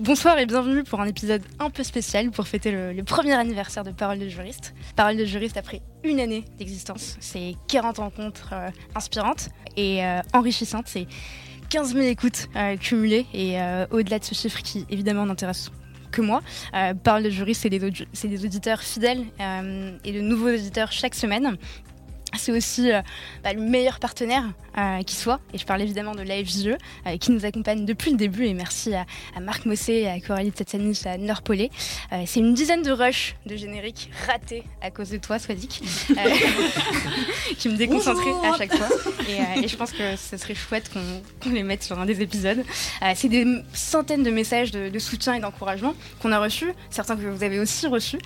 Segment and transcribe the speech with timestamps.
[0.00, 3.90] Bonsoir et bienvenue pour un épisode un peu spécial pour fêter le, premier anniversaire de
[3.90, 4.72] Parole de juriste.
[4.96, 7.18] Parole de juriste après une année d'existence.
[7.20, 10.86] C'est 40 rencontres euh, inspirantes et euh, enrichissantes.
[10.88, 11.06] C'est
[11.68, 13.58] 15 000 écoutes euh, cumulées et
[13.90, 15.70] au-delà de ce chiffre qui évidemment n'intéresse
[16.10, 16.40] que moi.
[17.04, 17.60] Parole de juriste,
[18.14, 21.58] c'est des, auditeurs fidèles et de nouveaux auditeurs chaque semaine
[22.38, 22.90] c'est aussi
[23.42, 24.44] bah, le meilleur partenaire
[24.80, 25.40] euh, qui soit.
[25.52, 28.46] Et je parle évidemment de l'AFJE euh, qui nous accompagne depuis le début.
[28.46, 29.04] Et merci à,
[29.40, 31.70] Marc Mossé, à Coralie Tsetsanis, à Norpolé.
[32.26, 35.82] c'est une dizaine de rushs de génériques ratés à cause de toi, Swadik,
[37.58, 38.88] qui me déconcentrait à chaque fois.
[39.62, 42.64] Et, je pense que ce serait chouette qu'on les mette sur un des épisodes.
[43.14, 47.26] c'est des centaines de messages de, de soutien et d'encouragement qu'on a reçus, certains que
[47.26, 48.18] vous avez aussi reçus.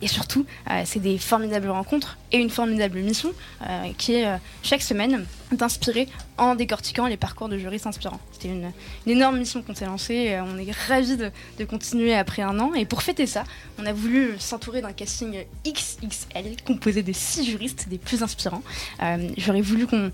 [0.00, 0.46] et surtout,
[0.84, 6.08] c'est des formidables rencontres et une formidable mission euh, qui est euh, chaque semaine d'inspirer
[6.38, 8.20] en décortiquant les parcours de juristes inspirants.
[8.32, 8.72] C'était une,
[9.06, 10.38] énorme mission qu'on s'est lancée.
[10.42, 12.74] on est ravis de, continuer après un an.
[12.74, 13.44] Et pour fêter ça,
[13.78, 18.62] on a voulu s'entourer d'un casting XXL composé de six juristes des plus inspirants.
[19.02, 20.10] Euh, j'aurais voulu qu'on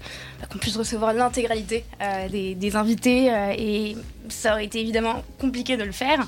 [0.61, 1.85] puisse recevoir l'intégralité
[2.31, 3.27] des, invités
[3.59, 3.97] et
[4.29, 6.27] ça aurait été évidemment compliqué de le faire.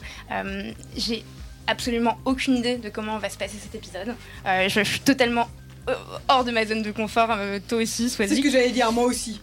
[0.96, 1.24] J'ai
[1.66, 4.14] absolument aucune idée de comment va se passer cet épisode.
[4.44, 5.61] je suis totalement euh,
[6.28, 9.04] hors de ma zone de confort, euh, toi aussi, C'est ce que j'allais dire, moi
[9.04, 9.40] aussi.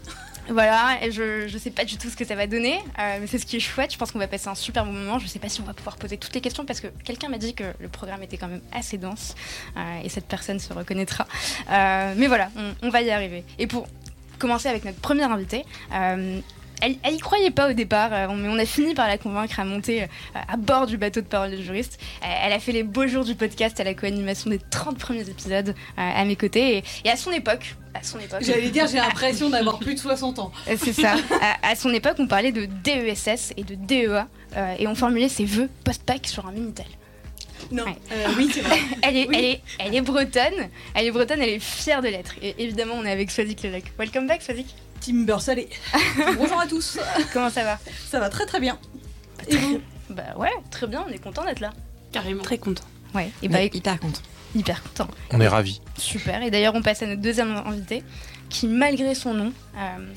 [0.50, 3.28] Voilà, et je, je sais pas du tout ce que ça va donner, euh, mais
[3.28, 3.94] c'est ce qui est chouette.
[3.94, 5.20] Je pense qu'on va passer un super bon moment.
[5.20, 7.38] Je sais pas si on va pouvoir poser toutes les questions parce que quelqu'un m'a
[7.38, 9.36] dit que le programme était quand même assez dense
[10.04, 11.28] et cette personne se reconnaîtra.
[11.68, 13.44] mais voilà, on, on, va y arriver.
[13.60, 13.88] Et pour
[14.40, 15.66] commencer avec notre première invitée,
[16.82, 19.60] elle, elle y croyait pas au départ, euh, mais on a fini par la convaincre
[19.60, 20.08] à monter euh,
[20.48, 22.00] à bord du bateau de parole de juriste.
[22.24, 25.30] Euh, elle a fait les beaux jours du podcast à la co-animation des 30 premiers
[25.30, 26.84] épisodes à mes côtés.
[27.04, 28.40] Et, à son époque, à son époque.
[28.42, 30.52] J'allais dire, j'ai l'impression d'avoir plus de 60 ans.
[30.78, 31.16] C'est ça.
[31.62, 34.28] À, son époque, on parlait de DESS et de DEA
[34.78, 36.86] et on formulait ses vœux post-pack sur un Minitel.
[37.72, 37.86] Non.
[38.38, 38.80] oui, c'est vrai.
[39.02, 40.70] elle, est, elle, est, elle est bretonne.
[40.94, 42.36] Elle est bretonne, elle est fière de l'être.
[42.42, 43.86] Et évidemment, on est avec Swazik Lelec.
[43.98, 44.68] Welcome back, Swazik.
[45.00, 45.70] Team Beurre Salé.
[46.38, 46.98] Bonjour à tous.
[47.34, 47.80] Comment ça va
[48.10, 48.78] Ça va très très bien.
[49.48, 49.80] Et vous
[50.10, 51.72] Bah ouais, très bien, on est content d'être là.
[52.12, 52.44] Carrément.
[52.44, 52.84] Très content.
[53.14, 54.22] Ouais, et bah hyper content.
[54.56, 55.08] Hyper content.
[55.32, 55.82] On est ravis.
[55.98, 58.04] Super, et d'ailleurs on passe à notre deuxième invité
[58.50, 60.14] qui malgré son nom euh,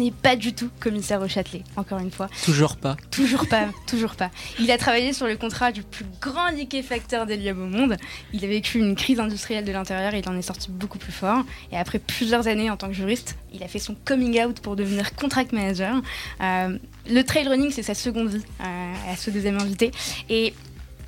[0.00, 2.28] n'est pas du tout commissaire au Châtelet, encore une fois.
[2.44, 2.96] Toujours pas.
[3.10, 4.30] Toujours pas, toujours pas.
[4.58, 7.96] Il a travaillé sur le contrat du plus grand liquéfacteur d'hélium au monde.
[8.32, 11.12] Il a vécu une crise industrielle de l'intérieur et il en est sorti beaucoup plus
[11.12, 11.44] fort.
[11.72, 14.76] Et après plusieurs années en tant que juriste, il a fait son coming out pour
[14.76, 16.02] devenir contract manager.
[16.40, 19.90] Euh, le trail running, c'est sa seconde vie euh, à ce deuxième invité.
[20.28, 20.54] Et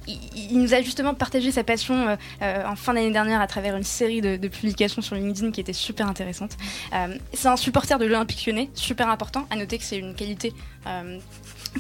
[0.07, 3.77] il, nous a justement partagé sa passion euh, euh, en fin d'année dernière à travers
[3.77, 6.57] une série de, publications sur LinkedIn qui était super intéressante.
[6.95, 9.47] Euh, c'est un supporter de l'Olympique lyonnais, super important.
[9.51, 10.53] À noter que c'est une qualité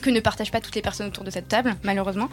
[0.02, 2.28] que ne partagent pas toutes les personnes autour de cette table, malheureusement.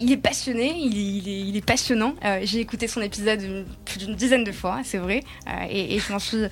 [0.00, 2.14] il est passionné, il, est, passionnant.
[2.42, 5.22] J'ai écouté son épisode plus d'une dizaine de fois, c'est vrai,
[5.70, 6.44] et, je m'en suis,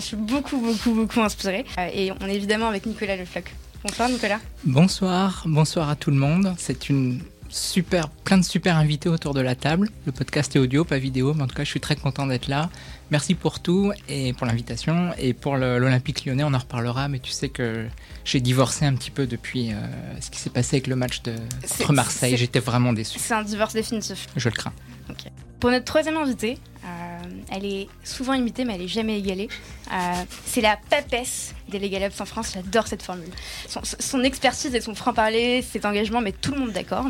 [0.00, 1.64] suis, beaucoup, beaucoup, beaucoup inspirée.
[1.94, 3.54] et on est évidemment avec Nicolas Lefloc.
[3.82, 4.40] Bonsoir Nicolas.
[4.64, 6.54] Bonsoir, bonsoir à tout le monde.
[6.58, 7.20] C'est une
[7.54, 9.88] super, plein de super invités autour de la table.
[10.06, 12.48] Le podcast est audio, pas vidéo, mais en tout cas, je suis très content d'être
[12.48, 12.68] là.
[13.10, 15.12] Merci pour tout et pour l'invitation.
[15.18, 17.86] Et pour l'Olympique lyonnais, on en reparlera, mais tu sais que
[18.24, 19.76] j'ai divorcé un petit peu depuis euh,
[20.20, 21.36] ce qui s'est passé avec le match de,
[21.78, 22.36] contre Marseille.
[22.36, 23.18] J'étais vraiment déçu.
[23.20, 24.26] C'est un divorce définitif.
[24.36, 24.72] Je le crains.
[25.60, 26.88] Pour notre troisième invitée, euh,
[27.50, 29.48] elle est souvent imitée, mais elle est jamais égalée.
[29.92, 29.96] Euh,
[30.44, 32.52] c'est la papesse des Legal en France.
[32.54, 33.30] J'adore cette formule.
[33.68, 37.06] Son, son expertise et son franc-parler, cet engagement met tout le monde d'accord.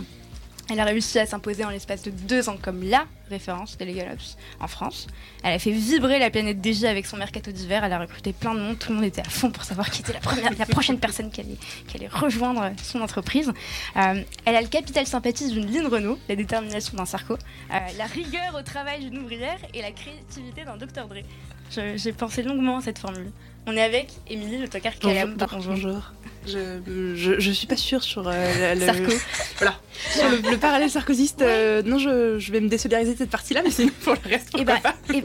[0.70, 4.12] Elle a réussi à s'imposer en l'espace de deux ans comme la référence des Legal
[4.14, 5.06] Ops en France.
[5.42, 7.84] Elle a fait vibrer la planète DJ avec son mercato d'hiver.
[7.84, 8.78] Elle a recruté plein de monde.
[8.78, 12.08] Tout le monde était à fond pour savoir qui était la, prochaine personne qui allait,
[12.08, 13.52] rejoindre son entreprise.
[13.96, 18.06] Euh, elle a le capital sympathie d'une ligne Renault, la détermination d'un Sarko, euh, la
[18.06, 21.96] rigueur au travail d'une ouvrière et la créativité d'un Dr Dre.
[21.96, 23.30] J'ai pensé longuement à cette formule.
[23.66, 25.36] On est avec Émilie Le Tocard Calem.
[25.38, 25.74] Bonjour.
[25.74, 26.12] bonjour.
[26.46, 29.12] Je, je, je, suis pas sûre sur euh, le, Sarko.
[29.58, 29.74] Voilà.
[30.10, 33.70] Sur le, parallèle sarkozyste, euh, non, je, je, vais me désolidariser de cette partie-là, mais
[33.70, 34.94] sinon pour le reste, et bah, pas.
[35.12, 35.24] Et...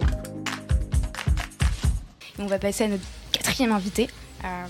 [2.38, 4.08] On va passer à notre quatrième invitée.
[4.46, 4.66] Euh,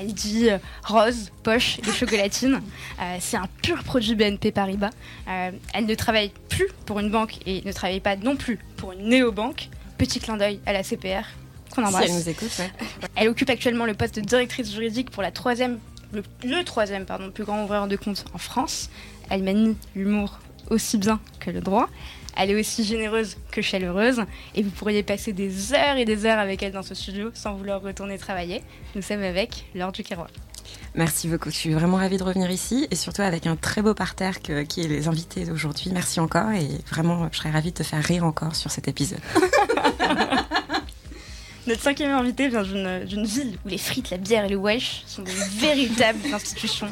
[0.00, 0.48] elle dit
[0.84, 2.60] rose, poche et chocolatine.
[3.00, 4.90] Euh, c'est un pur produit BNP Paribas.
[5.26, 9.08] elle ne travaille plus pour une banque et ne travaille pas non plus pour une
[9.08, 9.70] néobanque.
[9.98, 11.24] Petit clin d'œil à la CPR
[11.74, 12.06] qu'on embrasse.
[12.06, 12.60] Si elle nous écoute,
[13.16, 15.78] Elle occupe actuellement le poste de directrice juridique pour la troisième,
[16.12, 18.90] le, troisième pardon, plus grand ouvreur de compte en France.
[19.30, 20.38] Elle manie l'humour
[20.70, 21.88] aussi bien que le droit.
[22.36, 24.22] Elle est aussi généreuse que chaleureuse
[24.54, 27.54] et vous pourriez passer des heures et des heures avec elle dans ce studio sans
[27.54, 28.62] vouloir retourner travailler.
[28.94, 30.28] Nous sommes avec Laure Duquerrois.
[30.94, 31.50] Merci beaucoup.
[31.50, 34.62] Je suis vraiment ravie de revenir ici et surtout avec un très beau parterre que,
[34.62, 35.90] qui est les invités d'aujourd'hui.
[35.92, 39.20] Merci encore et vraiment, je serais ravie de te faire rire encore sur cet épisode.
[41.66, 45.22] Notre cinquième invité vient d'une ville où les frites, la bière et le wesh sont
[45.22, 46.88] des véritables institutions.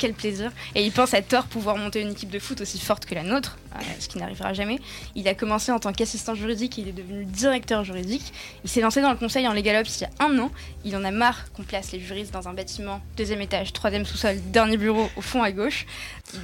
[0.00, 0.50] Quel plaisir.
[0.74, 3.22] Et il pense à tort pouvoir monter une équipe de foot aussi forte que la
[3.22, 4.78] nôtre, euh, ce qui n'arrivera jamais.
[5.14, 8.32] Il a commencé en tant qu'assistant juridique et il est devenu directeur juridique.
[8.64, 10.50] Il s'est lancé dans le conseil en Legal Ops il y a un an.
[10.86, 14.36] Il en a marre qu'on place les juristes dans un bâtiment, deuxième étage, troisième sous-sol,
[14.46, 15.84] dernier bureau au fond à gauche.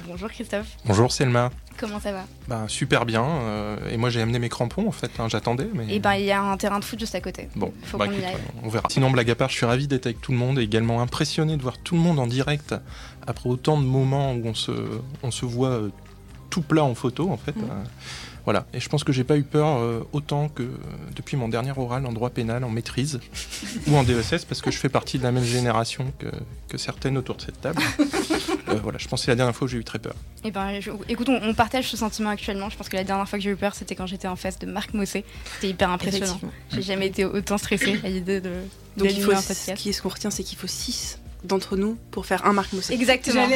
[0.07, 0.67] Bonjour Christophe.
[0.85, 1.49] Bonjour Selma.
[1.77, 2.25] Comment ça va?
[2.47, 3.23] Ben, Super bien.
[3.23, 5.11] Euh, et moi, j'ai amené mes crampons, en fait.
[5.19, 5.69] Hein, j'attendais.
[5.73, 5.93] Mais...
[5.93, 7.49] Et ben, il y a un terrain de foot juste à côté.
[7.55, 8.07] Bon, Faut bah,
[8.63, 8.87] on verra.
[8.89, 11.55] Sinon, blague à part, je suis ravi d'être avec tout le monde et également impressionné
[11.55, 12.73] de voir tout le monde en direct
[13.27, 14.71] après autant de moments où on se,
[15.21, 15.89] on se voit euh,
[16.49, 17.55] tout plat en photo, en fait.
[17.55, 17.63] Mm.
[17.63, 17.83] Euh,
[18.45, 20.63] voilà, et je pense que j'ai pas eu peur euh, autant que
[21.13, 23.19] depuis mon dernier oral en droit pénal, en maîtrise
[23.87, 26.27] ou en DSS, parce que je fais partie de la même génération que,
[26.69, 27.81] que certaines autour de cette table.
[28.81, 30.15] voilà, je pense que c'est la dernière fois où j'ai eu très peur.
[30.45, 32.69] Eh ben, écoute, on, partage ce sentiment actuellement.
[32.69, 34.57] Je pense que la dernière fois que j'ai eu peur, c'était quand j'étais en face
[34.59, 35.25] de Marc Mossé.
[35.55, 36.39] C'était hyper impressionnant.
[36.71, 38.53] J'ai jamais été autant stressée à l'idée de.
[38.95, 41.97] Donc il faut, ce qui est ce qu'on retient, c'est qu'il faut 6 d'entre nous
[42.11, 42.93] pour faire un Marc Mousset.
[42.93, 43.47] Exactement.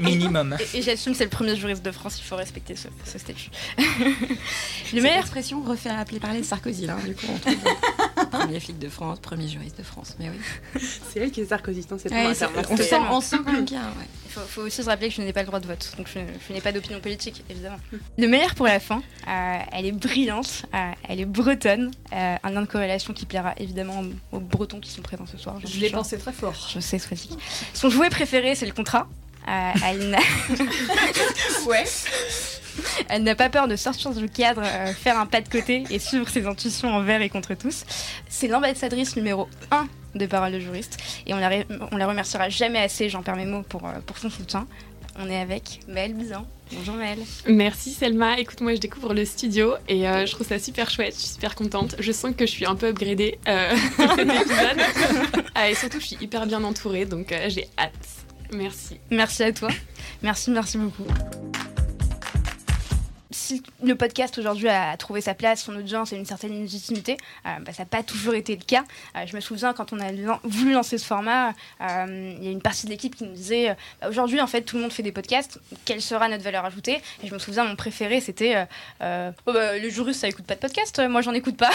[0.00, 0.56] Minimum.
[0.74, 3.50] Et, j'assume c'est le premier juriste de France, il faut respecter ce, ce statut.
[4.94, 7.56] le meilleur expression refait appeler parler de Sarkozy là, du coup on trouve
[8.30, 10.80] premier flic de France, premier juriste de France, mais oui.
[11.10, 12.32] C'est elle qui est Sarkozy, c'est ouais,
[12.70, 14.06] On se sent ensemble quelqu'un, ouais.
[14.36, 16.52] Il faut, aussi se rappeler que je n'ai pas le droit de vote, donc je,
[16.52, 17.78] n'ai pas d'opinion politique, évidemment.
[18.16, 22.50] Le meilleur pour la fin, euh, elle est brillante, euh, elle est bretonne, euh, un
[22.50, 25.58] lien de corrélation qui plaira évidemment aux, Bretons qui sont présents ce soir.
[25.64, 26.54] Je l'ai pensé très fort.
[26.72, 27.32] Je sais, Swazik.
[27.74, 29.08] Son jouet préféré, c'est le contrat.
[29.46, 30.18] elle n'a...
[31.66, 31.84] ouais.
[33.08, 34.62] Elle n'a pas peur de sortir du cadre,
[34.94, 37.84] faire un pas de côté et suivre ses intuitions envers et contre tous.
[38.28, 40.98] C'est l'ambassadrice numéro 1 de Parole de juriste.
[41.26, 41.50] Et on la,
[41.92, 44.66] on la remerciera jamais assez, j'en perds mes mots, pour, euh, pour son soutien.
[45.18, 46.46] On est avec Maëlle Bizan.
[46.72, 47.18] Bonjour Maëlle.
[47.48, 48.38] Merci Selma.
[48.38, 51.14] Écoute, moi je découvre le studio et euh, je trouve ça super chouette.
[51.14, 51.96] Je suis super contente.
[51.98, 54.80] Je sens que je suis un peu upgradée euh, cet épisode.
[55.68, 57.92] et surtout, je suis hyper bien entourée, donc j'ai hâte.
[58.52, 58.98] Merci.
[59.10, 59.68] Merci à toi.
[60.22, 61.04] Merci, merci beaucoup
[63.50, 67.16] si le podcast aujourd'hui a trouvé sa place, son audience et une certaine légitimité,
[67.46, 68.84] euh, bah, ça n'a pas toujours été le cas.
[69.16, 70.12] Euh, je me souviens quand on a
[70.44, 71.48] voulu lancer ce format,
[71.80, 74.62] euh, il y a une partie de l'équipe qui nous disait bah, aujourd'hui en fait
[74.62, 77.00] tout le monde fait des podcasts, quelle sera notre valeur ajoutée?
[77.24, 78.66] Et je me souviens mon préféré c'était
[79.00, 81.70] oh, bah, les juristes ça écoute pas de podcast, moi j'en écoute pas.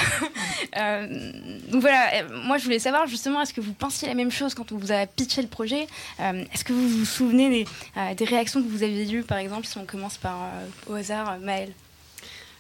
[0.76, 4.72] donc voilà, moi je voulais savoir justement est-ce que vous pensiez la même chose quand
[4.72, 5.88] on vous a pitché le projet?
[6.20, 9.78] Est-ce que vous vous souvenez des, des, réactions que vous aviez eues par exemple si
[9.78, 10.38] on commence par
[10.88, 11.65] au hasard Maëlle?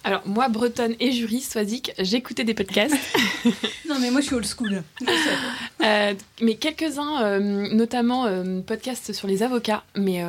[0.06, 2.96] Alors, moi, bretonne et juriste, Swazik, j'écoutais des podcasts.
[3.90, 4.84] non, mais moi, je suis old school.
[5.82, 7.40] Euh, mais quelques-uns, euh,
[7.74, 10.24] notamment euh, podcasts sur les avocats, mais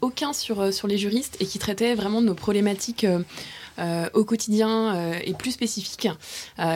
[0.00, 3.04] aucun sur, sur les juristes et qui traitaient vraiment de nos problématiques
[4.14, 6.08] au quotidien et plus spécifique.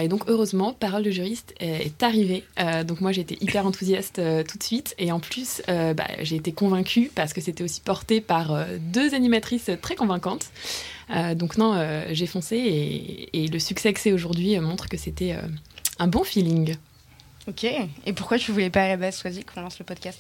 [0.01, 2.45] et donc heureusement, Parole de juriste est, est arrivée.
[2.87, 7.11] donc moi j'étais hyper enthousiaste tout de suite et en plus bah, j'ai été convaincue
[7.15, 10.51] parce que c'était aussi porté par deux animatrices très convaincantes.
[11.35, 11.75] donc non,
[12.11, 15.37] j'ai foncé et, et, le succès que c'est aujourd'hui montre que c'était
[15.99, 16.77] un bon feeling.
[17.49, 17.65] Ok.
[18.07, 20.19] Et pourquoi tu voulais pas à la base choisir qu'on lance le podcast?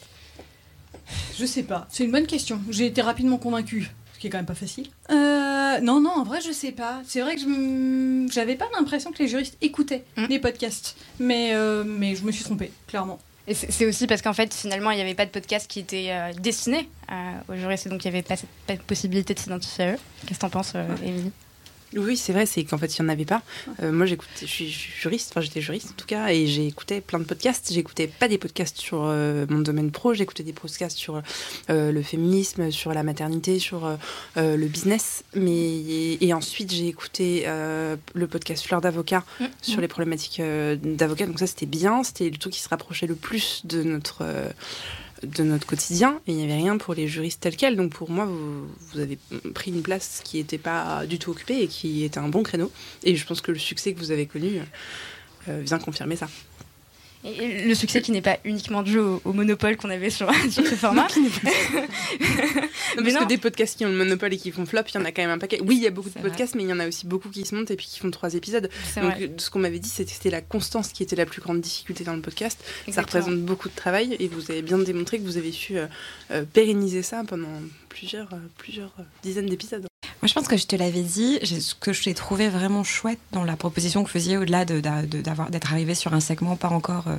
[1.39, 1.87] Je sais pas.
[1.91, 2.61] C'est une bonne question.
[2.71, 4.87] J'ai été rapidement convaincue, qui est quand même pas facile.
[5.11, 7.01] Euh, non, non, en vrai, je sais pas.
[7.05, 10.27] C'est vrai que je j'avais pas l'impression que les juristes écoutaient hmm.
[10.29, 13.19] les podcasts, mais euh, mais je me suis trompée, clairement.
[13.49, 16.09] Et c'est aussi parce qu'en fait, finalement, il n'y avait pas de podcast qui était
[16.11, 16.89] euh, destiné
[17.49, 19.99] aux juristes, donc il n'y avait pas cette possibilité de s'identifier à eux.
[20.27, 21.33] Qu'est-ce que t'en penses, Émilie?
[21.97, 23.43] Oui, c'est vrai, c'est qu'en fait, il n'y en avait pas.
[23.83, 27.01] Euh, moi, j'écoutais, je suis juriste, enfin, j'étais juriste en tout cas, et j'ai écouté
[27.01, 27.73] plein de podcasts.
[27.73, 31.23] J'écoutais pas des podcasts sur euh, mon domaine pro, j'écoutais des podcasts sur
[31.69, 33.91] euh, le féminisme, sur la maternité, sur
[34.37, 35.25] le business.
[35.35, 39.81] Mais, et, ensuite, j'ai écouté le podcast Fleur d'avocat mmh, sur mmh.
[39.81, 40.43] les problématiques
[40.83, 41.27] d'avocat.
[41.27, 42.03] Donc, ça, c'était bien.
[42.05, 44.25] C'était le truc qui se rapprochait le plus de notre
[45.23, 47.77] de notre quotidien et il n'y avait rien pour les juristes tels quels.
[47.77, 49.19] Donc pour moi, vous, vous avez
[49.55, 52.71] pris une place qui n'était pas du tout occupée et qui était un bon créneau.
[53.05, 54.61] Et je pense que le succès que vous avez connu
[55.49, 56.29] euh, vient confirmer ça.
[57.23, 61.07] Et le succès qui n'est pas uniquement dû au, monopole qu'on avait sur, ce format.
[61.17, 61.19] non,
[62.97, 65.05] parce que des podcasts qui ont le monopole et qui font flop, il y en
[65.05, 65.61] a quand même un paquet.
[65.63, 67.45] Oui, il y a beaucoup de podcasts, mais il y en a aussi beaucoup qui
[67.45, 68.71] se montent et puis qui font trois épisodes.
[68.97, 71.61] Donc ce qu'on m'avait dit, c'était que c'était la constance qui était la plus grande
[71.61, 72.63] difficulté dans le podcast.
[72.91, 75.87] Ça représente beaucoup de travail et vous avez bien démontré que vous avez su euh,
[76.31, 77.49] euh, pérenniser ça pendant
[77.91, 79.91] plusieurs, euh, plusieurs dizaines d'épisodes.
[80.23, 81.39] Moi, je pense que je te l'avais dit.
[81.43, 85.67] Ce que j'ai trouvé vraiment chouette dans la proposition que vous faisiez, au-delà d'être de,
[85.67, 87.17] arrivé sur un segment pas encore euh,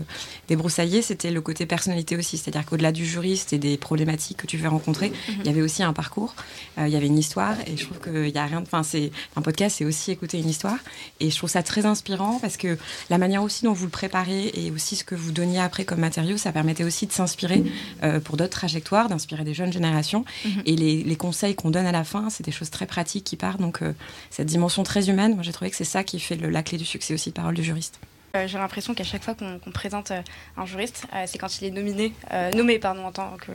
[0.50, 2.38] débroussaillé, c'était le côté personnalité aussi.
[2.38, 5.36] C'est-à-dire qu'au-delà du juriste et des problématiques que tu fais rencontrer, mhm.
[5.40, 6.36] il y avait aussi un parcours,
[6.78, 7.56] euh, il y avait une histoire.
[7.66, 8.62] Et je trouve qu'il y a rien.
[8.62, 10.78] Enfin, c'est un podcast, c'est aussi écouter une histoire.
[11.20, 12.78] Et je trouve ça très inspirant parce que
[13.10, 16.02] la manière aussi dont vous le préparez et aussi ce que vous donniez après comme
[16.02, 17.64] matériau, ça permettait aussi de s'inspirer
[18.04, 20.24] euh, pour d'autres trajectoires, d'inspirer des jeunes générations.
[20.46, 20.61] Mhm.
[20.66, 23.38] Et les, les conseils qu'on donne à la fin, c'est des choses très pratique qui
[23.38, 23.58] part.
[23.58, 23.94] Donc euh,
[24.30, 26.86] cette dimension très humaine, moi j'ai trouvé que c'est ça qui fait la clé du
[26.86, 28.00] succès aussi de Parole du juriste.
[28.36, 30.22] Euh, j'ai l'impression qu'à chaque fois qu'on présente euh,
[30.56, 32.14] un juriste, c'est quand il est nominé,
[32.56, 33.52] nommé pardon, en tant que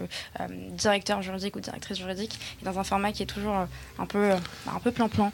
[0.72, 3.56] directeur juridique ou directrice juridique, et dans un format qui est toujours
[3.98, 5.32] un peu un peu plan-plan.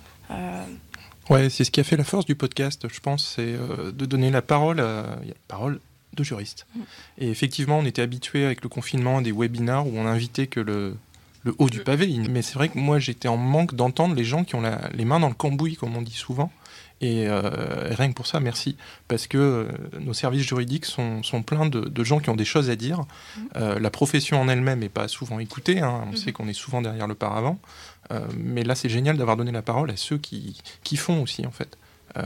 [1.31, 4.31] Ouais, c'est ce qui a fait la force du podcast, je pense, c'est de donner
[4.31, 5.81] la parole à la parole
[6.14, 6.67] de juristes.
[6.75, 6.81] Mm.
[7.19, 10.61] Et effectivement, on était habitué avec le confinement à des webinars où on invitait que
[10.61, 10.97] le
[11.43, 12.13] le haut du pavé.
[12.31, 15.21] Mais c'est vrai que moi, j'étais en manque d'entendre les gens qui ont les mains
[15.21, 16.51] dans le cambouis, comme on dit souvent.
[17.03, 18.77] Et euh, rien que pour ça, merci.
[19.09, 22.71] Parce que euh, nos services juridiques sont, sont pleins de, gens qui ont des choses
[22.71, 23.01] à dire.
[23.01, 23.41] Mmh.
[23.57, 25.81] Euh, la profession en elle-même n'est pas souvent écoutée.
[25.81, 26.05] Hein.
[26.11, 27.59] On sait qu'on est souvent derrière le paravent.
[28.37, 31.51] mais là, c'est génial d'avoir donné la parole à ceux qui, qui font aussi, en
[31.51, 31.77] fait.
[32.19, 32.25] Euh,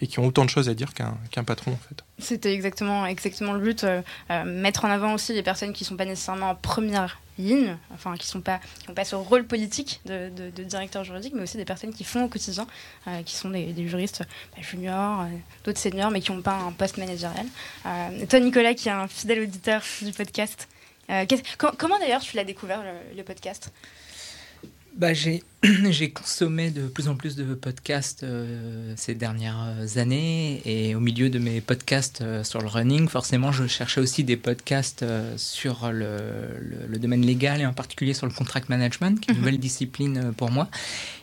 [0.00, 2.04] et qui ont autant de choses à dire qu'un patron en fait.
[2.20, 4.00] C'était exactement, exactement le but, euh,
[4.30, 7.76] euh, mettre en avant aussi les personnes qui ne sont pas nécessairement en première ligne,
[7.92, 8.60] enfin qui n'ont pas,
[8.94, 12.68] pas ce rôle politique de, directeur juridique, mais aussi des personnes qui font au quotidien,
[13.24, 14.22] qui sont des, juristes
[14.54, 15.26] bah, juniors,
[15.64, 17.46] d'autres seniors, mais qui n'ont pas un poste managérial.
[18.28, 20.68] toi Nicolas, qui est un fidèle auditeur du podcast,
[21.58, 22.84] comment d'ailleurs tu l'as découvert
[23.16, 23.72] le podcast?
[24.96, 25.42] Bah, j'ai,
[26.10, 31.38] consommé de plus en plus de podcasts euh, ces dernières années et au milieu de
[31.38, 36.18] mes podcasts euh, sur le running, forcément, je cherchais aussi des podcasts euh, sur le,
[36.88, 39.44] le, domaine légal et en particulier sur le contract management, qui est une mhm.
[39.44, 40.68] nouvelle discipline pour moi.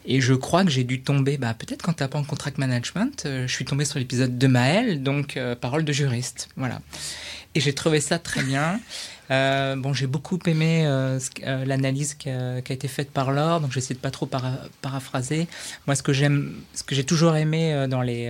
[0.06, 3.66] Et je crois que j'ai dû tomber, bah, peut-être quand tapant contract management, je suis
[3.66, 6.50] tombé sur l'épisode de Maël, donc parole de juriste.
[6.58, 6.82] Voilà.
[7.56, 8.80] Et j'ai trouvé ça très bien.
[9.32, 13.72] Euh, bon, j'ai beaucoup aimé euh, euh, l'analyse qui a, été faite par Laure, donc
[13.72, 14.28] j'essaie de pas trop
[14.82, 15.48] paraphraser.
[15.88, 18.30] Moi, ce que j'aime, ce que j'ai toujours aimé dans les,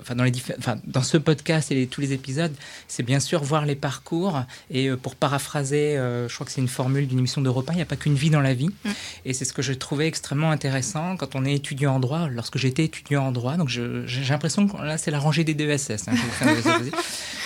[0.00, 2.52] enfin dans les enfin dans ce podcast et tous les épisodes,
[2.88, 4.42] c'est bien sûr voir les parcours.
[4.70, 7.82] Et pour paraphraser, je crois que c'est une formule d'une émission d'Europe 1, il n'y
[7.82, 8.70] a pas qu'une vie dans la vie.
[8.84, 8.90] Mm.
[9.26, 12.28] Et c'est ce que je trouvais extrêmement intéressant quand on est étudiant en droit.
[12.28, 16.08] Lorsque j'étais étudiant en droit, donc j'ai l'impression que là c'est la rangée des DESS.
[16.08, 16.14] Hein,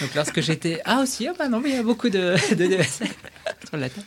[0.00, 2.84] donc lorsque j'étais, ah aussi, ah bah non, mais il y a beaucoup de 对对对。
[3.46, 4.06] de, sur la table.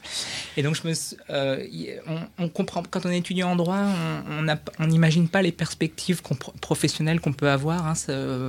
[0.55, 0.93] Et donc, je me,
[1.29, 1.65] euh,
[2.37, 3.85] on, comprend, quand on est étudiant en droit,
[4.79, 6.21] on n'imagine pas les perspectives
[6.61, 7.85] professionnelles qu'on peut avoir.
[7.87, 7.93] Hein.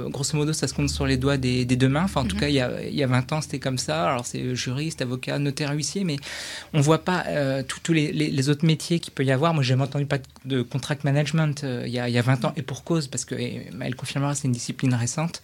[0.09, 2.05] grosso modo, ça se compte sur les doigts des, deux mains.
[2.05, 2.41] Enfin, en tout mhm.
[2.41, 4.11] cas, il y, a, il y, a, 20 ans, c'était comme ça.
[4.11, 6.17] Alors, c'est juriste, avocat, notaire, huissier, mais
[6.73, 9.55] on voit pas euh, tous les, les, autres métiers qu'il peut y avoir.
[9.55, 12.45] Moi, j'ai entendu pas de contract management euh, il, y a, il, y a, 20
[12.47, 15.43] ans, et pour cause, parce que elle confirmera, c'est une discipline récente.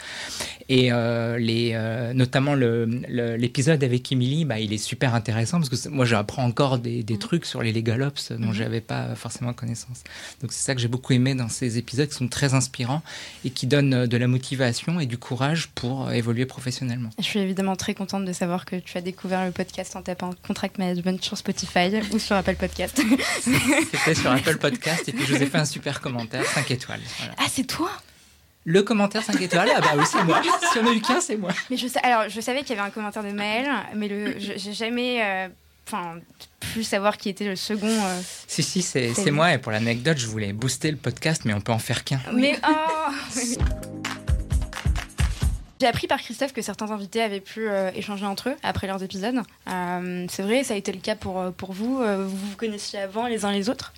[0.69, 6.45] Et les, notamment l'épisode avec Émilie, bah, il est super intéressant parce que moi, j'apprends
[6.45, 8.55] encore des, des trucs sur les legal ops dont Mhm.
[8.55, 10.03] j'avais pas forcément connaissance.
[10.41, 13.03] Donc c'est ça que j'ai beaucoup aimé dans ces épisodes qui sont très inspirants
[13.45, 17.11] et qui donnent euh, de la motivation et du courage pour euh, évoluer professionnellement.
[17.19, 20.31] Je suis évidemment très contente de savoir que tu as découvert le podcast en tapant
[20.47, 23.01] Contract Management sur Spotify ou sur Apple Podcast.
[23.43, 27.01] C'était sur Apple Podcast et puis je vous ai fait un super commentaire, 5 étoiles.
[27.19, 27.35] Voilà.
[27.39, 27.91] ah, c'est toi?
[28.67, 30.41] Le commentaire 5 étoiles, ah bah oui, c'est moi.
[30.73, 31.51] Si on a eu qu'un, c'est moi.
[31.71, 34.39] Mais je sais, alors je savais qu'il y avait un commentaire de Maël, mais le,
[34.39, 35.49] je- j'ai jamais, euh,
[35.87, 36.15] enfin,
[36.73, 37.87] pu savoir qui était le second.
[37.87, 38.21] euh.
[38.47, 39.53] Si, si, c'est moi.
[39.53, 42.21] Et pour l'anecdote, je voulais booster le podcast, mais on peut en faire qu'un.
[42.33, 43.13] Mais oh
[45.81, 49.03] J'ai appris par Christophe que certains invités avaient pu euh, échanger entre eux après leurs
[49.03, 49.41] épisodes.
[49.69, 52.01] Euh, c'est vrai, ça a été le cas pour, euh, pour vous.
[52.01, 53.93] Euh, vous vous connaissiez avant les uns les autres?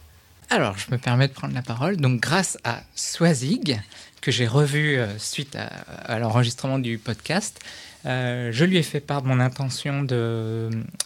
[0.48, 1.96] Alors, je me permets de prendre la parole.
[1.96, 3.80] Donc, grâce à Swazig,
[4.26, 5.66] que j'ai revu euh, suite à,
[6.14, 7.60] à l'enregistrement du podcast,
[8.06, 10.16] euh, je lui ai fait part de mon intention de,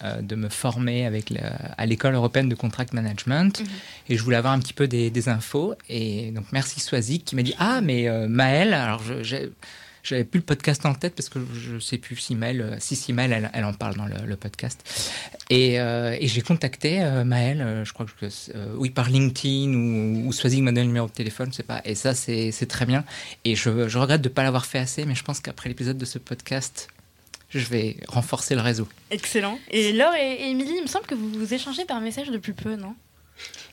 [0.03, 1.41] euh, de me former avec le-
[1.77, 3.61] à l'école européenne de contract management.
[3.61, 3.67] Mhm.
[4.09, 5.75] Et je voulais avoir un petit peu des, des infos.
[5.91, 9.51] Et donc, merci Swazig qui m'a dit Ah, mais euh, Maëlle, alors je- j'ai.
[10.03, 12.97] J'avais plus le podcast en tête parce que je sais plus si Maëlle, euh, si,
[12.97, 14.83] si elle, elle en parle dans le, podcast.
[15.51, 18.27] Et, euh, et j'ai contacté euh, Maëlle, euh, je crois que
[18.77, 21.81] oui par LinkedIn ou, ou Swazig m'a donné le numéro de téléphone, je sais pas.
[21.85, 23.05] Et ça c'est très bien.
[23.45, 25.99] Et je, je regrette de ne pas l'avoir fait assez, mais je pense qu'après l'épisode
[25.99, 26.89] de ce podcast,
[27.51, 28.89] je vais renforcer le réseau.
[29.11, 29.59] Excellent.
[29.71, 32.77] Et Laure et Émilie, il me semble que vous vous échangez par message depuis peu,
[32.77, 32.95] non?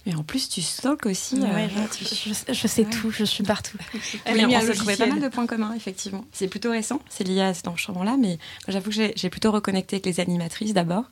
[0.05, 1.35] Mais en plus, tu stalks aussi.
[1.35, 2.89] euh, Ouais, je, je- je sais Ouais.
[2.89, 3.77] tout, je suis partout.
[4.25, 6.23] Elle Oui, on trouvé pas mal de points communs, effectivement.
[6.31, 8.37] C'est plutôt récent, c'est lié à cet enregistrement-là, mais
[8.69, 11.03] j'avoue que j'ai plutôt reconnecté avec les animatrices d'abord.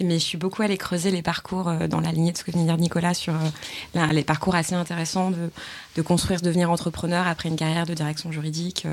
[0.00, 2.50] Mais je suis beaucoup allée creuser les parcours euh, dans la lignée de ce que
[2.50, 5.50] venait de dire Nicolas sur euh, les parcours assez intéressants de,
[5.96, 8.86] de construire, de devenir entrepreneur après une carrière de direction juridique.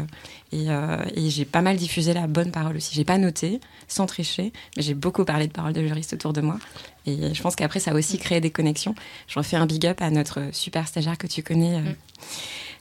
[0.53, 2.93] euh, et et j'ai pas mal diffusé la bonne parole aussi.
[2.93, 6.41] J'ai pas noté, sans tricher, mais j'ai beaucoup parlé de paroles de juristes autour de
[6.41, 6.57] moi.
[7.05, 8.95] Et je pense qu'après, ça a aussi créé des connexions.
[9.27, 11.79] Je refais un big up à notre super stagiaire que tu connais.
[11.81, 11.95] Mm.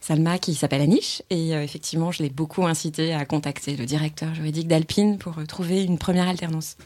[0.02, 4.34] Salma qui s'appelle Anish et euh, effectivement je l'ai beaucoup incité à contacter le directeur
[4.34, 6.76] juridique d'Alpine pour euh, trouver une première alternance.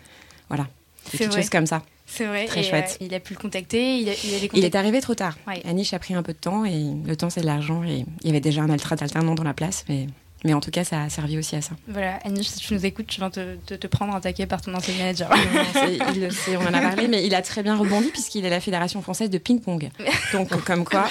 [0.48, 0.68] Voilà,
[1.06, 1.42] des C'est petites vrai.
[1.42, 1.82] choses comme ça.
[2.06, 2.44] C'est vrai.
[2.46, 2.98] Très et, chouette.
[3.00, 5.36] euh, il a pu le contacter, il, a, il avait Il est arrivé trop tard.
[5.48, 5.60] Ouais.
[5.66, 8.26] Anish a pris un peu de temps et le temps c'est de l'argent et il
[8.26, 10.06] y avait déjà un ultra alternant dans la place mais,
[10.44, 11.72] mais en tout cas ça a servi aussi à ça.
[11.88, 14.62] Voilà, Anish, si tu nous écoutes, tu viens te, te, te prendre un taquet par
[14.62, 15.28] ton ancien manager.
[15.30, 18.08] Non, c'est- il le sait, on en a parlé mais il a très bien rebondi
[18.10, 19.88] puisqu'il est la Fédération française de ping-pong.
[20.32, 21.08] Donc comme quoi...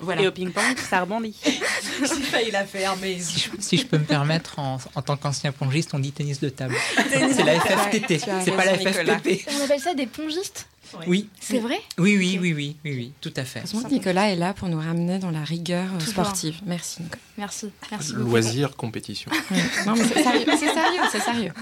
[0.00, 0.22] Voilà.
[0.22, 1.34] Et au ping-pong, ça rebondit.
[1.44, 3.18] J'ai failli la faire, mais.
[3.18, 6.40] Si je, si je peux me permettre, en, en tant qu'ancien pongiste, on dit tennis
[6.40, 6.74] de table.
[7.10, 8.74] C'est la FFTT, c'est pas la.
[8.78, 9.48] FFPP.
[9.58, 10.66] On appelle ça des pongistes
[11.06, 13.62] Oui, C'est vrai oui, oui, oui, oui, oui, oui, tout à fait.
[13.90, 16.12] Nicolas est là pour nous ramener dans la rigueur euh, Toujours.
[16.24, 16.56] sportive.
[16.66, 17.22] Merci Nicolas.
[17.38, 17.70] Merci.
[17.90, 18.12] Merci.
[18.14, 19.30] Loisir, compétition.
[19.50, 19.58] Ouais.
[19.86, 21.52] Non mais c'est sérieux, c'est sérieux, c'est sérieux.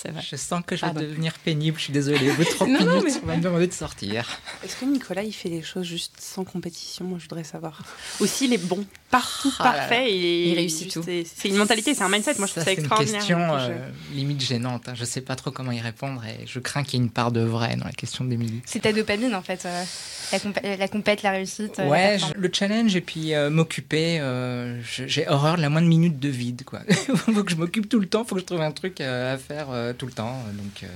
[0.00, 0.22] C'est vrai.
[0.30, 2.30] Je sens que je vais devenir pénible, je suis désolée.
[2.30, 4.26] Au bout de 30 Non, non, minutes, on va me demander de sortir.
[4.64, 7.04] Est-ce que Nicolas, il fait des choses juste sans compétition?
[7.04, 7.82] Moi, je voudrais savoir.
[8.20, 9.72] Aussi, il est bon partout, Ah là.
[9.72, 10.12] parfait.
[10.12, 11.02] Et Il réussit juste- tout.
[11.34, 12.34] C'est une mentalité, c'est un mindset.
[12.38, 13.18] Moi, je Ça, trouve ça c'est une extraordinaire.
[13.20, 14.88] question euh, limite gênante.
[14.88, 14.92] hein.
[14.94, 17.32] Je sais pas trop comment y répondre et je crains qu'il y ait une part
[17.32, 18.60] de vrai dans la question d'Émilie.
[18.66, 19.64] C'est ta dopamine en fait.
[19.66, 19.84] euh,
[20.32, 21.78] la, compé- la compète, la réussite.
[21.80, 24.18] euh, la Ouais, je- le challenge et puis euh, m'occuper.
[24.20, 26.80] euh, J'ai horreur de la moindre minute de vide, quoi.
[27.16, 29.38] faut que je m'occupe tout le temps, faut que je trouve un truc euh, à
[29.38, 30.42] faire euh, tout le temps.
[30.54, 30.86] Donc, euh,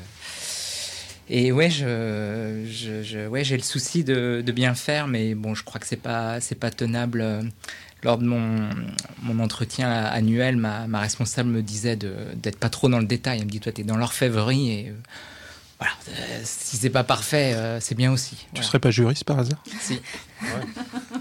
[1.29, 5.55] et ouais, je, je, je- ouais, j'ai le souci de, de bien faire, mais bon,
[5.55, 7.21] je crois que c'est pas, c'est pas tenable.
[7.21, 7.43] euh,
[8.05, 8.69] Lors de mon,
[9.23, 13.39] mon entretien annuel, ma, ma responsable me disait de- d'être pas trop dans le détail.
[13.39, 14.93] Elle me dit, toi, t'es dans l'orfèvrerie et euh,
[15.79, 18.35] voilà, euh, si c'est pas parfait, euh, c'est bien aussi.
[18.35, 18.67] Tu Voilà.
[18.67, 19.63] serais pas juriste par hasard?
[19.81, 20.03] Si.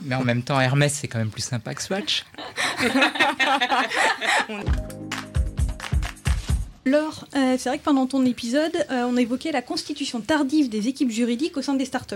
[0.04, 2.26] Mais en même temps, Hermès, c'est quand même plus sympa que Swatch.
[6.86, 10.67] Laure, euh, c'est vrai que pendant ton épisode, euh, on a évoqué la constitution tardive
[10.67, 12.15] des équipes juridiques au sein des startups.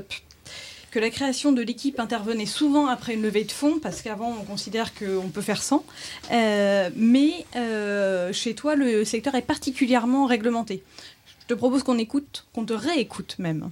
[0.89, 4.43] Que la création de l'équipe intervenait souvent après une levée de fonds, parce qu'avant on
[4.43, 5.85] considère qu'on peut faire sans.
[6.31, 10.81] Euh, mais euh, chez toi, le secteur est particulièrement réglementé.
[11.41, 13.69] Je te propose qu'on écoute, qu'on te réécoute même.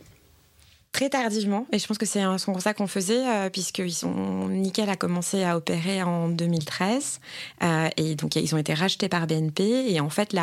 [0.94, 4.48] Très tardivement, et je pense que c'est un son ça qu'on faisait, euh, puisqu'ils sont,
[4.48, 7.20] Nickel a commencé à opérer en 2013,
[7.64, 10.36] euh, et donc ils ont été rachetés par BNP, et en fait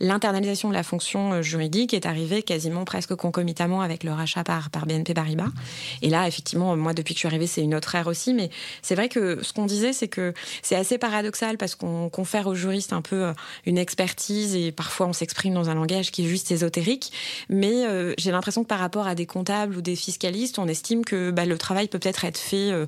[0.00, 4.70] l'internalisation de la fonction euh, juridique est arrivée quasiment presque concomitamment avec le rachat par,
[4.70, 5.50] par BNP Paribas.
[6.00, 8.48] Et là, effectivement, moi depuis que je suis arrivée, c'est une autre ère aussi, mais
[8.80, 10.32] c'est vrai que ce qu'on disait, c'est que
[10.62, 13.32] c'est assez paradoxal parce qu'on confère aux juristes un peu euh,
[13.66, 17.12] une expertise, et parfois on s'exprime dans un langage qui est juste ésotérique,
[17.50, 17.84] mais
[18.16, 21.44] j'ai l'impression que par rapport à des comptables ou des fiscalistes, on estime que bah,
[21.44, 22.86] le travail peut peut-être être fait euh,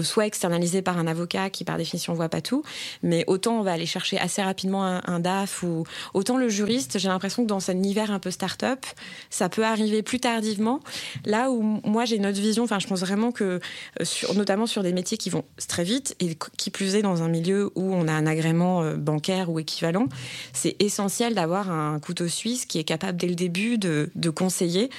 [0.00, 2.62] soit externalisé par un avocat qui par définition voit pas tout,
[3.02, 7.08] mais autant on va aller chercher assez rapidement un, DAF ou autant le juriste, j'ai
[7.08, 8.84] l'impression que dans cet univers un peu start-up,
[9.30, 10.80] ça peut arriver plus tardivement.
[11.24, 13.60] Là où moi j'ai une autre vision, enfin je pense vraiment que
[14.00, 17.22] euh, sur, notamment sur des métiers qui vont très vite et qui plus est dans
[17.22, 20.06] un milieu où on a un agrément euh, bancaire ou équivalent,
[20.52, 24.90] c'est essentiel d'avoir un couteau suisse qui est capable dès le début de, conseiller.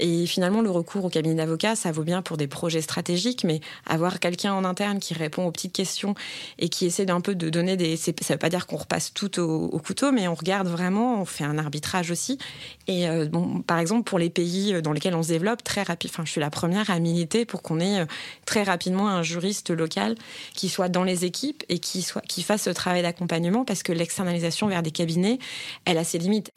[0.00, 3.60] Et finalement, le recours au cabinet d'avocat, ça vaut bien pour des projets stratégiques, mais
[3.86, 6.14] avoir quelqu'un en interne qui répond aux petites questions
[6.58, 7.96] et qui essaie d'un peu de donner des.
[7.96, 11.44] Ça veut pas dire qu'on repasse tout au, couteau, mais on regarde vraiment, on fait
[11.44, 12.38] un arbitrage aussi.
[12.86, 13.26] Et euh,
[13.66, 16.10] par exemple, pour les pays dans lesquels on se développe, très rapide.
[16.12, 18.06] Enfin, je suis la première à militer pour qu'on ait
[18.44, 20.14] très rapidement un juriste local
[20.54, 23.92] qui soit dans les équipes et qui soit qui fasse ce travail d'accompagnement, parce que
[23.92, 25.38] l'externalisation vers des cabinets,
[25.84, 26.52] elle a ses limites.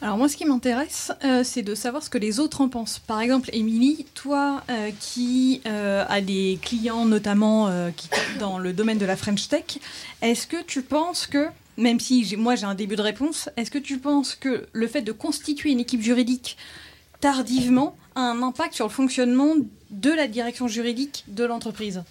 [0.00, 3.00] Alors moi, ce qui m'intéresse, euh, c'est de savoir ce que les autres en pensent.
[3.00, 7.68] Par exemple, Émilie, toi euh, qui euh, as des clients notamment
[8.38, 9.78] dans le domaine de la French Tech,
[10.22, 13.78] est-ce que tu penses que, même si moi j'ai un début de réponse, est-ce que
[13.78, 16.56] tu penses que le fait de constituer une équipe juridique
[17.20, 19.54] tardivement a un impact sur le fonctionnement
[19.90, 22.04] de la direction juridique de l'entreprise?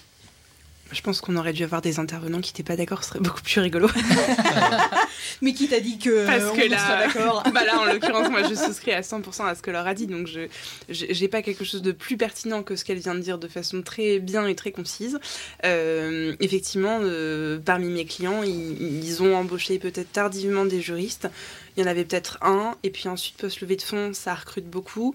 [0.91, 3.41] Je pense qu'on aurait dû avoir des intervenants qui n'étaient pas d'accord, ce serait beaucoup
[3.41, 3.89] plus rigolo.
[5.41, 8.55] Mais qui t'a dit que Parce que là, d'accord bah là, en l'occurrence, moi, je
[8.55, 10.47] souscris à 100% à ce que leur a dit, donc je
[10.89, 13.81] j'ai pas quelque chose de plus pertinent que ce qu'elle vient de dire de façon
[13.81, 15.19] très bien et très concise.
[15.65, 21.27] Euh, effectivement, euh, parmi mes clients, ils, ont embauché peut-être tardivement des juristes.
[21.77, 25.13] Il y en avait peut-être un, et puis ensuite, post-levée de fonds, ça recrute beaucoup.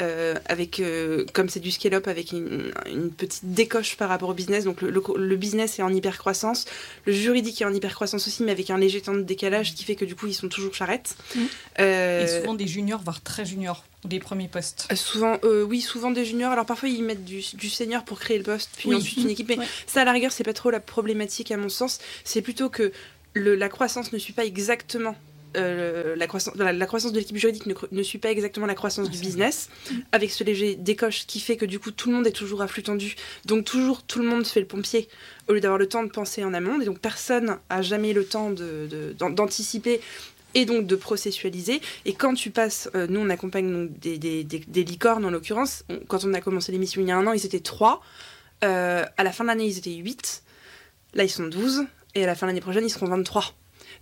[0.00, 2.72] Euh, avec, euh, comme c'est du scale-up, avec une,
[3.16, 4.64] petite décoche par rapport au business.
[4.64, 6.64] Donc le, business est en hyper-croissance,
[7.06, 9.94] le juridique est en hyper-croissance aussi, mais avec un léger temps de décalage qui fait
[9.94, 11.14] que du coup ils sont toujours charrettes.
[11.36, 11.40] Mmh.
[11.78, 14.92] Euh, Et souvent des juniors, voire très juniors, des premiers postes.
[14.96, 16.50] souvent, oui, souvent des juniors.
[16.50, 19.48] Alors parfois ils mettent du, senior pour créer le poste, puis ensuite une équipe.
[19.48, 22.00] Mais ça, à la rigueur, c'est pas trop la problématique à mon sens.
[22.24, 22.90] C'est plutôt que
[23.36, 25.14] la croissance ne suit pas exactement
[25.56, 29.18] euh, la, croissance, la, croissance de l'équipe juridique ne, suit pas exactement la croissance du
[29.18, 29.68] business,
[30.12, 32.68] avec ce léger décoche qui fait que du coup tout le monde est toujours à
[32.68, 33.16] flux tendu.
[33.44, 35.08] Donc toujours tout le monde fait le pompier
[35.48, 36.80] au lieu d'avoir le temps de penser en amont.
[36.80, 39.98] Et donc personne a jamais le temps d'anticiper.
[39.98, 40.02] De,
[40.54, 41.80] et donc de processualiser.
[42.04, 46.32] Et quand tu passes, euh, nous on accompagne des, des, licornes en l'occurrence, quand on
[46.32, 48.00] a commencé l'émission il y a un an, ils étaient 3,
[48.64, 50.42] euh, à la fin de l'année ils étaient 8,
[51.14, 53.52] là ils sont 12, et à la fin de l'année prochaine ils seront 23.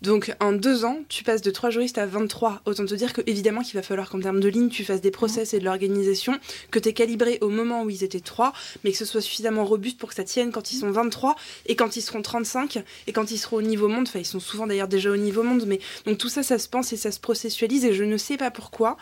[0.03, 2.63] Donc en deux ans, tu passes de trois juristes à 23.
[2.65, 5.13] Autant te dire que évidemment qu'il va falloir qu'en termes de ligne, tu fasses des
[5.13, 6.41] process et de l'organisation,
[6.73, 9.65] que tu es calibré au moment où ils étaient trois, mais que ce soit suffisamment
[9.65, 11.37] robuste pour que ça tienne quand ils sont 23
[11.67, 14.09] et quand ils seront 35 et quand ils seront au niveau monde.
[14.09, 16.69] Enfin, ils sont souvent d'ailleurs déjà au niveau monde, mais donc tout ça, ça se
[16.69, 18.97] pense et ça se processualise et je ne sais pas pourquoi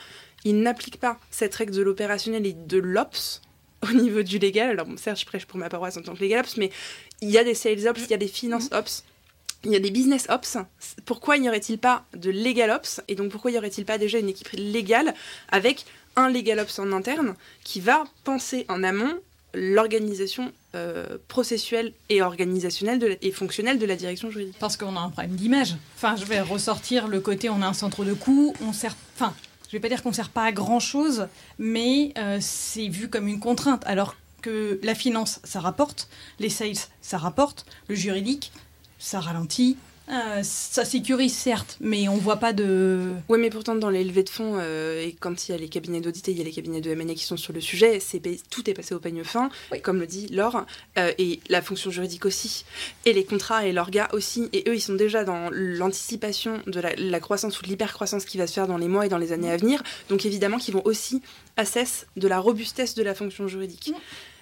[0.44, 3.40] ils n'appliquent pas cette règle de l'opérationnel et de l'ops
[3.88, 4.68] au niveau du légal.
[4.68, 6.70] Alors, bon, certes, je prêche pour ma paroisse en tant que légal ops, mais
[7.22, 9.04] il y a des sales ops, il y a des finance ops
[9.64, 10.58] il y a des business ops.
[11.04, 13.02] Pourquoi n'y aurait-il pas de legal ops?
[13.08, 15.14] Et donc pourquoi n'y aurait-il pas déjà une équipe légale
[15.50, 15.84] avec
[16.16, 19.14] un legal ops en interne qui va penser en amont
[19.52, 24.56] l'organisation euh, processuelle et organisationnelle et fonctionnelle de la direction juridique?
[24.58, 25.76] Parce qu'on a un problème d'image.
[25.96, 28.96] Enfin, je vais ressortir le côté on a un centre de coût, on sert.
[29.16, 29.34] Enfin,
[29.66, 33.28] je vais pas dire qu'on sert pas à grand chose, mais euh, c'est vu comme
[33.28, 33.82] une contrainte.
[33.86, 38.52] Alors que la finance, ça rapporte, les sales, ça rapporte, le juridique,
[39.00, 39.76] ça ralentit.
[40.08, 43.12] Euh, ça sécurise certes, mais on voit pas de.
[43.28, 45.68] Oui, mais pourtant dans les levées de fonds euh, et quand il y a les
[45.68, 48.00] cabinets d'audit et il y a les cabinets de M&A qui sont sur le sujet,
[48.50, 49.50] tout est passé au peigne fin,
[49.84, 50.66] comme le dit Laure,
[50.98, 52.64] euh, et la fonction juridique aussi,
[53.04, 57.20] et les contrats et l'orga aussi, et eux ils sont déjà dans l'anticipation de la,
[57.20, 59.52] croissance ou de l'hypercroissance qui va se faire dans les mois et dans les années
[59.52, 61.22] à venir, donc évidemment qu'ils vont aussi
[61.56, 63.92] assess de la robustesse de la fonction juridique.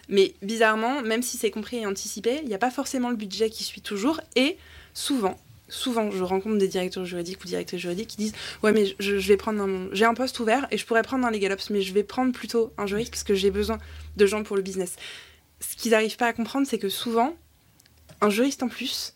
[0.08, 3.50] Mais bizarrement, même si c'est compris et anticipé, il n'y a pas forcément le budget
[3.50, 4.20] qui suit toujours.
[4.36, 4.56] Et
[4.94, 9.14] souvent, souvent, je rencontre des directeurs juridiques ou directrices juridiques qui disent Ouais, mais je,
[9.16, 9.88] vais prendre un.
[9.92, 12.32] J'ai un poste ouvert et je pourrais prendre un legal ops, mais je vais prendre
[12.32, 13.78] plutôt un juriste parce que j'ai besoin
[14.16, 14.96] de gens pour le business.
[15.60, 17.36] Ce qu'ils n'arrivent pas à comprendre, c'est que souvent,
[18.20, 19.14] un juriste en plus,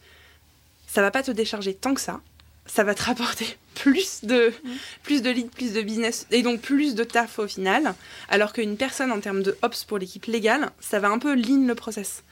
[0.86, 2.20] ça va pas te décharger tant que ça
[2.66, 4.70] ça va te rapporter plus de, mm.
[5.02, 7.94] plus de leads, plus de business et donc plus de taf au final.
[8.28, 11.66] Alors qu'une personne en termes de ops pour l'équipe légale, ça va un peu lean
[11.66, 12.22] le process.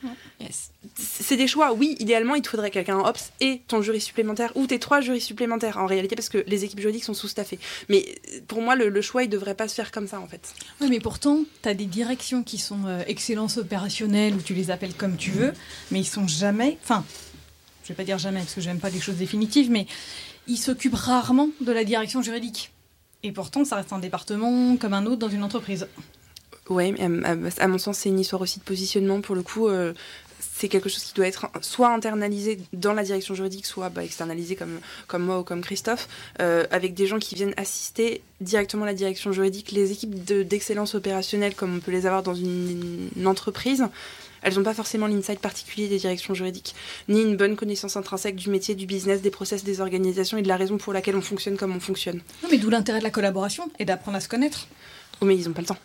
[0.95, 1.73] C'est des choix.
[1.73, 5.01] Oui, idéalement, il te faudrait quelqu'un en ops et ton jury supplémentaire ou tes trois
[5.01, 7.59] jurys supplémentaires en réalité parce que les équipes juridiques sont sous-staffées.
[7.89, 8.05] Mais
[8.47, 10.53] pour moi, le, choix, il devrait pas se faire comme ça en fait.
[10.79, 14.71] Oui, mais pourtant, tu as des directions qui sont euh, excellence opérationnelle ou tu les
[14.71, 15.53] appelles comme tu veux,
[15.91, 16.77] mais ils sont jamais.
[16.83, 17.03] Enfin,
[17.83, 19.87] je vais pas dire jamais parce que j'aime pas les choses définitives, mais
[20.51, 22.71] ils s'occupent rarement de la direction juridique.
[23.23, 25.87] Et pourtant, ça reste un département comme un autre dans une entreprise.
[26.69, 29.21] Ouais, à, mon sens, c'est une histoire aussi de positionnement.
[29.21, 29.93] Pour le coup, euh,
[30.39, 34.55] c'est quelque chose qui doit être soit internalisé dans la direction juridique, soit bah, externalisé
[34.55, 36.07] comme, comme moi ou comme Christophe,
[36.41, 39.71] euh, avec des gens qui viennent assister directement la direction juridique.
[39.71, 43.85] Les équipes d'excellence opérationnelle, comme on peut les avoir dans une, entreprise,
[44.41, 46.75] elles n'ont pas forcément l'insight particulier des directions juridiques,
[47.07, 50.47] ni une bonne connaissance intrinsèque du métier, du business, des process, des organisations et de
[50.47, 52.21] la raison pour laquelle on fonctionne comme on fonctionne.
[52.43, 54.67] Non, mais d'où l'intérêt de la collaboration et d'apprendre à se connaître.
[55.21, 55.77] Oh, mais ils n'ont pas le temps.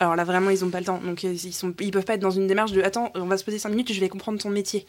[0.00, 1.00] Alors là, vraiment, ils n'ont pas le temps.
[1.04, 3.44] Donc, ils sont, ils peuvent pas être dans une démarche de attends, on va se
[3.44, 4.86] poser 5 minutes et je vais comprendre ton métier.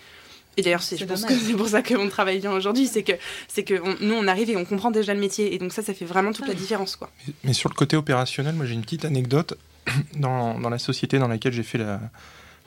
[0.58, 3.14] Et d'ailleurs, je pense que c'est pour ça qu'on travaille bien aujourd'hui, c'est que,
[3.48, 5.54] c'est que nous, on arrive et on comprend déjà le métier.
[5.54, 6.96] Et donc ça, ça fait vraiment toute la différence.
[6.96, 7.10] Quoi.
[7.44, 9.58] Mais, sur le côté opérationnel, moi j'ai une petite anecdote.
[10.16, 12.00] Dans, dans la société dans laquelle j'ai fait la,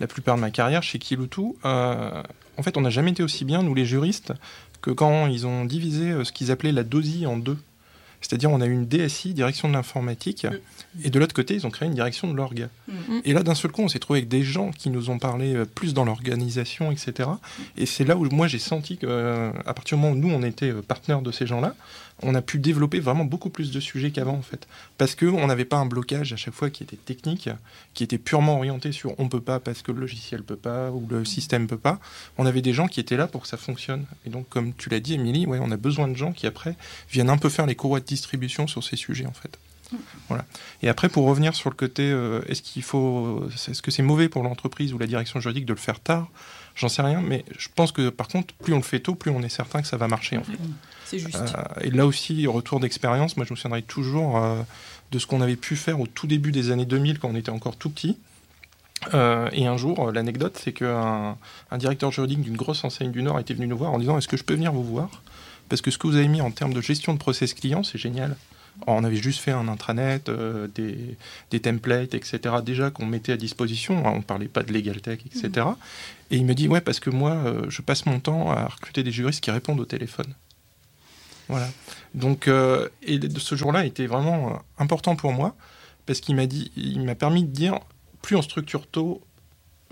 [0.00, 2.22] la, plupart de ma carrière, chez Kilutu, euh,
[2.56, 4.32] en fait, on n'a jamais été aussi bien, nous les juristes,
[4.82, 7.58] que quand ils ont divisé euh, ce qu'ils appelaient la dosie en deux.
[8.20, 10.58] C'est-à-dire, on a eu une DSI, direction de l'informatique, mm.
[11.04, 12.68] Et de l'autre côté, ils ont créé une direction de l'orga.
[12.88, 12.92] Mm.
[13.24, 15.54] Et là, d'un seul coup, on s'est trouvé avec des gens qui nous ont parlé
[15.54, 17.28] euh, plus dans l'organisation, etc.
[17.76, 20.72] Et c'est là où moi j'ai senti qu'à partir du moment où nous, on était
[20.72, 21.74] partenaires de ces gens-là,
[22.22, 24.66] on a pu développer vraiment beaucoup plus de sujets qu'avant en fait.
[24.98, 27.48] Parce qu'on n'avait pas un blocage à chaque fois qui était technique,
[27.92, 31.06] qui était purement orienté sur on peut pas parce que le logiciel peut pas ou
[31.08, 31.98] le système peut pas.
[32.38, 34.06] On avait des gens qui étaient là pour que ça fonctionne.
[34.26, 36.76] Et donc comme tu l'as dit Émilie, ouais, on a besoin de gens qui après
[37.10, 39.58] viennent un peu faire les courroies de distribution sur ces sujets en fait.
[40.28, 40.44] Voilà.
[40.82, 44.28] Et après, pour revenir sur le côté, euh, est-ce qu'il faut, est-ce que c'est mauvais
[44.28, 46.28] pour l'entreprise ou la direction juridique de le faire tard?
[46.74, 49.30] J'en sais rien, mais je pense que par contre, plus on le fait tôt, plus
[49.30, 50.58] on est certain que ça va marcher en fait.
[51.04, 51.36] C'est juste.
[51.36, 54.60] Euh, et là aussi, retour d'expérience, moi je me souviendrai toujours euh,
[55.12, 57.50] de ce qu'on avait pu faire au tout début des années 2000 quand on était
[57.50, 58.18] encore tout petit.
[59.12, 61.36] et un jour, l'anecdote, c'est qu'un
[61.70, 64.28] un directeur juridique d'une grosse enseigne du Nord était venu nous voir en disant Est-ce
[64.28, 65.22] que je peux venir vous voir?
[65.68, 67.98] Parce que ce que vous avez mis en termes de gestion de process client, c'est
[67.98, 68.36] génial.
[68.86, 70.66] On avait juste fait un intranet, euh,
[71.50, 72.56] des, templates, etc.
[72.64, 74.02] déjà qu'on mettait à disposition.
[74.04, 75.66] On ne parlait pas de legal tech, etc.
[76.34, 79.04] Et il me dit, ouais, parce que moi, euh, je passe mon temps à recruter
[79.04, 80.34] des juristes qui répondent au téléphone.
[81.48, 81.68] Voilà.
[82.12, 85.54] Donc, euh, et ce jour-là était vraiment important pour moi
[86.06, 87.78] parce qu'il m'a dit, il m'a permis de dire,
[88.20, 89.22] plus on structure tôt,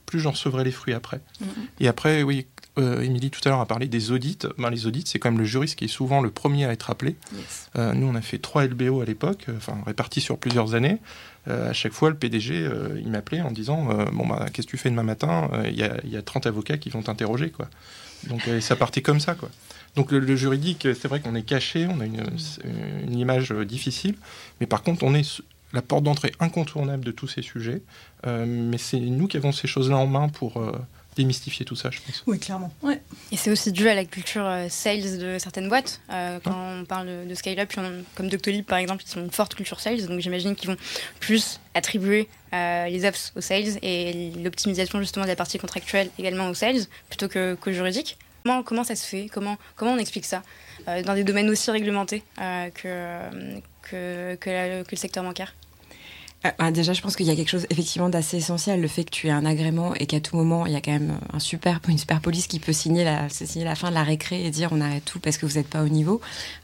[0.04, 1.20] plus j'en recevrai les fruits après.
[1.40, 1.48] Mhm.
[1.78, 4.38] Et après, oui, euh, Émilie tout à l'heure a parlé des audits.
[4.56, 6.90] Ben, les audits, c'est quand même le juriste qui est souvent le premier à être
[6.90, 7.16] appelé.
[7.76, 10.98] Euh, nous, on a fait trois LBO à l'époque, euh, enfin répartis sur plusieurs années.
[11.46, 14.90] à chaque fois, le PDG, il m'appelait en disant Bon, bah, qu'est-ce que tu fais
[14.90, 15.50] demain matin?
[15.66, 17.50] Il y, a 30 avocats qui vont t'interroger.
[17.50, 17.68] quoi.
[18.28, 19.34] Donc, ça partait comme ça.
[19.34, 19.50] quoi.
[19.96, 22.22] Donc, le, juridique, c'est vrai qu'on est caché, on a une,
[23.04, 24.14] une, image difficile,
[24.60, 27.82] mais par contre, on est la porte d'entrée incontournable de tous ces sujets.
[28.24, 30.62] mais c'est nous qui avons ces choses-là en main pour
[31.16, 32.22] démystifier tout ça, je pense.
[32.26, 32.72] Oui, clairement.
[33.30, 36.00] Et c'est aussi dû à la culture euh, sales de certaines boîtes.
[36.10, 37.72] Euh, quand on parle de scale-up,
[38.14, 40.76] comme Doctolib par exemple, ils ont une forte culture sales, donc j'imagine qu'ils vont
[41.20, 46.48] plus attribuer euh, les ops aux sales et l'optimisation justement de la partie contractuelle également
[46.48, 48.18] aux sales plutôt qu'au juridique.
[48.44, 49.28] Comment, comment ça se fait?
[49.32, 50.42] Comment, comment on explique ça
[50.86, 53.20] dans des domaines aussi réglementés que,
[53.82, 55.54] que, que le secteur bancaire?
[56.44, 59.04] Ah, ah, déjà, je pense qu'il y a quelque chose effectivement d'assez essentiel, le fait
[59.04, 61.38] que tu aies un agrément et qu'à tout moment, il y a quand même un
[61.38, 64.50] super, une super police qui peut signer la, signer la fin de la récré et
[64.50, 66.20] dire on arrête tout parce que vous n'êtes pas au niveau.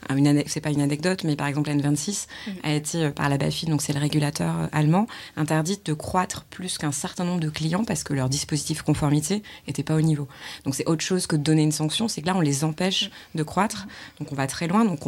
[0.08, 0.14] Ah,
[0.46, 2.50] c'est pas une anecdote, mais par exemple, N26 mm.
[2.64, 6.44] a été euh, par la BaFi, donc c'est le régulateur euh, allemand, interdite de croître
[6.44, 10.26] plus qu'un certain nombre de clients parce que leur dispositif conformité n'était pas au niveau.
[10.64, 13.10] Donc c'est autre chose que de donner une sanction, c'est que là, on les empêche
[13.36, 13.86] de croître.
[14.18, 14.84] Donc on va très loin.
[14.84, 15.00] Donc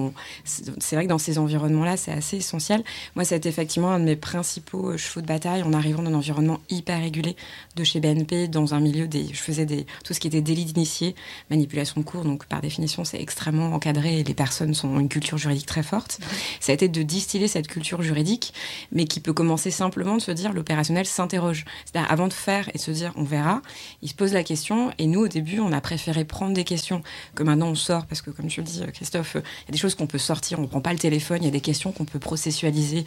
[0.44, 2.84] c'est vrai que dans ces environnements-là, c'est assez essentiel.
[3.16, 6.10] Moi, c'est effectivement un de mes principes principaux euh, chevaux de bataille en arrivant dans
[6.10, 7.36] un environnement hyper régulé
[7.76, 9.26] de chez BNP, dans un milieu des.
[9.32, 11.14] Je faisais des, tout ce qui était délit d'initié,
[11.50, 15.38] manipulation de cours, donc par définition, c'est extrêmement encadré et les personnes ont une culture
[15.38, 16.20] juridique très forte.
[16.60, 18.52] Ça a été de distiller cette culture juridique,
[18.92, 21.64] mais qui peut commencer simplement de se dire l'opérationnel s'interroge.
[21.84, 23.62] C'est-à-dire, avant de faire et de se dire on verra,
[24.02, 24.92] il se pose la question.
[24.98, 27.02] Et nous, au début, on a préféré prendre des questions
[27.34, 29.78] que maintenant on sort, parce que comme tu le dis, Christophe, il y a des
[29.78, 31.92] choses qu'on peut sortir, on ne prend pas le téléphone, il y a des questions
[31.92, 33.04] qu'on peut processualiser,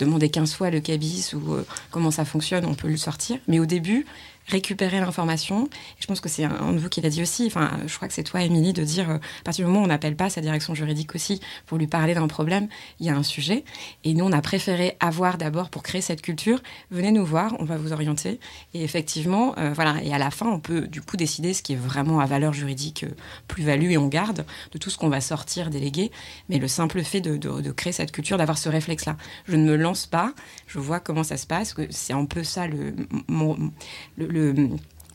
[0.00, 0.80] demander 15 fois le
[1.34, 3.38] ou euh, comment ça fonctionne, on peut le sortir.
[3.48, 4.06] Mais au début,
[4.46, 5.68] récupérer l'information.
[5.98, 7.46] Je pense que c'est un de vous qui l'a dit aussi.
[7.46, 9.84] Enfin, je crois que c'est toi, Émilie, de dire euh, à partir du moment où
[9.84, 12.68] on n'appelle pas sa direction juridique aussi pour lui parler d'un problème,
[13.00, 13.64] il y a un sujet.
[14.04, 16.60] Et nous, on a préféré avoir d'abord pour créer cette culture.
[16.90, 18.38] Venez nous voir, on va vous orienter.
[18.74, 20.02] Et effectivement, euh, voilà.
[20.02, 22.52] Et à la fin, on peut du coup décider ce qui est vraiment à valeur
[22.52, 23.14] juridique euh,
[23.48, 26.10] plus-value et on garde de tout ce qu'on va sortir délégué.
[26.48, 29.16] Mais le simple fait de, créer cette culture, d'avoir ce réflexe-là.
[29.46, 30.32] Je ne me lance pas,
[30.66, 31.74] je vois comment ça se passe.
[31.90, 32.94] C'est un peu ça le,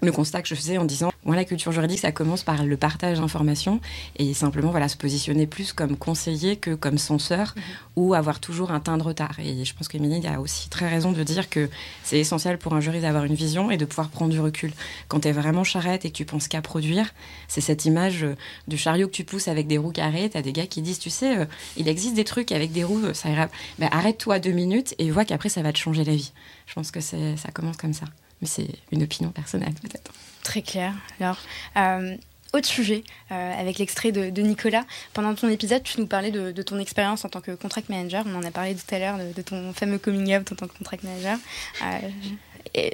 [0.02, 2.76] le constat que je faisais en disant Moi, la culture juridique, ça commence par le
[2.76, 3.80] partage d'informations
[4.18, 7.64] et simplement voilà, se positionner plus comme conseiller que comme censeur mhm.
[7.98, 9.40] ou avoir toujours un teint de retard.
[9.40, 11.70] Et je pense qu'Émilie a aussi très raison de dire que
[12.04, 14.72] c'est essentiel pour un juriste d'avoir une vision et de pouvoir prendre du recul.
[15.08, 17.14] Quand tu es vraiment charrette et que tu penses qu'à produire,
[17.48, 18.26] c'est cette image
[18.68, 20.30] du chariot que tu pousses avec des roues carrées.
[20.32, 21.46] Tu as des gars qui disent, tu sais, euh,
[21.78, 23.50] il existe des trucs avec des roues, ça ira.
[23.78, 26.32] Ben, arrête-toi deux minutes et vois qu'après, ça va te changer la vie.
[26.66, 28.06] Je pense que ça commence comme ça.
[28.42, 30.12] Mais c'est une opinion personnelle, peut-être.
[30.44, 30.94] Très clair.
[31.20, 31.38] Alors,
[31.78, 32.16] euh,
[32.54, 34.86] autre sujet, euh, avec l'extrait de, Nicolas.
[35.14, 38.24] Pendant ton épisode, tu nous parlais de, ton expérience en tant que contract manager.
[38.28, 40.78] On en a parlé tout à l'heure de, ton fameux coming out en tant que
[40.78, 41.38] contract manager.
[41.84, 42.90] Euh,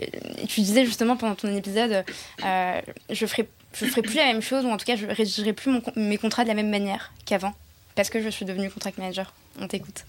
[0.47, 2.03] tu disais justement pendant ton épisode,
[2.39, 6.17] je ferai, ferai plus la même chose, ou en tout cas, je rédigerai plus mes
[6.17, 7.53] contrats de la même manière qu'avant,
[7.95, 9.33] parce que je suis devenue contract manager.
[9.59, 10.05] On t'écoute.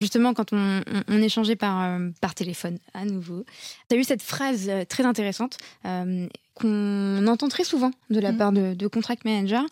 [0.00, 3.44] Justement, quand on, échangeait par, euh, par téléphone à nouveau,
[3.88, 8.30] tu as eu cette phrase euh, très intéressante euh, qu'on entend très souvent de la
[8.30, 8.36] mm.
[8.36, 9.64] part de, contract manager.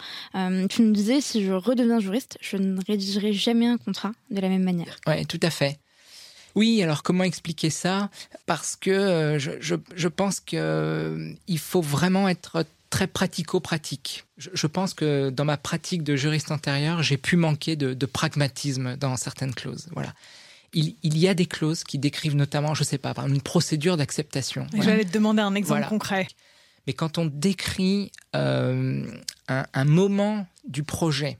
[0.69, 4.49] tu nous disais, si je redeviens juriste, je ne rédigerai jamais un contrat de la
[4.49, 4.97] même manière.
[5.07, 5.79] Oui, tout à fait.
[6.57, 8.09] Oui, alors comment expliquer ça?
[8.47, 12.65] Parce que je, je, je pense qu'il faut vraiment être
[12.97, 14.25] très pratico-pratique.
[14.39, 19.19] Je, pense que dans ma pratique de juriste antérieur, j'ai pu manquer de, pragmatisme dans
[19.19, 19.89] certaines clauses.
[19.93, 20.15] Voilà.
[20.73, 24.67] Il, y a des clauses qui décrivent notamment, je ne sais pas, une procédure d'acceptation.
[24.81, 26.27] J'allais te demander un exemple concret.
[26.87, 29.05] Mais quand on décrit euh,
[29.49, 31.39] un, moment du projet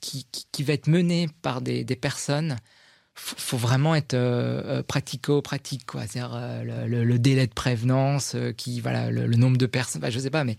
[0.00, 0.26] qui,
[0.64, 2.56] va être mené par des, personnes,
[3.14, 6.02] faut, faut vraiment être euh, euh, pratico-pratique, quoi.
[6.08, 10.42] C'est-à-dire le, délai de prévenance, qui, voilà, le, nombre de personnes, je je sais pas,
[10.42, 10.56] mais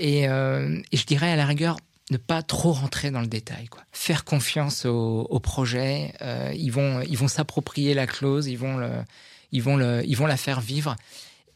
[0.00, 1.76] euh, et, je dirais à la rigueur,
[2.10, 3.68] ne pas trop rentrer dans le détail.
[3.68, 3.82] Quoi.
[3.92, 6.14] Faire confiance au, projet.
[6.22, 8.90] Euh, ils vont, ils vont s'approprier la clause, ils vont, le,
[9.52, 10.96] ils, vont le, ils vont la faire vivre.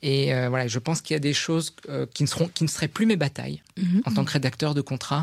[0.02, 1.74] Et euh, voilà, je pense qu'il y a des choses
[2.12, 4.02] qui, ne seront, qui ne seraient plus mes batailles mhm.
[4.04, 5.22] en tant que rédacteur de contrat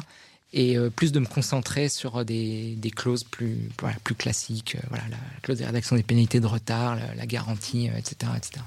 [0.51, 4.77] et plus de me concentrer sur des, des clauses plus, voilà, plus classiques.
[4.87, 8.61] voilà, la, clause de rédaction des pénalités de retard, la, la garantie, etc., etc.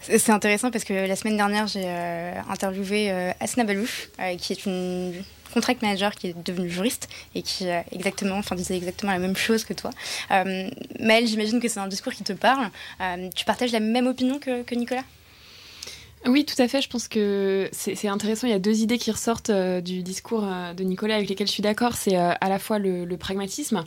[0.00, 4.52] C'est intéressant parce que la semaine dernière, j'ai euh, interviewé euh, Asna Balouche, euh, qui
[4.52, 5.12] est une
[5.52, 9.64] contract manager qui est devenue juriste et qui exactement, enfin, disait exactement la même chose
[9.64, 9.90] que toi.
[10.28, 12.68] Maëlle, j'imagine que c'est un discours qui te parle.
[13.34, 15.04] tu partages la même opinion que Nicolas?
[16.26, 16.82] Oui, tout à fait.
[16.82, 18.46] Je pense que c'est intéressant.
[18.46, 21.46] Il y a deux idées qui ressortent euh, du discours euh, de Nicolas avec lesquelles
[21.46, 21.94] je suis d'accord.
[21.94, 23.84] C'est euh, à la fois le, pragmatisme,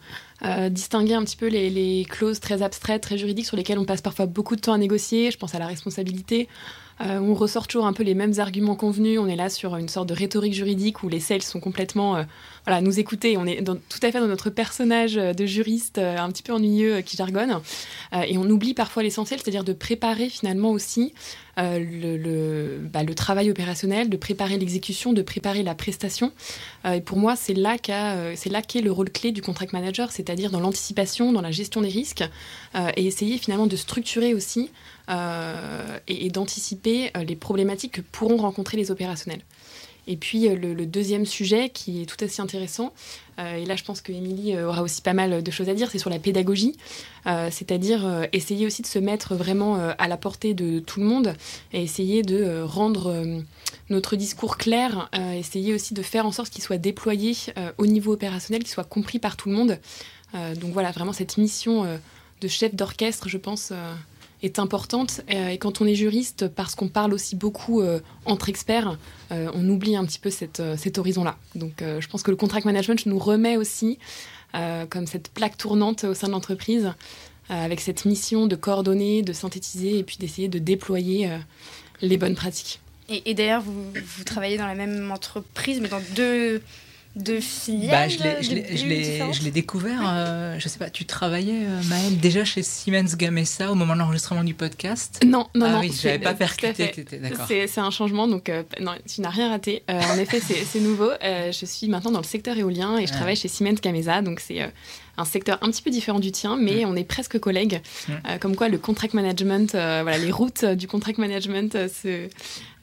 [0.70, 4.26] distinguer un petit peu les, clauses très abstraites, très juridiques sur lesquelles on passe parfois
[4.26, 5.30] beaucoup de temps à négocier.
[5.30, 6.48] Je pense à la responsabilité,
[7.00, 9.20] on ressort toujours un peu les mêmes arguments convenus.
[9.20, 12.26] On est là sur une sorte de rhétorique juridique où les sales sont complètement,
[12.66, 13.38] voilà, nous écouter.
[13.38, 17.18] On est tout à fait dans notre personnage de juriste un petit peu ennuyeux qui
[17.18, 17.60] jargonne.
[18.14, 21.14] Euh, et on oublie parfois l'essentiel, c'est-à-dire de préparer finalement aussi
[21.58, 26.32] le, bah, le, travail opérationnel, de préparer l'exécution, de préparer la prestation.
[26.86, 31.32] et pour moi, c'est là qu'est le rôle clé du contract manager, c'est-à-dire dans l'anticipation,
[31.32, 32.24] dans la gestion des risques,
[32.96, 34.72] et essayer finalement de structurer aussi
[35.12, 39.42] euh, et, d'anticiper euh, les problématiques que pourront rencontrer les opérationnels.
[40.08, 42.94] Et puis euh, le, deuxième sujet qui est tout aussi intéressant,
[43.40, 45.98] et là je pense que Émilie aura aussi pas mal de choses à dire, c'est
[45.98, 46.76] sur la pédagogie,
[47.26, 51.34] c'est-à-dire essayer aussi de se mettre vraiment à la portée de tout le monde
[51.74, 53.42] et essayer de rendre
[53.90, 57.36] notre discours clair, essayer aussi de faire en sorte qu'il soit déployé
[57.80, 59.80] au niveau opérationnel, qu'il soit compris par tout le monde.
[60.34, 61.88] donc voilà, vraiment cette mission
[62.42, 63.74] de chef d'orchestre, je pense,
[64.42, 65.22] est importante.
[65.32, 68.98] Euh, et quand on est juriste, parce qu'on parle aussi beaucoup euh, entre experts,
[69.32, 71.38] euh, on oublie un petit peu cet horizon-là.
[71.56, 73.98] Donc je pense que le contract management nous remet aussi
[74.90, 76.92] comme cette plaque tournante au sein de l'entreprise,
[77.50, 81.30] avec cette mission de coordonner, de synthétiser et puis d'essayer de déployer
[82.02, 82.82] les bonnes pratiques.
[83.08, 86.62] Et, et d'ailleurs, vous, vous, travaillez dans la même entreprise, mais dans deux
[87.16, 87.40] de
[87.90, 93.18] bah, je l'ai découvert, euh, je sais pas, tu travaillais, euh, Maëlle, déjà chez Siemens
[93.18, 95.20] Gamesa au moment de l'enregistrement du podcast?
[95.26, 95.80] Non, non, ah non.
[95.82, 96.94] oui, j'avais pas percuté,
[97.48, 99.84] C'est un changement, donc euh, non, tu n'as rien raté.
[99.90, 101.10] en effet, c'est nouveau.
[101.22, 104.60] je suis maintenant dans le secteur éolien et je travaille chez Siemens Gamesa, donc c'est
[105.18, 107.82] un secteur un petit peu différent du tien, mais on est presque collègues.
[108.08, 108.14] Mm.
[108.40, 112.28] comme quoi, le contract management, voilà, les routes du contract management se euh,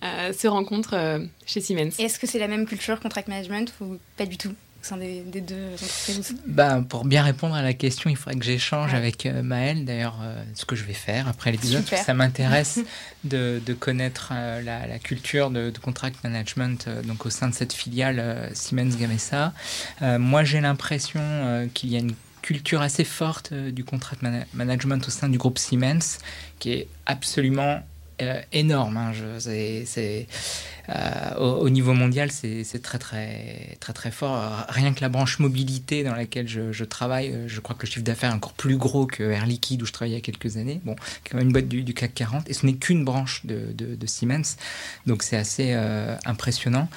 [0.03, 1.99] se rencontrent euh, chez Siemens.
[1.99, 5.23] Est-ce que c'est la même culture contract management ou pas du tout au sein des,
[5.41, 9.43] deux entreprises bah, Pour bien répondre à la question, il faudrait que j'échange avec euh,
[9.43, 10.19] Maëlle, d'ailleurs,
[10.55, 12.81] ce que je vais faire après l'épisode, parce que ça m'intéresse
[13.25, 14.33] de, connaître
[14.65, 19.53] la, culture de, contract management donc au sein de cette filiale Siemens Gamesa.
[20.01, 24.23] moi, j'ai l'impression qu'il y a une culture assez forte du contract
[24.55, 26.19] management au sein du groupe Siemens
[26.61, 27.83] qui est absolument
[28.23, 28.97] euh, énorme.
[28.97, 29.13] Hein.
[29.13, 29.39] Je-
[29.85, 30.27] c'est,
[30.89, 34.67] euh, au, au niveau mondial, c'est très, très, très, très fort.
[34.69, 38.05] Rien que la branche mobilité dans laquelle je, travaille, euh, je crois que le chiffre
[38.05, 40.57] d'affaires est encore plus gros que Air Liquide où je travaillais il y a quelques
[40.57, 40.81] années.
[40.85, 40.97] Bon,
[41.29, 42.49] quand même une boîte du, CAC 40.
[42.49, 44.57] Et ce n'est qu'une branche de Siemens.
[45.07, 46.89] Donc c'est assez euh, impressionnant.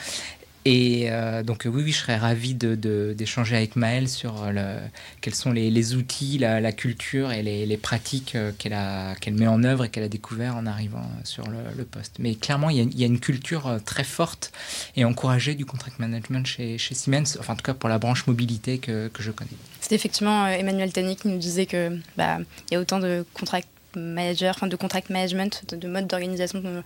[0.66, 4.80] Et euh, donc oui, oui, je serais ravi de- de- d'échanger avec Maëlle sur euh,
[5.20, 8.78] quels sont les, les outils, la, culture et les, les pratiques euh, qu'elle
[9.20, 12.18] qu'elle met en œuvre et qu'elle a découvert en arrivant sur le, poste.
[12.20, 14.52] Mais clairement, il y, a, une culture très forte
[14.96, 18.28] et encouragée du contract management chez, chez Siemens, enfin en tout cas pour la branche
[18.28, 19.50] mobilité que, que je connais.
[19.80, 22.38] C'était effectivement Emmanuel Tani qui nous disait que bah,
[22.70, 26.62] il y a autant de contract manager, enfin de contract management, de, de mode d'organisation
[26.66, 26.82] euh,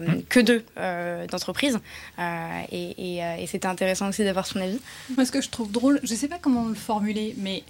[0.00, 0.22] Mm.
[0.28, 1.78] que de euh, d'entreprises.
[2.18, 4.80] Euh, et et, euh, et c'était intéressant aussi d'avoir son avis.
[5.16, 7.62] Moi, ce que je trouve drôle, je sais pas comment le formuler, mais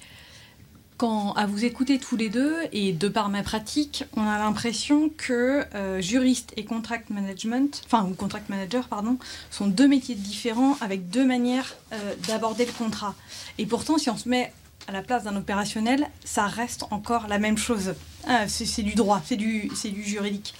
[0.96, 5.10] quand à vous écouter tous les deux et de par ma pratique, on a l'impression
[5.16, 9.18] que euh, juriste et contract management, enfin ou contract manager pardon,
[9.50, 13.14] sont deux métiers différents avec deux manières euh, d'aborder le contrat.
[13.58, 14.52] Et pourtant, si on se met
[14.88, 17.94] à la place d'un opérationnel, ça reste encore la même chose.
[18.26, 20.54] Ah, c'est du droit, c'est du, du juridique.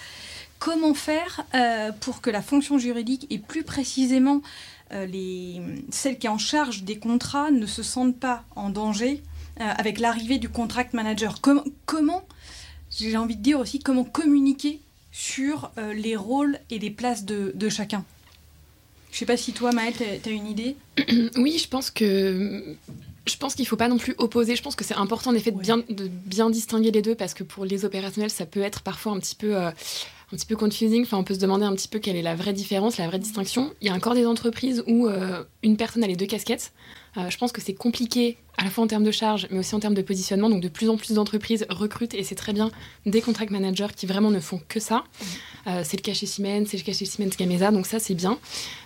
[0.59, 4.41] Comment faire euh, pour que la fonction juridique et plus précisément
[4.93, 5.61] euh, les,
[5.91, 9.23] celle qui est en charge des contrats ne se sentent pas en danger
[9.61, 11.41] euh, avec l'arrivée du contract manager?
[11.41, 12.23] Com- Comment,
[12.91, 14.81] j'ai envie de dire aussi, comment communiquer
[15.13, 18.05] sur les rôles et les places de chacun?
[19.17, 20.77] Je sais pas si toi, Maëlle, tu as une idée
[21.39, 22.77] Oui, je pense que
[23.27, 24.55] je pense qu'il faut pas non plus opposer.
[24.57, 25.63] Je pense que c'est important en effet de, Ouais.
[25.63, 29.13] bien, de bien distinguer les deux parce que pour les opérationnels, ça peut être parfois
[29.13, 29.71] un petit peu euh,
[30.33, 31.03] un petit peu confusing.
[31.03, 33.19] Enfin, on peut se demander un petit peu quelle est la vraie différence, la vraie
[33.19, 33.73] distinction.
[33.81, 36.73] Il y a encore des entreprises où euh, une personne a les deux casquettes.
[37.17, 39.75] Euh, je pense que c'est compliqué à la fois en termes de charge, mais aussi
[39.75, 40.51] en termes de positionnement.
[40.51, 42.71] Donc, de plus en plus d'entreprises recrutent et c'est très bien
[43.07, 45.05] des contract managers qui vraiment ne font que ça.
[45.69, 48.15] Euh, c'est le cas chez Siemens, c'est le cas chez Siemens Gamesa, donc ça c'est
[48.15, 48.39] bien.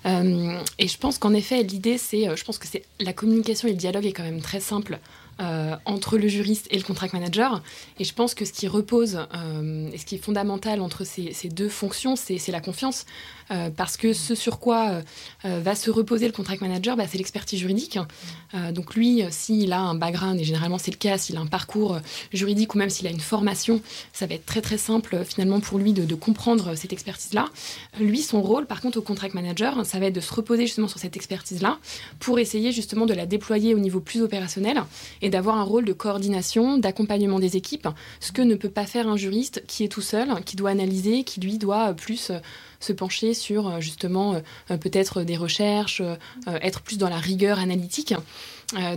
[0.05, 2.67] Et je pense qu'en effet, l'idée c'est, je pense que
[3.01, 4.99] la communication et le dialogue est quand même très simple.
[5.41, 7.63] Euh, entre le juriste et le contract manager.
[7.99, 11.33] Et je pense que ce qui repose euh, et ce qui est fondamental entre ces,
[11.49, 13.07] deux fonctions, c'est la confiance.
[13.51, 15.03] Euh, parce que ce sur quoi euh,
[15.45, 17.99] euh, va se reposer le contract manager, bah, c'est l'expertise juridique.
[18.55, 21.47] Euh, donc lui, s'il a un background, et généralement c'est le cas, s'il a un
[21.47, 21.99] parcours
[22.33, 23.81] juridique ou même s'il a une formation,
[24.13, 27.49] ça va être très très simple finalement pour lui de, de comprendre cette expertise-là.
[27.99, 30.89] Lui, son rôle, par contre, au contract manager, ça va être de se reposer justement
[30.89, 31.79] sur cette expertise-là
[32.19, 34.83] pour essayer justement de la déployer au niveau plus opérationnel
[35.23, 37.89] et d'avoir un rôle de coordination, d'accompagnement des équipes,
[38.21, 41.25] ce que ne peut pas faire un juriste qui est tout seul, qui doit analyser,
[41.25, 42.31] qui lui doit plus
[42.81, 46.03] se pencher sur euh, justement euh, euh, peut-être des recherches,
[46.47, 48.15] être plus dans la rigueur analytique.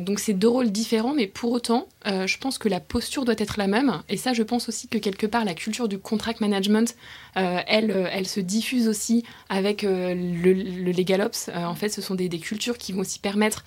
[0.01, 3.57] Donc c'est deux rôles différents, mais pour autant, je pense que la posture doit être
[3.57, 4.03] la même.
[4.07, 6.95] Et ça, je pense aussi que quelque part, la culture du contract management,
[7.34, 11.49] elle, elle se diffuse aussi avec le, le Legal Ops.
[11.49, 13.65] Euh, en fait, ce sont des, des cultures qui vont aussi permettre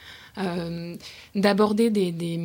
[1.34, 2.40] d'aborder des, des,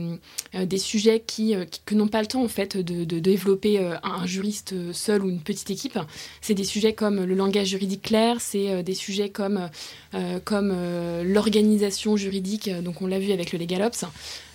[0.55, 4.25] euh, sujets euh, qui- que n'ont pas le temps en fait de, développer euh, un,
[4.25, 5.97] juriste seul ou une petite équipe.
[6.41, 9.69] C'est des sujets comme le langage juridique clair, c'est euh, des sujets comme,
[10.13, 14.05] euh, comme euh, l'organisation juridique, euh, donc on l'a vu avec le Legal Ops.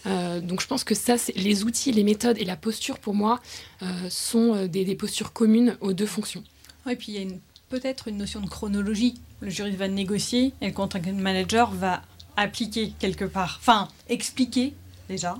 [0.06, 3.14] Euh, donc je pense que ça, c'est les outils, les méthodes et la posture pour
[3.14, 3.40] moi
[3.82, 6.44] euh, sont euh, des, des postures communes aux deux fonctions.
[6.88, 7.28] Et puis il y a
[7.68, 9.14] peut-être une notion de chronologie.
[9.40, 12.02] Le juriste va négocier et le contract manager va
[12.36, 13.58] appliquer quelque part.
[13.60, 14.74] Enfin, expliquer
[15.08, 15.36] déjà.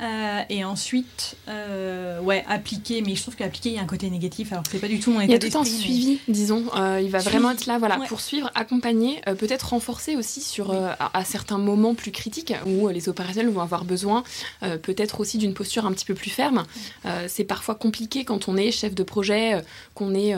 [0.00, 3.02] Euh, et ensuite, euh, ouais, appliquer.
[3.02, 4.52] Mais je trouve qu'appliquer, il y a un côté négatif.
[4.52, 6.20] Alors que c'est pas du tout mon Il y a état tout un mais- suivi,
[6.28, 6.64] disons.
[6.76, 7.36] Euh, il va Suivi.
[7.36, 8.06] vraiment être là, voilà, Ouais.
[8.06, 13.08] pour suivre, accompagner, peut-être renforcer aussi sur à, à certains moments plus critiques où les
[13.10, 14.24] opérationnels vont avoir besoin,
[14.82, 16.64] peut-être aussi d'une posture un petit peu plus ferme.
[17.28, 19.62] C'est parfois compliqué quand on est chef de projet,
[19.94, 20.34] qu'on est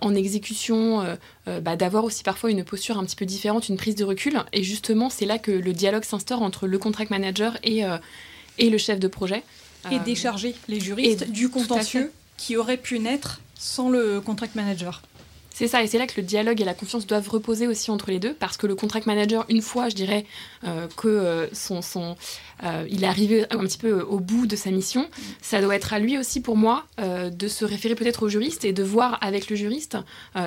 [0.00, 1.04] en exécution,
[1.46, 4.42] bah, d'avoir aussi parfois une posture un petit peu différente, une prise de recul.
[4.52, 7.82] Et justement, c'est là que le dialogue s'instaure entre le contract manager et,
[8.60, 9.42] et le chef de projet.
[9.90, 14.54] Et Euh, décharger les juristes et- du contentieux qui aurait pu naître sans le contract
[14.54, 15.02] manager.
[15.52, 18.10] C'est ça, et c'est là que le dialogue et la confiance doivent reposer aussi entre
[18.10, 20.24] les deux, parce que le contract manager, une fois, je dirais,
[20.64, 22.16] euh, que euh, son,
[22.64, 25.08] euh, il est arrivé un petit peu au bout de sa mission,
[25.42, 28.64] ça doit être à lui aussi, pour moi, euh, de se référer peut-être au juriste
[28.64, 29.98] et de voir avec le juriste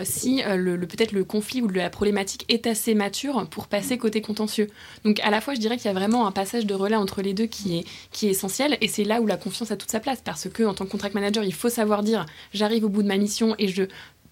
[0.03, 4.69] si le, peut-être le conflit ou la problématique est assez mature pour passer côté contentieux.
[5.03, 7.21] Donc à la fois, je dirais qu'il y a vraiment un passage de relais entre
[7.21, 9.91] les deux qui est, qui est essentiel, et c'est là où la confiance a toute
[9.91, 12.89] sa place, parce que en tant que contract manager, il faut savoir dire, j'arrive au
[12.89, 13.83] bout de ma mission et je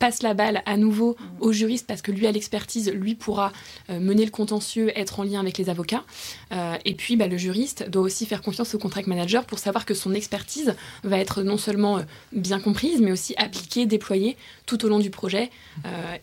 [0.02, 3.54] passe la balle à nouveau au juriste parce que lui a l'expertise, lui pourra
[3.88, 6.04] mener le contentieux, être en lien avec les avocats.
[6.52, 9.94] et puis bah, le juriste doit aussi faire confiance au contract manager pour savoir que
[9.94, 10.74] son expertise
[11.04, 12.00] va être non seulement
[12.32, 15.52] bien comprise, mais aussi appliquée, déployée tout au long du projet.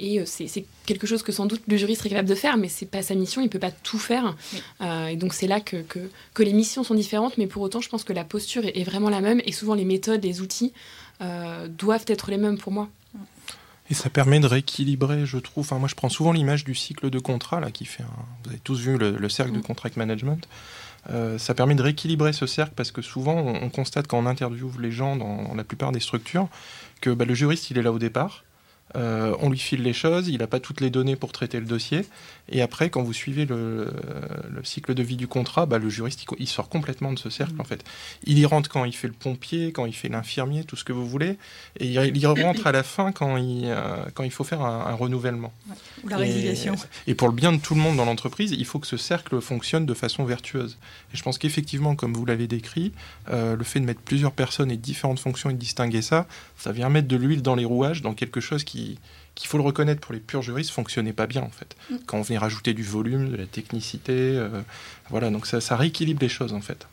[0.00, 2.86] et c'est quelque chose que sans doute le juriste est capable de faire, mais c'est
[2.86, 4.36] pas sa mission, il peut pas tout faire.
[4.82, 5.76] et donc c'est là que,
[6.34, 9.08] que, les missions sont différentes, mais pour autant je pense que la posture est, vraiment
[9.08, 10.72] la même et souvent les méthodes, les outils
[11.20, 12.88] doivent être les mêmes pour moi.
[13.90, 15.64] Et ça permet de rééquilibrer, je trouve.
[15.64, 18.04] Enfin, moi, je prends souvent l'image du cycle de contrat, là, qui fait.
[18.44, 19.62] Vous avez tous vu le, cercle de mm.
[19.62, 20.46] contract management.
[21.10, 24.78] Euh, ça permet de rééquilibrer ce cercle parce que souvent, on, constate quand on interviewe
[24.78, 26.48] les gens dans, la plupart des structures
[27.00, 28.44] que bah, le juriste, il est là au départ.
[28.96, 31.66] Euh, on lui file les choses, il n'a pas toutes les données pour traiter le
[31.66, 32.06] dossier.
[32.50, 33.92] Et après, quand vous suivez le,
[34.62, 37.60] cycle de vie du contrat, bah, le juriste, il, sort complètement de ce cercle, mm.
[37.60, 37.84] en fait.
[38.24, 40.92] Il y rentre quand il fait le pompier, quand il fait l'infirmier, tout ce que
[40.92, 41.36] vous voulez.
[41.78, 44.94] Et il, y rentre à la fin quand il, euh, quand il faut faire un,
[44.94, 45.52] renouvellement.
[46.04, 46.74] Ou la résiliation.
[47.06, 49.40] Et, pour le bien de tout le monde dans l'entreprise, il faut que ce cercle
[49.40, 50.78] fonctionne de façon vertueuse.
[51.12, 52.92] Et je pense qu'effectivement, comme vous l'avez décrit,
[53.30, 56.26] euh, le fait de mettre plusieurs personnes et différentes fonctions et de distinguer ça,
[56.58, 58.98] ça vient mettre de l'huile dans les rouages, dans quelque chose qui
[59.38, 61.76] qu'il faut le reconnaître pour les purs juristes, fonctionnait pas bien en fait.
[61.90, 61.96] Mm.
[62.06, 64.62] Quand on venait rajouter du volume, de la technicité, euh,
[65.10, 66.88] voilà, donc ça, ça, rééquilibre les choses en fait.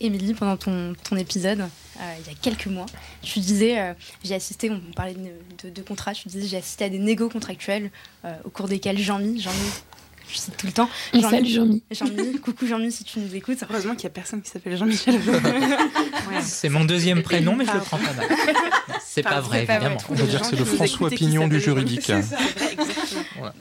[0.00, 2.86] Émilie, pendant ton, ton épisode, euh, il y a quelques mois,
[3.22, 5.14] tu disais, euh, j'ai assisté, on parlait
[5.62, 7.92] de, de, contrats, tu disais, j'ai assisté à des négos contractuels
[8.44, 9.70] au cours desquels Jean-Mi, Jean-Mi
[10.30, 10.88] je cite tout le temps.
[11.12, 11.82] Jean Jean-Mi.
[11.90, 13.58] Jean-Mi, coucou Jean-Mi si tu nous écoutes.
[13.68, 15.20] Heureusement qu'il n'y a personne qui s'appelle Jean-Michel.
[16.42, 18.26] C'est mon deuxième prénom, mais je le prends pas mal.
[19.04, 19.96] C'est pas, vrai, évidemment.
[20.08, 22.10] On va dire que c'est le François Pignon du juridique.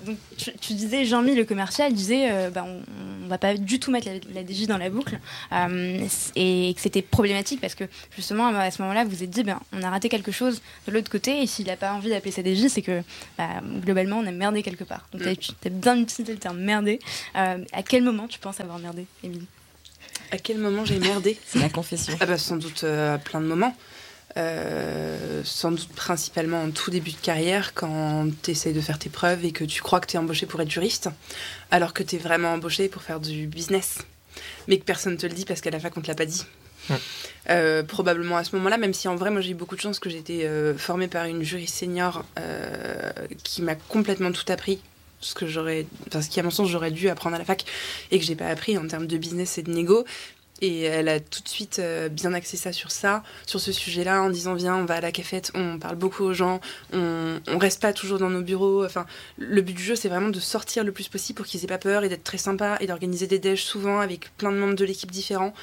[0.06, 3.92] Donc, tu, disais, Jean-Mi, le commercial, disait euh, bah, on, ne va pas du tout
[3.92, 5.20] mettre la, DJ dans la boucle.
[5.52, 6.00] Euh,
[6.36, 7.84] et que c'était problématique parce que
[8.16, 10.92] justement, à ce moment-là, vous vous êtes dit ben, on a raté quelque chose de
[10.92, 11.44] l'autre côté.
[11.44, 13.04] Et s'il n'a pas envie d'appeler ça DJ, c'est que
[13.38, 13.50] bah,
[13.84, 15.08] globalement, on a merdé quelque part.
[15.14, 15.36] Donc, mm.
[15.36, 17.00] tu as bien utilisé le terme merdé.
[17.36, 19.48] Euh, à quel moment tu penses avoir merdé, Émilie
[20.32, 22.16] À quel moment j'ai merdé C'est la confession.
[22.20, 23.76] Ah bah, sans doute à plein de moments.
[24.36, 29.10] Euh, sans doute principalement en tout début de carrière, quand tu essayes de faire tes
[29.10, 31.10] preuves et que tu crois que tu es embauché pour être juriste,
[31.70, 34.00] alors que tu es vraiment embauché pour faire du business,
[34.68, 36.26] mais que personne ne te le dit parce qu'à la fac on te l'a pas
[36.26, 36.46] dit.
[37.50, 40.00] Euh, probablement à ce moment-là, même si en vrai, moi j'ai eu beaucoup de chance
[40.00, 42.26] que j'ai été euh, formée par une juriste senior
[43.44, 44.82] qui m'a complètement tout appris
[45.24, 47.66] ce que j'aurais, enfin, ce qui à mon sens j'aurais dû apprendre à la fac
[48.12, 50.06] et que j'ai pas appris en termes de business et de négo.
[50.62, 54.22] Et elle a tout de suite euh, bien axé ça sur ça, sur ce sujet-là,
[54.22, 56.62] en disant viens, on va à la cafette, on parle beaucoup aux gens,
[56.94, 58.86] on, on reste pas toujours dans nos bureaux.
[58.86, 59.06] Enfin,
[59.38, 61.80] le but du jeu, c'est vraiment de sortir le plus possible pour qu'ils aient pas
[61.80, 64.86] peur et d'être très sympa et d'organiser des déj souvent avec plein de membres de
[64.86, 65.54] l'équipe différents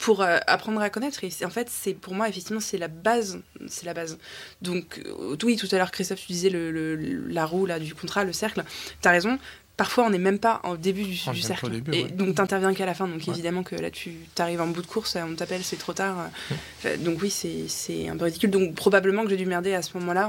[0.00, 1.22] pour euh, apprendre à connaître.
[1.22, 3.40] Et en fait, c'est pour moi, effectivement, c'est la base.
[3.68, 4.18] C'est la base.
[4.62, 6.96] Donc, euh, oui, tout à l'heure, Christophe, tu disais le,
[7.28, 8.64] la roue là, du contrat, le cercle.
[9.00, 9.38] Tu as raison
[9.76, 11.80] parfois on n'est même pas au début du, cercle.
[11.94, 13.08] et donc t'interviens qu'à la fin.
[13.08, 16.28] Donc évidemment que là tu arrives en bout de course, on t'appelle, c'est trop tard.
[16.98, 18.50] donc oui, c'est un peu ridicule.
[18.50, 20.28] Donc probablement que j'ai dû merder à ce moment-là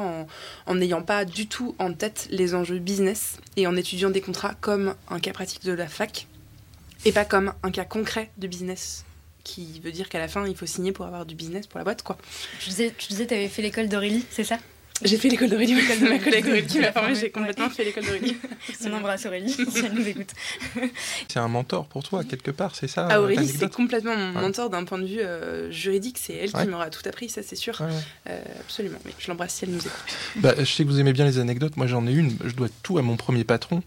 [0.67, 4.53] en n'ayant pas du tout en tête les enjeux business et en étudiant des contrats
[4.61, 6.28] comme un cas pratique de la fac
[7.03, 9.03] et pas comme un cas concret de business
[9.43, 11.83] qui veut dire qu'à la fin il faut signer pour avoir du business pour la
[11.83, 12.17] boîte quoi.
[12.59, 14.57] Tu disais, tu disais, avais fait l'école d'Aurélie, c'est ça?
[15.03, 17.15] J'ai fait l'école de ma collègue Aurélie qui m'a formée.
[17.15, 18.37] J'ai complètement fait l'école d'Aurélie.
[18.85, 20.31] On embrasse Aurélie si elle nous écoute.
[21.27, 24.69] C'est un mentor pour toi, quelque part, c'est ça ah, Aurélie, c'est complètement mon mentor
[24.69, 26.17] d'un point de vue euh, juridique.
[26.19, 27.81] C'est elle qui m'aura tout appris, ça c'est sûr.
[27.81, 28.99] Euh, absolument.
[29.05, 30.17] Mais je l'embrasse si elle nous écoute.
[30.37, 31.77] Bah, je sais que vous aimez bien les anecdotes.
[31.77, 32.35] Moi j'en ai une.
[32.43, 33.83] Je dois tout à mon premier patron.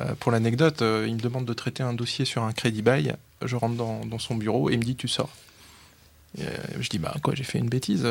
[0.00, 3.14] Euh, pour l'anecdote, il me demande de traiter un dossier sur un crédit bail.
[3.44, 5.30] Je rentre dans, dans son bureau et il me dit Tu sors.
[6.36, 8.06] je dis Bah quoi, j'ai fait une bêtise.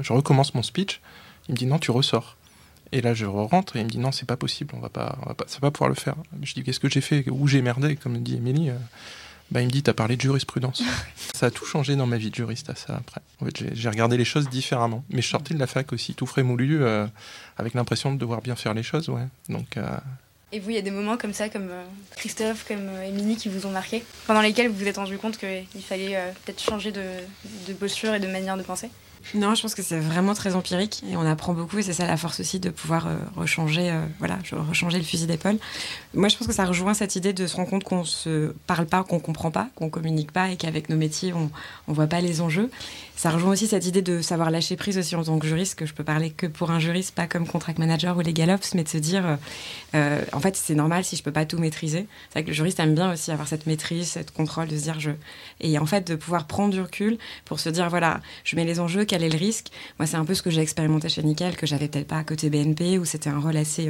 [0.00, 1.00] je recommence mon speech.
[1.48, 2.36] Il me dit non, tu ressors.
[2.92, 5.18] Et là, je rentre et il me dit non, c'est pas possible, on va pas,
[5.22, 6.14] on va pas, ça va pouvoir le faire.
[6.42, 8.70] Je dis qu'est-ce que j'ai fait, où j'ai merdé, comme dit Émilie.
[8.70, 8.76] Euh,
[9.50, 10.82] bah, il me dit, t'as parlé de jurisprudence.
[11.34, 13.20] ça a tout changé dans ma vie de juriste à ça après.
[13.40, 15.04] En fait, j'ai regardé les choses différemment.
[15.10, 17.06] Mais je sortais de la fac aussi, tout frais moulu, euh,
[17.58, 19.26] avec l'impression de devoir bien faire les choses, ouais.
[19.50, 19.76] Donc.
[19.76, 19.96] Euh,
[20.52, 21.70] et vous, il y a des moments comme ça, comme
[22.16, 25.82] Christophe, comme Émilie, qui vous ont marqué, pendant lesquels vous vous êtes rendu compte qu'il
[25.82, 27.02] fallait peut-être changer de,
[27.68, 28.90] de posture et de manière de penser?
[29.34, 32.06] Non, je pense que c'est vraiment très empirique et on apprend beaucoup et c'est ça
[32.06, 35.58] la force aussi de pouvoir euh, rechanger, euh, voilà, rechanger le fusil d'épaule.
[36.14, 38.86] Moi, je pense que ça rejoint cette idée de se rendre compte qu'on se parle
[38.86, 41.50] pas, qu'on comprend pas, qu'on communique pas et qu'avec nos métiers, on,
[41.88, 42.70] on voit pas les enjeux.
[43.22, 45.86] Ça rejoint aussi cette idée de savoir lâcher prise aussi en tant que juriste, que
[45.86, 48.82] je peux parler que pour un juriste, pas comme contract manager ou legal ops, mais
[48.82, 49.38] de se dire,
[49.94, 52.08] euh, en fait, c'est normal si je peux pas tout maîtriser.
[52.30, 54.82] C'est vrai que le juriste aime bien aussi avoir cette maîtrise, cette contrôle, de se
[54.82, 55.12] dire je.
[55.60, 58.80] Et en fait, de pouvoir prendre du recul pour se dire, voilà, je mets les
[58.80, 59.68] enjeux, quel est le risque?
[60.00, 62.24] Moi, c'est un peu ce que j'ai expérimenté chez Nickel, que j'avais peut-être pas à
[62.24, 63.88] côté BNP, où c'était un rôle assez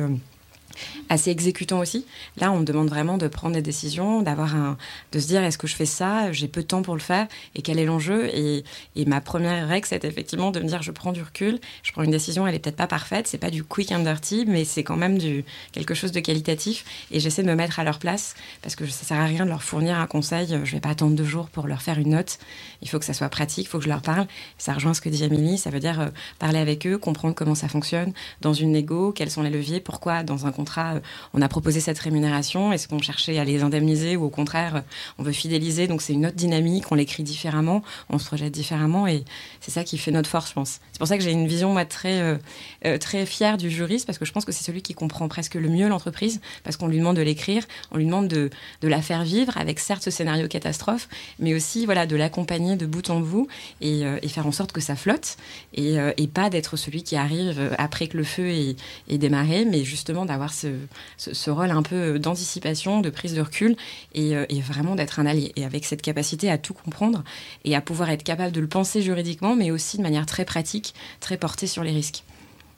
[1.08, 2.06] assez exécutant aussi.
[2.36, 4.76] Là, on me demande vraiment de prendre des décisions, d'avoir un,
[5.12, 7.26] de se dire est-ce que je fais ça, j'ai peu de temps pour le faire
[7.54, 8.30] et quel est l'enjeu?
[8.34, 8.64] Et,
[9.06, 12.10] ma première règle, c'est effectivement de me dire je prends du recul, je prends une
[12.10, 14.96] décision, elle est peut-être pas parfaite, c'est pas du quick and dirty, mais c'est quand
[14.96, 16.84] même du quelque chose de qualitatif.
[17.10, 19.50] Et j'essaie de me mettre à leur place parce que ça sert à rien de
[19.50, 20.58] leur fournir un conseil.
[20.64, 22.38] Je vais pas attendre deux jours pour leur faire une note.
[22.80, 24.26] Il faut que ça soit pratique, il faut que je leur parle.
[24.58, 26.08] Ça rejoint ce que dit Amélie, ça veut dire euh,
[26.38, 30.22] parler avec eux, comprendre comment ça fonctionne dans une négo, quels sont les leviers, pourquoi
[30.22, 31.00] dans un euh,
[31.34, 32.72] on a proposé cette rémunération.
[32.72, 34.80] Est-ce qu'on cherchait à les indemniser ou au contraire, euh,
[35.18, 35.86] on veut fidéliser?
[35.86, 39.24] Donc c'est une autre dynamique, on l'écrit différemment, on se projette différemment et
[39.60, 40.80] c'est ça qui fait notre force, je pense.
[40.92, 42.38] C'est pour ça que j'ai une vision moi, très,
[42.84, 45.54] euh, très fière du juriste parce que je pense que c'est celui qui comprend presque
[45.54, 48.50] le mieux l'entreprise parce qu'on lui demande de l'écrire, on lui demande de,
[48.80, 51.08] de la faire vivre avec certes ce scénario catastrophe,
[51.38, 53.48] mais aussi voilà, de l'accompagner de bout en bout
[53.80, 55.36] et, faire en sorte que ça flotte
[55.74, 55.98] et,
[56.32, 60.68] pas d'être celui qui arrive après que le feu est démarré, mais justement d'avoir ce,
[61.16, 63.76] ce, ce, rôle un peu d'anticipation, de prise de recul
[64.14, 65.52] et, euh, et vraiment d'être un allié.
[65.56, 67.24] Et avec cette capacité à tout comprendre
[67.64, 70.94] et à pouvoir être capable de le penser juridiquement, mais aussi de manière très pratique,
[71.20, 72.24] très portée sur les risques.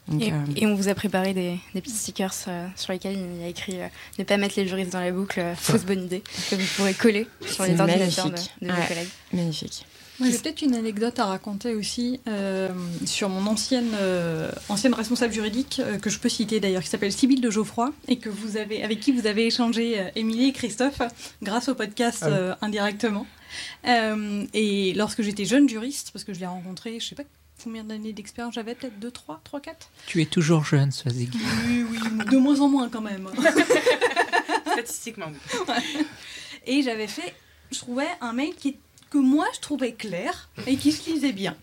[0.07, 0.35] Donc, et, euh...
[0.55, 3.47] et, on vous a préparé des, des petits stickers euh, sur lesquels il y a
[3.47, 3.87] écrit euh,
[4.19, 7.27] ne pas mettre les juristes dans la boucle, fausse bonne idée, que vous pourrez coller
[7.47, 8.35] sur les ordinateurs de,
[8.67, 9.09] de vos collègues.
[9.33, 9.85] Magnifique.
[10.21, 12.69] J'ai peut-être une anecdote à raconter aussi euh,
[13.05, 17.11] sur mon ancienne, euh, ancienne responsable juridique, euh, que je peux citer d'ailleurs, qui s'appelle
[17.11, 20.53] Sybille de Geoffroy, et que vous avez, avec qui vous avez échangé, euh, Émilie et
[20.53, 21.01] Christophe,
[21.41, 22.55] grâce au podcast Ah oui.
[22.61, 23.27] indirectement.
[23.87, 27.23] Euh, et lorsque j'étais jeune juriste, parce que je l'ai rencontré, je sais pas
[27.63, 31.29] combien d'années d'expérience j'avais, peut-être 2, 3, 3, 4 Tu es toujours jeune, Swazig.
[31.67, 33.29] Oui, oui, de moins en moins quand même.
[34.71, 35.27] Statistiquement.
[35.67, 36.05] Ouais.
[36.67, 37.33] Et j'avais fait,
[37.71, 38.77] je trouvais un mail qui,
[39.15, 41.55] que moi je trouvais clair et qui se lisait bien.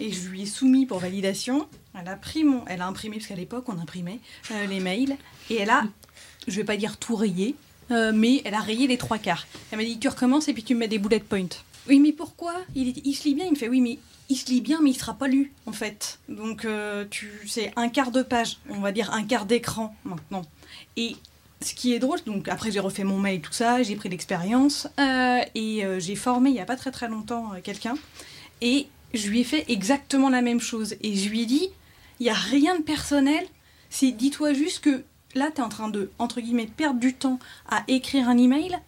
[0.00, 1.68] Et je lui ai soumis pour validation.
[1.92, 4.18] Elle a pris mon, elle a imprimé parce qu'à l'époque on imprimait
[4.50, 5.18] euh, les mails
[5.50, 5.84] et elle a,
[6.48, 7.54] je vais pas dire tout rayé,
[7.90, 9.46] euh, mais elle a rayé les trois quarts.
[9.70, 11.54] Elle m'a dit tu recommences et puis tu me mets des bullet points.
[11.86, 12.54] Oui mais pourquoi?
[12.74, 13.44] Il, il se lit bien.
[13.44, 13.98] Il me fait oui mais
[14.30, 16.18] il se lit bien mais il sera pas lu en fait.
[16.30, 20.46] Donc euh, tu, c'est un quart de page, on va dire un quart d'écran maintenant.
[20.96, 21.16] Et
[21.62, 24.88] ce qui est drôle, donc après j'ai refait mon mail, tout ça, j'ai pris l'expérience
[24.98, 27.96] euh, et euh, j'ai formé il n'y a pas très très longtemps euh, quelqu'un
[28.62, 31.68] et je lui ai fait exactement la même chose et je lui ai dit
[32.18, 33.44] il n'y a rien de personnel,
[33.90, 35.04] c'est dis-toi juste que
[35.34, 37.38] là tu es en train de entre guillemets perdre du temps
[37.68, 38.78] à écrire un email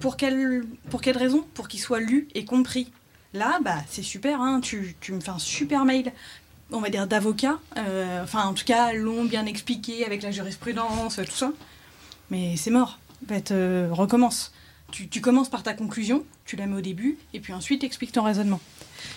[0.00, 1.46] pour quelle, pour quelle raison?
[1.54, 2.92] Pour qu'il soit lu et compris.
[3.32, 6.12] Là, bah c'est super, hein, tu, tu me fais un super mail
[6.74, 7.58] on va dire d'avocat,
[8.22, 11.52] enfin en tout cas long, bien expliqué avec la jurisprudence, tout ça.
[12.30, 12.98] Mais c'est mort.
[13.24, 14.52] En fait, euh, recommence.
[14.90, 18.12] Tu, tu commences par ta conclusion, tu la mets au début, et puis ensuite explique
[18.12, 18.60] ton raisonnement.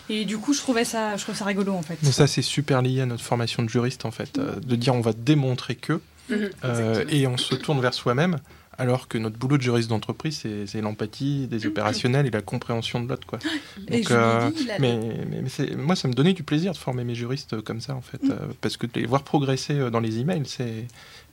[0.09, 1.97] Et du coup, je trouvais ça, je trouve ça rigolo en fait.
[2.01, 4.95] Mais ça, c'est super lié à notre formation de juriste, en fait, euh, de dire
[4.95, 5.99] on va démontrer que,
[6.29, 8.37] Mhm, euh, et on se tourne vers soi-même,
[8.77, 13.07] alors que notre boulot de juriste d'entreprise, c'est l'empathie des opérationnels et la compréhension de
[13.09, 13.37] l'autre, quoi.
[13.89, 14.97] Donc, euh, dit, Mais,
[15.29, 17.95] mais, mais c'est- moi, ça me donnait du plaisir de former mes juristes comme ça,
[17.95, 18.31] en fait, Mm.
[18.31, 20.85] euh, parce que de les voir progresser dans les emails, c'est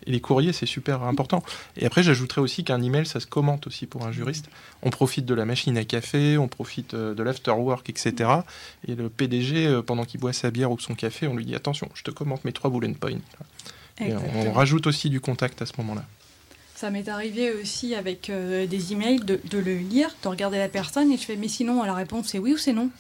[0.07, 1.42] et les courriers, c'est super important.
[1.76, 4.48] Et après, j'ajouterais aussi qu'un email, ça se commente aussi pour un juriste.
[4.82, 8.30] On profite de la machine à café, on profite euh, de l'afterwork, etc.
[8.86, 11.55] Et le PDG, euh, pendant qu'il boit sa bière ou son café, on lui dit
[11.55, 13.18] attention, je te commente mes trois bullet points.
[14.00, 16.05] Et on, rajoute aussi du contact à ce moment-là.
[16.74, 20.68] Ça m'est arrivé aussi avec euh, des emails de, de le lire, de regarder la
[20.68, 22.90] personne et je fais mais sinon la réponse c'est oui ou c'est non.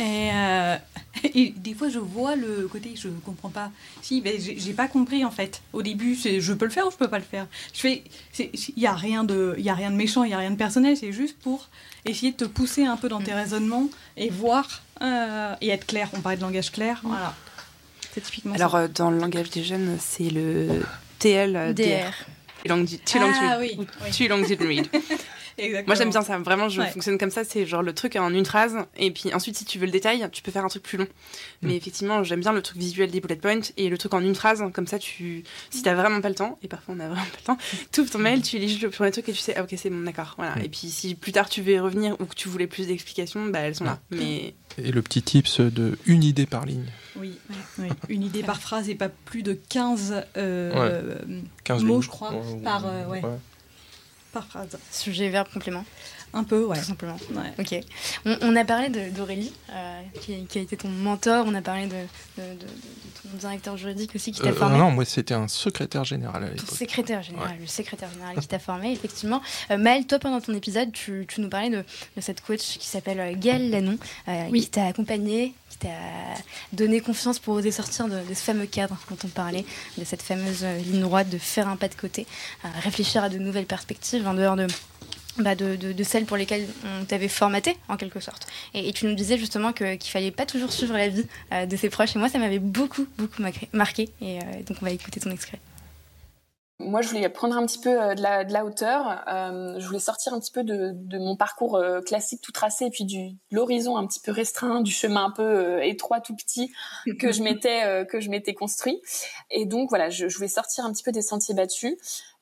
[0.00, 0.76] Et, euh,
[1.34, 3.70] et des fois je vois le côté je comprends pas.
[4.02, 5.60] Si ben, j'ai pas compris en fait.
[5.72, 7.46] Au début c'est je peux le faire ou je peux pas le faire.
[7.74, 10.30] Je fais c'est- il y a rien de il y a rien de méchant, il
[10.30, 11.68] y a rien de personnel, c'est juste pour
[12.06, 16.08] essayer de te pousser un peu dans tes raisonnements et voir euh, et être clair.
[16.14, 17.34] On parlait de langage clair, voilà.
[18.12, 18.78] C'est typiquement Alors, ça.
[18.78, 20.82] euh, dans le langage des jeunes, c'est le
[21.20, 21.74] TL.
[21.74, 21.84] DR.
[21.84, 22.12] DR.
[22.64, 23.78] Too long, too long to Ah oui.
[24.16, 24.88] Too long didn't read.
[25.58, 25.86] Exactement.
[25.88, 26.90] Moi j'aime bien ça, vraiment je Ouais.
[26.90, 29.78] fonctionne comme ça, c'est genre le truc en une phrase, et puis ensuite si tu
[29.78, 31.06] veux le détail, tu peux faire un truc plus long.
[31.62, 34.34] Mais effectivement j'aime bien le truc visuel des bullet points, et le truc en une
[34.34, 37.22] phrase, comme ça tu, si t'as vraiment pas le temps, et parfois on a vraiment
[37.22, 37.58] pas le temps,
[37.92, 39.74] tu ouvres ton mail, tu lis juste le premier truc et tu sais, ah ok
[39.76, 40.56] c'est bon d'accord, voilà.
[40.56, 40.62] Mm.
[40.64, 43.46] Et puis si plus tard tu veux y revenir ou que tu voulais plus d'explications,
[43.46, 43.98] bah elles sont là.
[44.10, 46.86] Mais Et le petit tips de une idée par ligne.
[47.16, 47.32] Oui,
[47.78, 47.88] oui.
[48.08, 51.16] une idée par phrase et pas plus de 15 euh,
[51.64, 52.02] 15 mots, lignes.
[52.02, 53.20] je crois, Ouais, par, euh, ouais.
[53.22, 53.30] ouais.
[54.32, 54.78] Par phrase.
[54.90, 55.84] Sujet, verbe, complément.
[56.32, 56.78] Un peu, ouais.
[56.78, 57.16] tout simplement.
[57.32, 57.52] Ouais.
[57.58, 57.74] Ok.
[58.24, 61.44] On, on a parlé d'Aurélie, euh, qui, qui a été ton mentor.
[61.48, 61.90] On a parlé de,
[62.38, 64.78] de- de- de ton directeur juridique aussi qui t'a Euh, formé.
[64.78, 66.70] non, moi c'était un secrétaire général à Ton l'époque.
[66.78, 69.42] secrétaire général, le secrétaire général qui t'a formé, effectivement.
[69.72, 71.78] Euh, Maëlle, toi, pendant ton épisode, tu, tu nous parlais de,
[72.16, 74.60] de cette coach qui s'appelle euh, Gaëlle Lannon, euh, Oui.
[74.62, 79.16] qui t'a accompagné, qui t'a donné confiance pour oser sortir de, ce fameux cadre dont
[79.24, 79.64] on parlait,
[79.98, 82.26] de cette fameuse euh, ligne droite, de faire un pas de côté,
[82.64, 84.66] euh, réfléchir à de nouvelles perspectives en dehors de.
[85.38, 88.46] bah, de, de- celles pour lesquelles on t'avait formaté en quelque sorte.
[88.74, 91.88] Et, tu nous disais justement qu'il fallait pas toujours suivre la vie euh, de ses
[91.88, 92.14] proches.
[92.16, 94.08] Et moi, ça m'avait beaucoup, beaucoup marqué.
[94.20, 95.60] Et euh, donc, on va écouter ton extrait.
[96.80, 99.22] Moi, je voulais prendre un petit peu euh, de la, de la hauteur.
[99.28, 102.86] Euh, je voulais sortir un petit peu de, de mon parcours euh, classique tout tracé
[102.86, 106.20] et puis du de l'horizon un petit peu restreint, du chemin un peu euh, étroit
[106.20, 106.72] tout petit
[107.18, 109.00] que je m'étais euh, que je m'étais construit.
[109.50, 111.96] Et donc voilà, je, je voulais sortir un petit peu des sentiers battus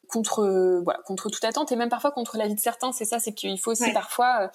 [0.08, 2.92] contre voilà contre toute attente et même parfois contre la vie de certains.
[2.92, 3.92] C'est ça, c'est qu'il faut aussi Ouais.
[3.92, 4.50] parfois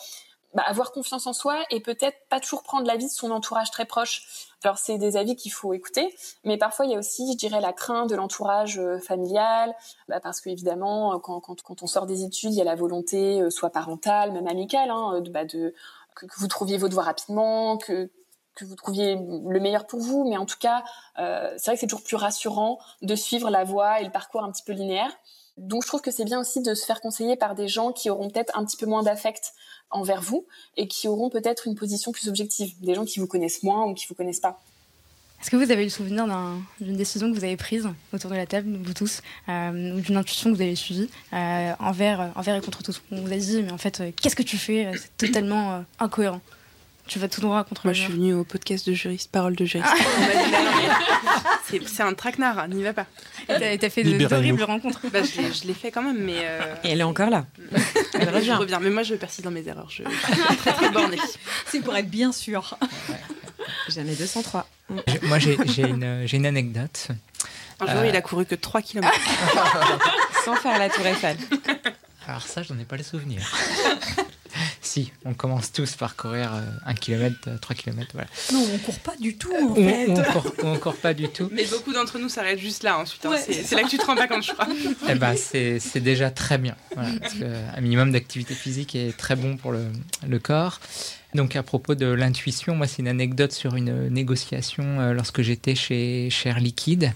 [0.54, 3.86] bah, avoir confiance en soi et peut-être pas toujours prendre l'avis de son entourage très
[3.86, 4.48] proche.
[4.64, 7.60] Alors c'est des avis qu'il faut écouter, mais parfois il y a aussi, je dirais,
[7.60, 9.76] la crainte de l'entourage euh, familial,
[10.08, 13.42] bah, parce que évidemment, quand, quand, on sort des études, il y a la volonté,
[13.42, 15.74] euh, soit parentale, même amicale, hein, de, bah, de
[16.16, 18.10] que, que vous trouviez votre voie rapidement, que
[18.56, 20.84] que vous trouviez le meilleur pour vous, mais en tout cas,
[21.20, 24.44] euh, c'est vrai que c'est toujours plus rassurant de suivre la voie et le parcours
[24.44, 25.12] un petit peu linéaire.
[25.58, 28.10] Donc je trouve que c'est bien aussi de se faire conseiller par des gens qui
[28.10, 29.54] auront peut-être un petit peu moins d'affect
[29.94, 30.46] envers vous
[30.78, 33.94] et qui auront peut-être une position plus objective, des gens qui vous connaissent moins ou
[33.94, 34.62] qui vous connaissent pas.
[35.42, 38.36] Est-ce que vous avez le souvenir d'un- d'une décision que vous avez prise autour de
[38.36, 42.56] la table, vous tous, euh, ou d'une intuition que vous avez suivie euh, envers, envers
[42.56, 43.02] et contre tous?
[43.12, 44.90] On vous a dit, mais en fait, euh, qu'est-ce que tu fais?
[44.96, 46.40] C'est totalement incohérent.
[47.08, 49.56] Tu vas tout droit contre Moi, le je suis venue au podcast de juriste, parole
[49.56, 49.92] de juriste.
[51.72, 53.06] Mais c'est- un traquenard, n'y va pas.
[53.50, 55.02] Et T'as fait d'horribles rencontres.
[55.12, 56.38] Bah, je l'ai- je l'ai fait quand même, mais.
[56.42, 57.46] euh, Et elle est encore là.
[58.14, 58.52] Elle je revient.
[58.54, 58.80] reviens.
[58.80, 59.90] Mais moi, je persiste dans mes erreurs.
[59.90, 61.18] Je, je suis très, très bornée.
[61.68, 62.78] C'est pour être bien sûr.
[63.90, 64.68] Jamais 203.
[65.08, 67.08] J'ai- Moi, j'ai j'ai une, j'ai une anecdote.
[67.82, 68.08] Un jour, Euh.
[68.08, 69.12] il a couru que 3 km.
[70.46, 71.38] Sans faire la tour Eiffel.
[72.28, 73.46] Alors ça, j'en ai pas les souvenirs.
[74.84, 78.28] Si, on commence tous par courir euh, un kilomètre, euh, trois kilomètres, voilà.
[78.52, 80.06] Non, on court pas du tout en On, fait.
[80.10, 81.50] on court, on court pas du tout.
[81.52, 83.26] Mais beaucoup d'entre nous s'arrêtent juste là ensuite.
[83.26, 83.30] hein.
[83.32, 83.40] Ouais.
[83.40, 84.68] C'est là que tu te rends pas compte, je crois.
[85.10, 86.76] Eh ben, c'est c'est déjà très bien.
[86.96, 87.46] Voilà, parce que
[87.78, 89.86] un minimum d'activité physique est très bon pour le,
[90.28, 90.80] le corps.
[91.34, 95.74] Donc à propos de l'intuition, moi c'est une anecdote sur une négociation euh, lorsque j'étais
[95.74, 97.12] chez, chez Air Liquide.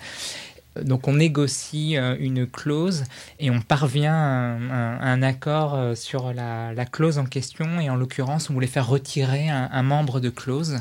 [0.84, 3.04] Donc on négocie euh, une clause
[3.40, 7.96] et on parvient à un, accord euh, sur la, la clause en question et en
[7.96, 10.78] l'occurrence on voulait faire retirer un, membre de clause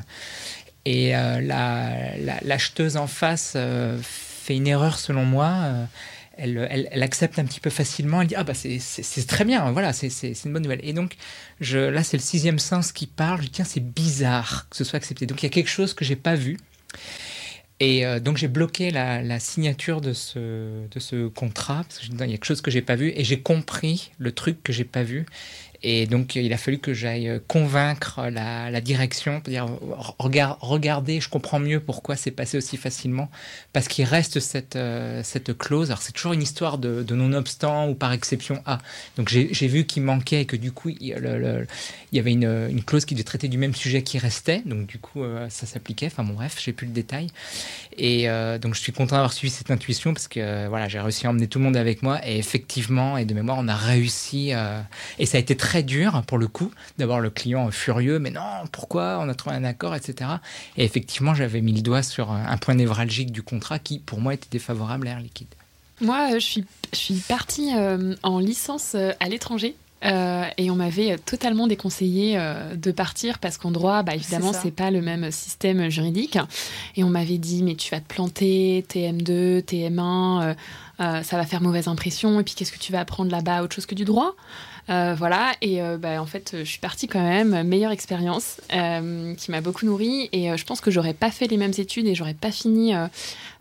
[0.85, 5.55] et euh, la- la- l'acheteuse en face euh, fait une erreur selon moi.
[6.37, 8.21] elle, elle- accepte un petit peu facilement.
[8.21, 10.09] Elle dit ah bah c'est- très bien, voilà, c'est
[10.45, 10.81] une bonne nouvelle.
[10.85, 11.17] Et donc
[11.61, 13.39] je, là c'est le sixième sens qui parle.
[13.41, 15.27] Je dis tiens c'est bizarre que ce soit accepté.
[15.27, 16.59] Donc il y a quelque chose que j'ai pas vu.
[17.79, 22.25] Et euh, donc j'ai bloqué la, signature de ce, contrat parce que je dis, non,
[22.25, 24.73] il y a quelque chose que j'ai pas vu et j'ai compris le truc que
[24.73, 25.27] j'ai pas vu.
[25.83, 29.67] Et donc il a fallu que j'aille euh, convaincre la, direction, dire
[30.19, 33.31] regarde, regardez, je comprends mieux pourquoi c'est passé aussi facilement
[33.73, 35.91] parce qu'il reste cette, euh, cette clause.
[35.91, 38.79] Alors c'est toujours une histoire de, non-obstant ou par exception A.
[39.17, 41.07] Donc j'ai vu qu'il manquait et que du coup il,
[42.13, 44.63] y avait une, clause qui devait traiter du même sujet qui restait.
[44.67, 46.07] Donc du coup euh, ça s'appliquait.
[46.07, 47.29] Enfin bon bref, j'ai plus le détail.
[47.99, 48.27] Et
[48.61, 51.49] donc je suis content d'avoir suivi cette intuition parce que voilà j'ai réussi à emmener
[51.49, 54.53] tout le monde avec moi et effectivement et de mémoire on a réussi
[55.19, 58.41] et ça a été très dur pour le coup d'avoir le client furieux mais non
[58.73, 60.31] pourquoi on a trouvé un accord etc
[60.77, 64.21] et effectivement j'avais mis le doigt sur un un point névralgique du contrat qui pour
[64.21, 65.49] moi était défavorable à Air Liquide.
[66.01, 69.75] Moi, euh, je suis, je suis partie euh, en licence euh, à l'étranger.
[70.05, 74.53] euh, et on m'avait euh, totalement déconseillé euh, de partir parce qu'en droit, bah, évidemment,
[74.63, 76.39] c'est pas le même système juridique.
[76.97, 80.55] Et on m'avait dit, mais tu vas te planter, TM2, TM1, euh,
[81.01, 82.39] euh, ça va faire mauvaise impression.
[82.41, 84.35] Et puis, qu'est-ce que tu vas apprendre là-bas Autre chose que du droit?
[84.37, 89.35] Euh, voilà, et euh, bah, en fait, je suis partie quand même, meilleure expérience, euh,
[89.35, 92.07] qui m'a beaucoup nourrie, et euh, je pense que j'aurais pas fait les mêmes études
[92.07, 93.07] et j'aurais pas fini euh,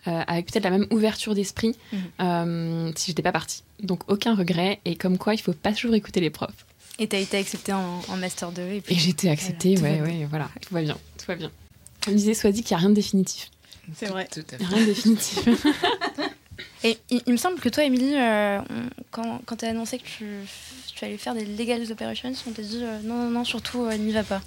[0.08, 2.00] euh, avec peut-être la même ouverture d'esprit Mhm.
[2.22, 3.64] euh, si j'étais pas partie.
[3.82, 6.66] Donc aucun regret, et comme quoi il faut pas toujours écouter les profs.
[7.00, 8.62] Et t'as été acceptée en, en Master 2.
[8.62, 10.20] Et, puis, Et j'étais acceptée, Voilà, tout ouais, va bien.
[10.22, 11.52] ouais, voilà, tout va bien, tout va bien.
[12.06, 13.50] Comme disait Swadi, qu'il n'y a rien de définitif.
[13.96, 14.28] C'est vrai.
[14.32, 14.64] Tout à fait.
[14.64, 15.46] a rien de définitif.
[16.84, 18.60] Et il, il me semble que toi, Émilie, euh,
[19.12, 20.26] quand, quand t'as annoncé que tu,
[20.96, 23.96] tu allais faire des legal operations, on t'a dit euh, non, non, non, surtout euh,
[23.98, 24.42] n'y va pas.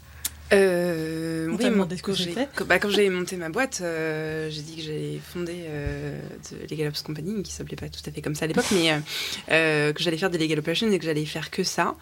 [0.52, 4.48] Euh, On oui, demandé ce que j'ai- quand- bah, quand j'avais monté ma boîte, euh,
[4.50, 8.10] j'ai dit que j'allais fonder euh, The Legal Ops Company, qui s'appelait pas tout à
[8.10, 8.98] fait comme ça à l'époque, mais euh,
[9.50, 11.96] euh, que j'allais faire des Legal Operations et que j'allais faire que ça.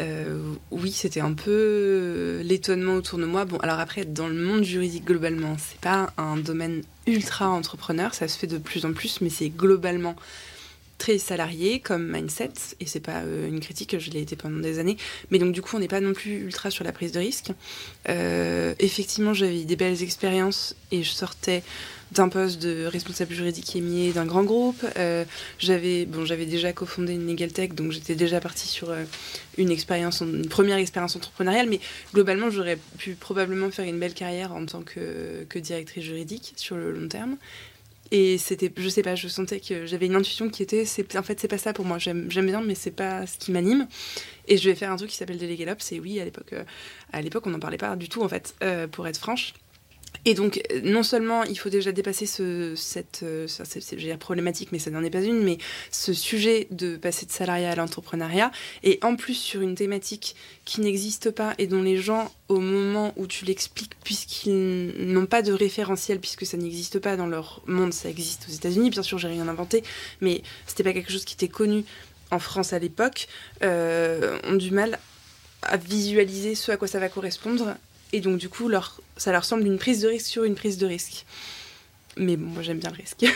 [0.00, 3.44] euh, oui, c'était un peu l'étonnement autour de moi.
[3.44, 8.26] Bon, alors après, dans le monde juridique globalement, c'est pas un domaine ultra entrepreneur, ça
[8.26, 10.16] se fait de plus en plus, mais c'est globalement
[10.98, 14.78] très salarié comme mindset et c'est pas euh, une critique je l'ai été pendant des
[14.78, 14.96] années
[15.30, 17.50] mais donc du coup on n'est pas non plus ultra sur la prise de risque
[18.08, 21.62] euh, effectivement j'avais des belles expériences et je sortais
[22.12, 24.84] d'un poste de responsable juridique émier d'un grand groupe.
[24.96, 25.24] Euh,
[25.58, 28.94] j'avais bon, déjà cofondé une Legal Tech, donc j'étais déjà partie sur
[29.58, 31.68] une expérience, une première expérience entrepreneuriale.
[31.68, 31.80] Mais
[32.14, 36.76] globalement, j'aurais pu probablement faire une belle carrière en tant que, que directrice juridique sur
[36.76, 37.36] le long terme.
[38.12, 41.22] Et c'était, je sais pas, je sentais que j'avais une intuition qui était, c'est, en
[41.22, 41.98] fait, c'est pas ça pour moi.
[41.98, 43.88] J'aime, bien, mais c'est pas ce qui m'anime.
[44.48, 45.78] Et je vais faire un truc qui s'appelle Delegate Up.
[45.80, 46.64] C'est oui, à l'époque, euh,
[47.12, 48.54] à l'époque, on n'en parlait pas du tout, en fait,
[48.92, 49.54] pour être franche.
[50.26, 54.90] Et donc, non seulement il faut déjà dépasser ce, cette, euh, c'est, problématique, mais ça
[54.90, 55.56] n'en est pas une, mais
[55.92, 58.50] ce sujet de passer de salariat à l'entrepreneuriat,
[58.82, 63.12] et en plus sur une thématique qui n'existe pas et dont les gens, au moment
[63.16, 67.92] où tu l'expliques, puisqu'ils n'ont pas de référentiel, puisque ça n'existe pas dans leur monde,
[67.92, 69.84] ça existe aux États-Unis, bien sûr, j'ai rien inventé,
[70.20, 71.84] mais c'était pas quelque chose qui était connu
[72.32, 73.28] en France à l'époque,
[73.62, 74.98] euh, ont du mal
[75.62, 77.76] à visualiser ce à quoi ça va correspondre
[78.12, 80.78] et donc, du coup, leur, ça leur semble une prise de risque sur une prise
[80.78, 81.24] de risque.
[82.16, 83.26] Mais bon, moi j'aime bien le risque.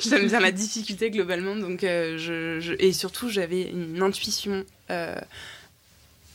[0.08, 1.54] j'aime bien la difficulté globalement.
[1.54, 5.16] Donc, euh, je, et surtout, j'avais une intuition euh,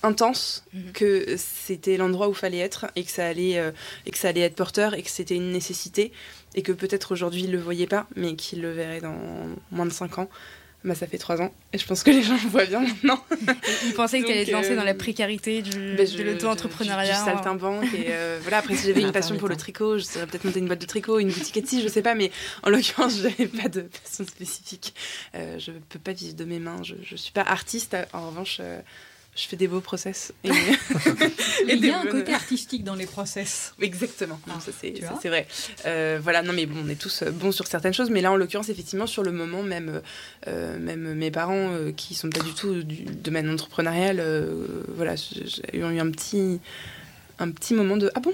[0.03, 0.91] intense mhm.
[0.93, 3.71] que c'était l'endroit où fallait être et que ça allait, euh,
[4.05, 6.11] et que ça allait être porteur et que c'était une nécessité.
[6.55, 9.17] Et que peut-être aujourd'hui, ils ne le voyaient pas, mais qu'ils le verraient dans
[9.71, 10.29] moins de 5 ans
[10.86, 13.21] bah, ça fait trois ans et je pense que les gens le voient bien maintenant.
[13.86, 17.19] Ils pensaient que tu allais te lancer dans la euh, précarité du, bah, de l'auto-entrepreneuriat.
[17.19, 17.93] Du, saltimbanque.
[17.93, 20.59] Et euh, voilà, après, si j'avais une passion pour le tricot, je serais peut-être monter
[20.59, 22.32] une boîte de tricot, une boutique Etsy, je sais pas, mais
[22.63, 24.93] en l'occurrence, je n'avais pas de passion spécifique.
[25.36, 26.82] Euh, je peux pas vivre de mes mains.
[26.84, 27.97] Je ne suis pas artiste.
[28.13, 28.61] En revanche,
[29.39, 30.33] je fais des beaux process.
[30.43, 30.49] Et,
[31.67, 33.73] il y a un côté artistique dans les process.
[33.81, 35.47] Exactement, ah, ça c'est vrai.
[35.85, 38.31] Euh, voilà, non mais bon, on est tous euh, bons sur certaines choses, mais là
[38.31, 40.01] en l'occurrence, effectivement, sur le moment, même,
[40.47, 44.21] euh, même mes parents qui sont pas du tout du domaine entrepreneurial,
[44.95, 46.59] voilà, j'ai eu un petit,
[47.39, 48.33] un petit moment de ah bon?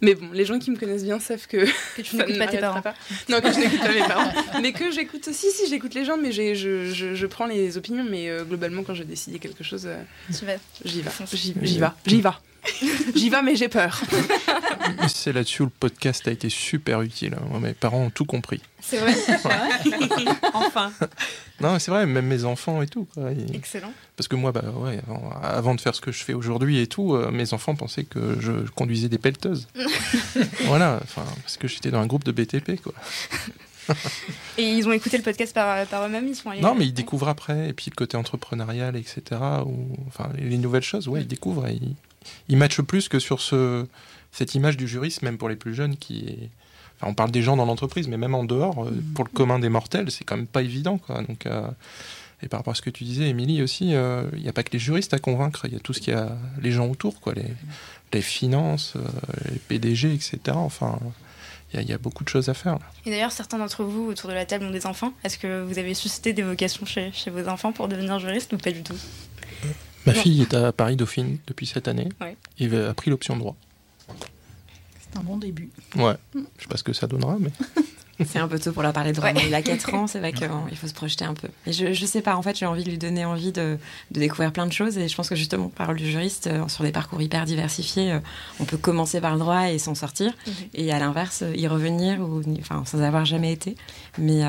[0.00, 1.64] Mais bon, les gens qui me connaissent bien savent que,
[1.96, 2.82] que tu n'écoutes pas tes parents.
[3.28, 4.32] Non, que je n'écoute pas mes parents.
[4.62, 5.28] Mais que j'écoute.
[5.32, 8.04] Si, si, j'écoute les gens, mais je, je, je, prends les opinions.
[8.08, 10.58] Mais euh, globalement, quand j'ai décidé quelque chose, euh, j'y vais.
[10.84, 11.10] J'y vais.
[11.32, 11.88] J'y vais.
[12.06, 12.30] J'y vais.
[13.14, 14.00] J'y vais, mais j'ai peur.
[15.08, 17.36] C'est là-dessus où le podcast a été super utile.
[17.50, 18.60] Moi, mes parents ont tout compris.
[18.80, 19.14] C'est vrai,
[20.52, 20.92] Enfin.
[21.60, 23.06] Non, c'est vrai, même mes enfants et tout.
[23.54, 23.92] Excellent.
[24.16, 25.00] Parce que moi, bah, ouais,
[25.42, 28.36] avant, de faire ce que je fais aujourd'hui et tout, euh, mes enfants pensaient que
[28.40, 29.68] je conduisais des pelleteuses.
[30.64, 32.92] voilà, parce que j'étais dans un groupe de BTP, quoi.
[34.58, 37.28] et ils ont écouté le podcast par, par eux-mêmes ils sont Non, mais ils découvrent
[37.28, 39.22] après, et puis le côté entrepreneurial, etc.
[39.66, 41.94] Ou, enfin, les nouvelles choses, ouais, ils découvrent et ils,
[42.48, 43.86] ils matchent plus que sur ce,
[44.32, 46.50] cette image du juriste, même pour les plus jeunes, qui est.
[46.96, 49.14] Enfin, on parle des gens dans l'entreprise, mais même en dehors, euh, mm.
[49.14, 50.98] pour le commun des mortels, c'est quand même pas évident.
[50.98, 51.22] Quoi.
[51.22, 51.68] Donc, euh,
[52.42, 54.62] et par rapport à ce que tu disais, Émilie, aussi, il euh, n'y a pas
[54.62, 56.86] que les juristes à convaincre, il y a tout ce qu'il y a, les gens
[56.88, 57.46] autour, quoi, les,
[58.12, 58.94] les finances,
[59.50, 60.38] les PDG, etc.
[60.54, 60.98] Enfin,
[61.72, 62.74] il y, a beaucoup de choses à faire.
[62.74, 62.86] Là.
[63.04, 65.12] Et d'ailleurs, certains d'entre vous autour de la table ont des enfants.
[65.24, 68.58] Est-ce que vous avez suscité des vocations chez, chez vos enfants pour devenir juriste ou
[68.58, 68.96] pas du tout?
[70.06, 72.08] Ma fille est à Paris Dauphine depuis cette année
[72.58, 73.56] et a pris l'option droit.
[75.00, 75.70] C'est un bon début.
[75.96, 77.50] Ouais, je sais pas ce que ça donnera, mais.
[78.26, 79.30] C'est un peu tôt pour la parler de droit.
[79.32, 81.48] Il a 4 ans, c'est vrai qu'il faut se projeter un peu.
[81.66, 83.78] Et je, je sais pas, en fait, j'ai envie de lui donner envie de,
[84.10, 84.98] de, découvrir plein de choses.
[84.98, 88.20] Et je pense que justement, parole du juriste, euh, sur des parcours hyper diversifiés, euh,
[88.60, 90.32] on peut commencer par le droit et s'en sortir.
[90.46, 90.52] Mhm.
[90.74, 93.76] Et à l'inverse, euh, y revenir, ou, enfin, sans avoir jamais été.
[94.18, 94.42] Mais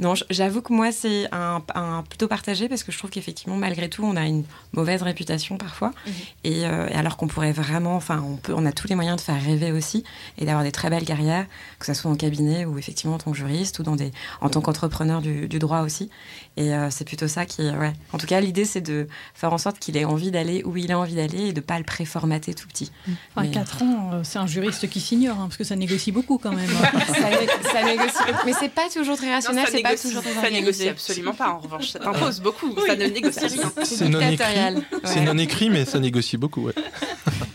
[0.00, 3.88] non, j'avoue que moi, c'est un, un, plutôt partagé parce que je trouve qu'effectivement, malgré
[3.88, 4.42] tout, on a une
[4.72, 5.92] mauvaise réputation parfois.
[6.06, 6.12] Mhm.
[6.44, 9.40] Et, alors qu'on pourrait vraiment, enfin, on, peut, on a tous les moyens de faire
[9.40, 10.02] rêver aussi
[10.38, 11.46] et d'avoir des très belles carrières,
[11.78, 14.48] que ce soit en cabinet ou effectivement en tant que juriste ou dans des, en
[14.48, 16.10] tant qu'entrepreneur du, droit aussi.
[16.56, 17.92] Et euh, c'est plutôt ça qui, ouais.
[18.12, 20.92] En tout cas, l'idée c'est de faire en sorte qu'il ait envie d'aller où il
[20.92, 22.90] a envie d'aller et de pas le préformater tout petit.
[23.34, 26.38] Enfin, 4 ans, euh, c'est un juriste qui s'ignore, hein, parce que ça négocie beaucoup
[26.38, 26.68] quand même.
[27.72, 31.34] ça, négocie, mais c'est pas toujours très rationnel, c'est pas toujours très Ça négocie absolument
[31.34, 31.50] pas.
[31.50, 32.74] En revanche, ça t'impose beaucoup.
[32.86, 33.72] Ça ne négocie rien.
[33.84, 34.82] C'est non écrit.
[35.04, 36.66] C'est non écrit, mais ça négocie beaucoup.
[36.66, 36.74] Ouais.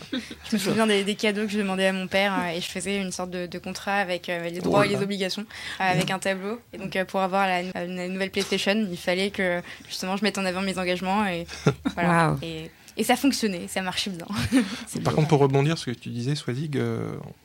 [0.52, 3.00] Je me souviens des, cadeaux que je demandais à mon père euh, et je faisais
[3.00, 5.46] une sorte de, contrat avec euh, les droits et les obligations,
[5.80, 6.60] euh, avec un tableau.
[6.74, 10.60] Et donc pour avoir la, nouvelle PlayStation, il fallait que justement je mette en avant
[10.60, 11.46] mes engagements et
[12.42, 12.70] Et,
[13.04, 14.26] ça fonctionnait, ça marchait bien.
[15.04, 16.78] Par contre, pour rebondir sur ce que tu disais, Swazig,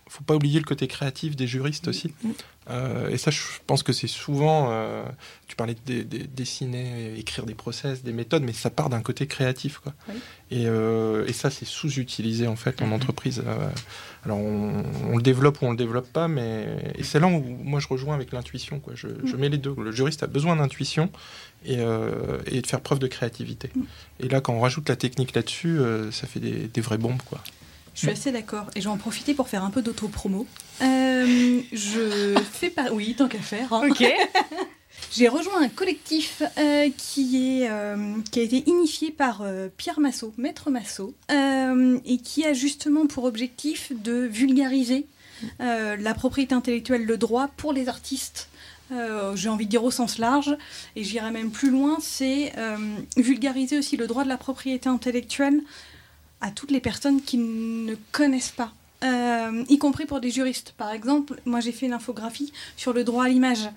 [0.10, 2.14] faut pas oublier le côté créatif des juristes aussi.
[2.24, 2.30] Mm.
[2.70, 4.68] Euh, et ça, je pense que c'est souvent.
[4.72, 5.04] euh,
[5.48, 9.02] tu parlais de, de- de dessiner, écrire des process, des méthodes, mais ça part d'un
[9.02, 9.80] côté créatif.
[9.80, 9.94] Quoi.
[10.10, 10.16] Oui.
[10.52, 13.42] Et, euh, et ça, c'est sous-utilisé en fait en entreprise.
[13.46, 13.70] Euh,
[14.26, 17.40] alors, on, on le développe ou on le développe pas, mais et c'est là où
[17.64, 18.80] moi je rejoins avec l'intuition.
[18.82, 18.94] Quoi.
[18.96, 19.74] Je, je mets les deux.
[19.78, 21.10] Le juriste a besoin d'intuition
[21.68, 23.70] et, euh, et de faire preuve de créativité.
[24.20, 27.22] Et là, quand on rajoute la technique là-dessus, euh, ça fait des, des vraies bombes.
[27.30, 27.40] Quoi.
[27.94, 28.66] Je suis assez d'accord.
[28.76, 30.46] Et je vais en profiter pour faire un peu d'auto-promo.
[30.82, 32.92] Euh, je fais pas.
[32.92, 33.74] Oui, tant qu'à faire.
[33.74, 33.88] hein.
[33.90, 34.04] Ok.
[35.16, 40.00] J'ai rejoint un collectif euh, qui, est, euh, qui a été initié par euh, Pierre
[40.00, 45.06] Massot, maître Massot, euh, et qui a justement pour objectif de vulgariser
[45.62, 48.50] euh, la propriété intellectuelle, le droit pour les artistes.
[48.92, 50.56] Euh, J'ai envie de dire au sens large,
[50.96, 52.78] et j'irai même plus loin, c'est euh,
[53.18, 55.62] vulgariser aussi le droit de la propriété intellectuelle
[56.42, 58.72] à toutes les personnes qui ne connaissent pas.
[59.04, 60.74] Euh, y compris pour des juristes.
[60.78, 63.70] Par exemple, moi j'ai fait une infographie sur le droit à l'image.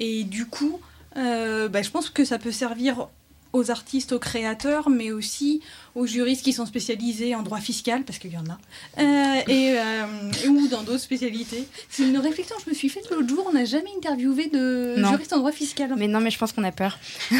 [0.00, 0.80] Et du coup,
[1.14, 3.08] bah, je pense que ça peut servir
[3.56, 5.60] aux artistes, aux créateurs, mais aussi
[5.94, 8.58] aux juristes qui sont spécialisés en droit fiscal, parce qu'il y en a,
[9.00, 11.64] euh, et, euh, ou dans d'autres spécialités.
[11.90, 13.44] C'est une réflexion que je me suis faite l'autre jour.
[13.48, 15.10] On n'a jamais interviewé de Non.
[15.10, 15.92] juristes en droit fiscal.
[15.96, 16.98] Mais non, mais je pense qu'on a peur.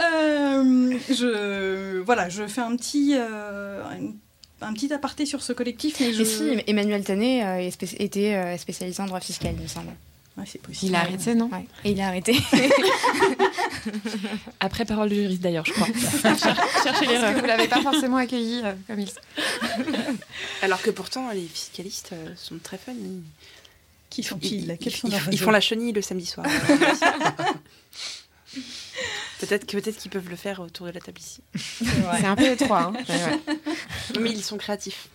[0.00, 6.18] Euh, je, voilà, je fais un petit, un, petit aparté sur ce collectif, mais je...
[6.20, 9.92] Mais si, Emmanuel Tanet euh, spé- était euh, spécialisé en droit fiscal, il me semble.
[10.38, 10.92] Ouais, c'est possible.
[10.92, 11.66] Il a arrêté, non Ouais.
[11.84, 12.34] Et il a arrêté.
[14.60, 15.86] Après parole du juriste d'ailleurs, je crois.
[16.84, 17.34] Cherchez l'erreur.
[17.38, 19.10] Vous l'avez pas forcément accueilli euh, comme il
[20.62, 22.92] Alors que pourtant, les fiscalistes euh, sont très fun.
[22.92, 23.20] Ils,
[24.08, 26.46] Qui sont-ils ils- ils- sont ils- leurs ils réseaux font la chenille le samedi soir.
[29.40, 31.42] peut-être que qu'ils peuvent le faire autour de la table ici.
[31.84, 32.84] C'est un peu étroit.
[32.84, 32.92] Hein.
[33.08, 33.24] Ouais,
[34.16, 34.20] ouais.
[34.20, 35.08] Mais ils sont créatifs.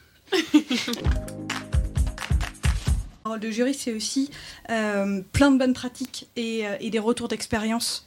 [3.36, 4.30] Le jury, c'est aussi
[4.70, 8.06] euh, plein de bonnes pratiques et, euh, et des retours d'expérience.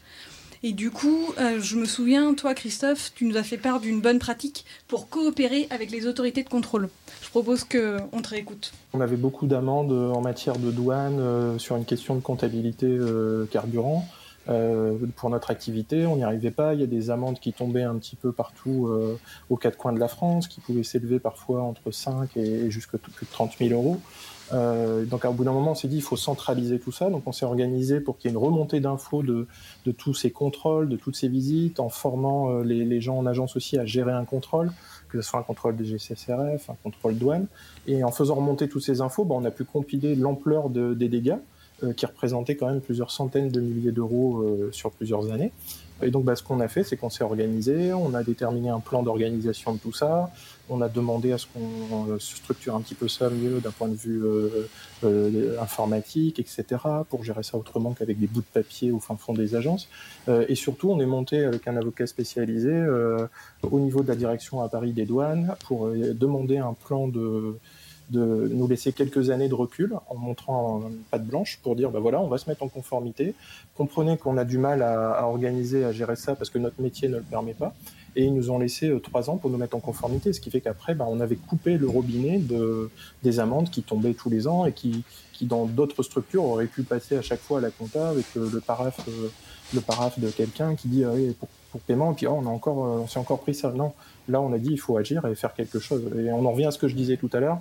[0.63, 4.01] Et du coup, euh, je me souviens, toi, Christophe, tu nous as fait part d'une
[4.01, 6.91] bonne pratique pour coopérer avec les autorités de contrôle.
[7.23, 8.73] Je propose qu'on te réécoute.
[8.93, 12.99] On avait beaucoup d'amendes en matière de douane sur une question de comptabilité
[13.51, 14.07] carburant.
[15.17, 16.75] Pour notre activité, on n'y arrivait pas.
[16.75, 18.91] Il y a des amendes qui tombaient un petit peu partout
[19.49, 23.13] aux quatre coins de la France, qui pouvaient s'élever parfois entre 5 et, jusqu'à plus
[23.25, 23.99] de 30 000 euros.
[24.53, 27.09] Euh, donc, au bout d'un moment, on s'est dit il faut centraliser tout ça.
[27.11, 29.47] Donc, on s'est organisé pour qu'il y ait une remontée d'infos de,
[29.87, 33.27] de tous ces contrôles, de toutes ces visites, en formant euh, les, les gens en
[33.27, 34.73] agence aussi à gérer un contrôle,
[35.09, 37.47] que ce soit un contrôle des GCSRF, un contrôle douane.
[37.87, 41.09] Et en faisant remonter toutes ces infos, ben, on a pu compiler l'ampleur de- des
[41.09, 41.39] dégâts,
[41.97, 45.53] qui représentaient quand même plusieurs centaines de milliers d'euros euh, sur plusieurs années.
[46.03, 48.81] Et donc, bah, ce qu'on a fait, c'est qu'on s'est organisé, on a déterminé un
[48.81, 50.31] plan d'organisation de tout ça,
[50.69, 53.89] on a demandé à ce qu'on euh, structure un petit peu ça mieux d'un point
[53.89, 54.67] de vue euh,
[55.05, 56.65] euh, informatique, etc.,
[57.09, 59.89] pour gérer ça autrement qu'avec des bouts de papier au fin fond des agences.
[60.29, 63.27] Euh, et surtout, on est monté avec un avocat spécialisé euh,
[63.63, 67.57] au niveau de la direction à Paris des douanes pour euh, demander un plan de
[68.11, 72.01] de nous laisser quelques années de recul en montrant une patte blanche pour dire bah
[72.01, 73.35] voilà on va se mettre en conformité.
[73.77, 77.17] Comprenez qu'on a du mal à, organiser à gérer ça parce que notre métier ne
[77.17, 77.73] le permet pas.
[78.17, 80.51] Et ils nous ont laissé euh, trois ans pour nous mettre en conformité ce qui
[80.51, 82.91] fait qu'après bah, on avait coupé le robinet de,
[83.23, 86.83] des amendes qui tombaient tous les ans et qui, qui dans d'autres structures auraient pu
[86.83, 89.29] passer à chaque fois à la compta avec euh, le paraphe euh,
[89.73, 91.37] le de quelqu'un qui dit ah oui,
[91.71, 93.71] pour, paiement puis oh, on a encore on s'est encore pris ça.
[93.71, 93.93] Non.
[94.29, 96.03] Là on a dit il faut agir et faire quelque chose.
[96.19, 97.61] Et on en revient à ce que je disais tout à l'heure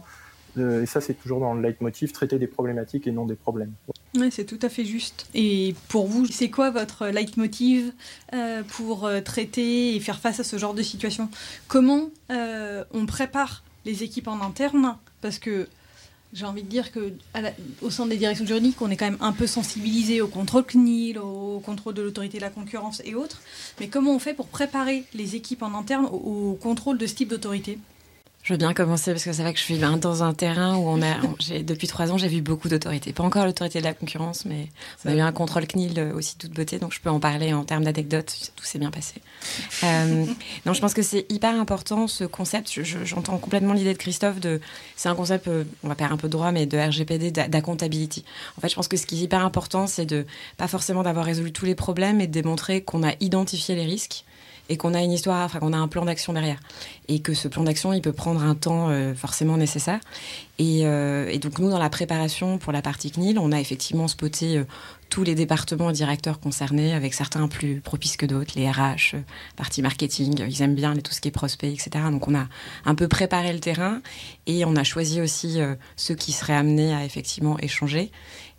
[0.59, 3.73] et ça, c'est toujours dans le leitmotiv, traiter des problématiques et non des problèmes.
[4.17, 5.27] Ouais, c'est tout à fait juste.
[5.35, 7.91] Et pour vous, c'est quoi votre leitmotiv
[8.33, 11.29] euh, pour euh, traiter et faire face à ce genre de situation?
[11.67, 14.95] Comment euh, on prépare les équipes en interne?
[15.21, 15.67] Parce que
[16.33, 17.13] j'ai envie de dire que
[17.89, 21.59] sein des directions juridiques, on est quand même un peu sensibilisé au contrôle CNIL, au
[21.59, 23.41] contrôle de l'autorité de la concurrence et autres.
[23.79, 27.29] Mais comment on fait pour préparer les équipes en interne au contrôle de ce type
[27.29, 27.77] d'autorité?
[28.49, 30.75] Je veux bien commencer parce que c'est vrai que je suis ben, dans un terrain
[30.75, 33.13] où on a, j'ai- depuis trois ans, j'ai vu beaucoup d'autorités.
[33.13, 34.69] Pas encore l'autorité de la concurrence, mais
[35.05, 37.53] on a eu un contrôle CNIL aussi de toute beauté, donc je peux en parler
[37.53, 38.51] en termes d'anecdotes.
[38.55, 39.13] Tout s'est bien passé.
[39.83, 40.25] Euh,
[40.65, 42.69] non, je pense que c'est hyper important ce concept.
[42.73, 44.39] Je- je- J'entends complètement l'idée de Christophe.
[44.39, 44.59] De,
[44.97, 47.47] c'est un concept, euh, on va perdre un peu de droit, mais de RGPD, d'a-
[47.47, 48.25] d'accountability.
[48.57, 50.25] En fait, je pense que ce qui est hyper important, c'est de
[50.57, 54.25] pas forcément d'avoir résolu tous les problèmes, mais de démontrer qu'on a identifié les risques
[54.69, 56.59] et qu'on a une histoire, enfin qu'on a un plan d'action derrière.
[57.07, 59.99] Et que ce plan d'action, il peut prendre un temps euh, forcément nécessaire.
[60.59, 64.07] Et, euh, et, donc nous, dans la préparation pour la partie CNIL, on a effectivement
[64.07, 64.65] spoté euh,
[65.09, 69.15] tous les départements et directeurs concernés, avec certains plus propices que d'autres, les RH,
[69.55, 72.05] partie marketing, ils aiment bien tout ce qui est prospect, etc.
[72.11, 72.45] Donc on a
[72.85, 74.01] un peu préparé le terrain
[74.45, 75.57] et on a choisi aussi
[75.95, 78.11] ceux qui seraient amenés à effectivement échanger.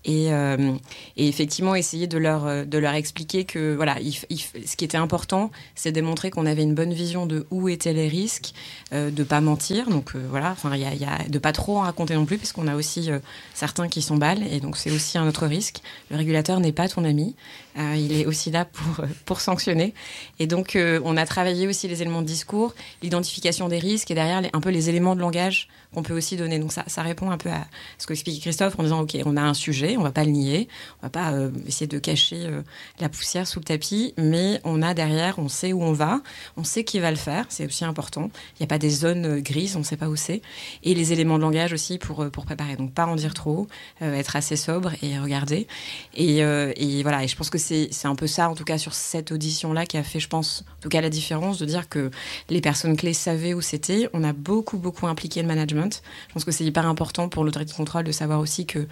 [0.04, 0.72] Et, euh,
[1.18, 4.84] et, effectivement essayer de leur, euh, de leur expliquer que voilà, il, il, ce qui
[4.84, 8.54] était important, c'est démontrer qu'on avait une bonne vision de où étaient les risques,
[8.94, 11.82] euh, de pas mentir, donc euh, voilà, y a, y a, de pas trop en
[11.82, 13.18] raconter non plus, puisqu'on a aussi euh,
[13.52, 15.82] certains qui s'emballent, et donc c'est aussi un autre risque.
[16.10, 17.34] Le régulateur n'est pas ton ami,
[17.78, 19.94] euh, il est aussi là pour pour sanctionner,
[20.38, 24.42] et donc on a travaillé aussi les éléments de discours, l'identification des risques, et derrière
[24.52, 26.58] un peu les éléments de langage qu'on peut aussi donner.
[26.58, 27.66] Donc ça, ça répond un peu à
[27.98, 30.68] ce qu'expliquait Christophe en disant ok, on a un sujet on va pas le nier,
[31.02, 32.62] on va pas euh, essayer de cacher euh,
[33.00, 36.20] la poussière sous le tapis, mais on a derrière, on sait où on va,
[36.56, 38.30] on sait qui va le faire, c'est aussi important.
[38.54, 40.42] Il n'y a pas des zones euh, grises, on ne sait pas où c'est,
[40.82, 42.76] et les éléments de langage aussi pour pour préparer.
[42.76, 43.66] Donc pas en dire trop,
[44.02, 45.66] euh, être assez sobre et regarder.
[46.14, 48.78] Et, euh, et voilà, et je pense que c'est un peu ça, en tout cas
[48.78, 51.66] sur cette audition là, qui a fait, je pense, en tout cas la différence de
[51.66, 52.10] dire que
[52.48, 54.08] les personnes clés savaient où c'était.
[54.12, 56.02] On a beaucoup beaucoup impliqué le management.
[56.28, 58.88] Je pense que c'est hyper important pour l'autorité de contrôle de savoir aussi que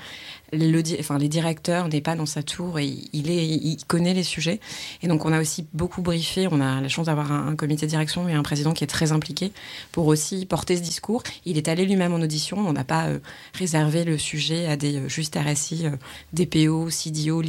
[0.52, 4.60] le, les directeurs n'est pas dans sa tour et il, connaît les sujets.
[5.02, 6.48] Et donc, on a aussi beaucoup briefé.
[6.50, 9.12] On a la chance d'avoir un, comité de direction et un président qui est très
[9.12, 9.52] impliqué
[9.92, 11.22] pour aussi porter ce discours.
[11.44, 12.58] Il est allé lui-même en audition.
[12.58, 13.18] On n'a pas euh,
[13.54, 15.96] réservé le sujet à des euh, juste RSI, euh,
[16.32, 17.42] DPO, CDO.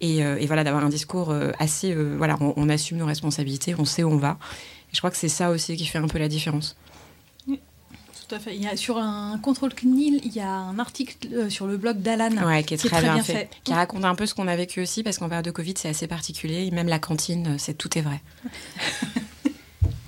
[0.00, 1.94] Et, euh, et voilà, d'avoir un discours assez.
[1.94, 4.38] voilà, on, on assume nos responsabilités, on sait où on va.
[4.90, 6.76] Et je crois que c'est ça aussi qui fait un peu la différence.
[8.28, 8.56] Tout à fait.
[8.56, 11.76] Il y a, sur un contrôle CNIL, il y a un article euh, sur le
[11.76, 13.50] blog d'Alan ouais, qui est qui très, est très bien, bien fait, fait.
[13.62, 15.88] qui raconte un peu ce qu'on a vécu aussi, parce qu'en période de Covid, c'est
[15.88, 16.66] assez particulier.
[16.66, 18.20] Et même la cantine, c'est tout est vrai.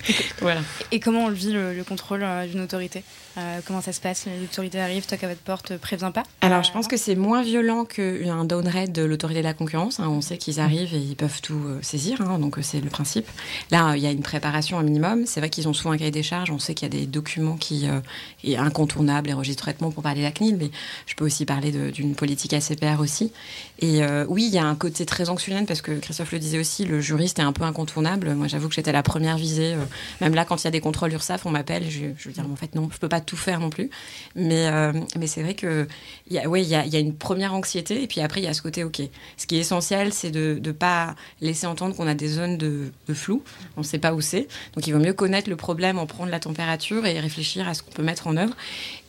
[0.41, 0.61] voilà.
[0.93, 3.03] Et comment on vit le, le contrôle euh, d'une autorité
[3.37, 6.63] euh, Comment ça se passe L'autorité arrive, toque à votre porte, euh, prévient pas Alors,
[6.63, 10.01] je pense que c'est moins violent qu'un downgrade de l'autorité de la concurrence.
[10.01, 10.09] Hein.
[10.09, 13.29] On sait qu'ils arrivent et ils peuvent tout euh, saisir, hein, donc c'est le principe.
[13.71, 15.27] Là, il y a une préparation un minimum.
[15.27, 16.51] C'est vrai qu'ils ont souvent un cahier des charges.
[16.51, 18.01] On sait qu'il y a des documents qui euh,
[18.45, 20.71] est incontournables, les registres de traitement pour parler de la CNIL, mais
[21.07, 23.33] je peux aussi parler d'une politique ACPR aussi.
[23.81, 26.59] Et euh, oui, il y a un côté très anxiogène parce que Christophe le disait
[26.59, 28.35] aussi, le juriste est un peu incontournable.
[28.35, 29.75] Moi, j'avoue que j'étais la première visée.
[29.89, 31.85] Euh, même là, quand il y a des contrôles URSAF, on m'appelle.
[31.89, 33.91] Je, je veux dire, en fait, non, je peux pas tout faire non plus.
[34.35, 34.93] Mais, euh,
[35.27, 35.87] c'est vrai que
[36.31, 38.63] y a, il y a une première anxiété et puis après, il y a ce
[38.63, 39.03] côté, ok.
[39.37, 42.93] Ce qui est essentiel, c'est de ne pas laisser entendre qu'on a des zones de,
[43.07, 43.43] de flou.
[43.77, 44.49] On ne sait pas où c'est.
[44.75, 47.83] Donc, il vaut mieux connaître le problème, en prendre la température et réfléchir à ce
[47.83, 48.55] qu'on peut mettre en œuvre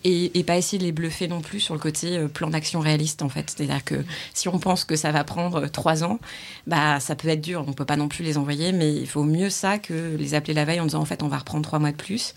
[0.03, 3.21] et, pas essayer de les bluffer non plus sur le côté euh, plan d'action réaliste
[3.21, 3.53] en fait.
[3.55, 6.19] C'est-à-dire que si on pense que ça va prendre trois ans,
[6.65, 7.65] bah ça peut être dur.
[7.67, 10.53] On peut pas non plus les envoyer, mais il faut mieux ça que les appeler
[10.53, 12.33] la veille en disant en fait on va reprendre trois mois de plus.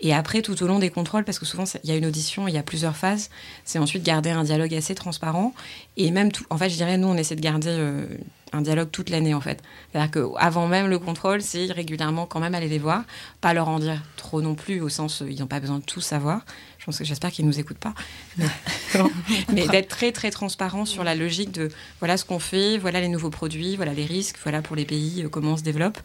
[0.00, 2.46] Et après tout au long des contrôles, parce que souvent il y a une audition,
[2.46, 3.30] il y a plusieurs phases,
[3.64, 5.54] c'est ensuite garder un dialogue assez transparent
[5.96, 6.44] et même tout.
[6.50, 8.06] En fait, je dirais nous on essaie de garder euh,
[8.52, 9.62] un dialogue toute l'année en fait.
[9.90, 13.02] C'est-à-dire qu'avant même le contrôle, c'est régulièrement quand même aller les voir,
[13.40, 16.00] pas leur en dire trop non plus, au sens ils n'ont pas besoin de tout
[16.00, 16.42] savoir.
[16.88, 17.92] Pense que j'espère qu'ils nous écoutent pas,
[18.38, 18.46] mais,
[19.52, 21.68] mais d'être très très transparent sur la logique de
[21.98, 25.22] voilà ce qu'on fait, voilà les nouveaux produits, voilà les risques, voilà pour les pays
[25.22, 25.98] euh, comment on se développe.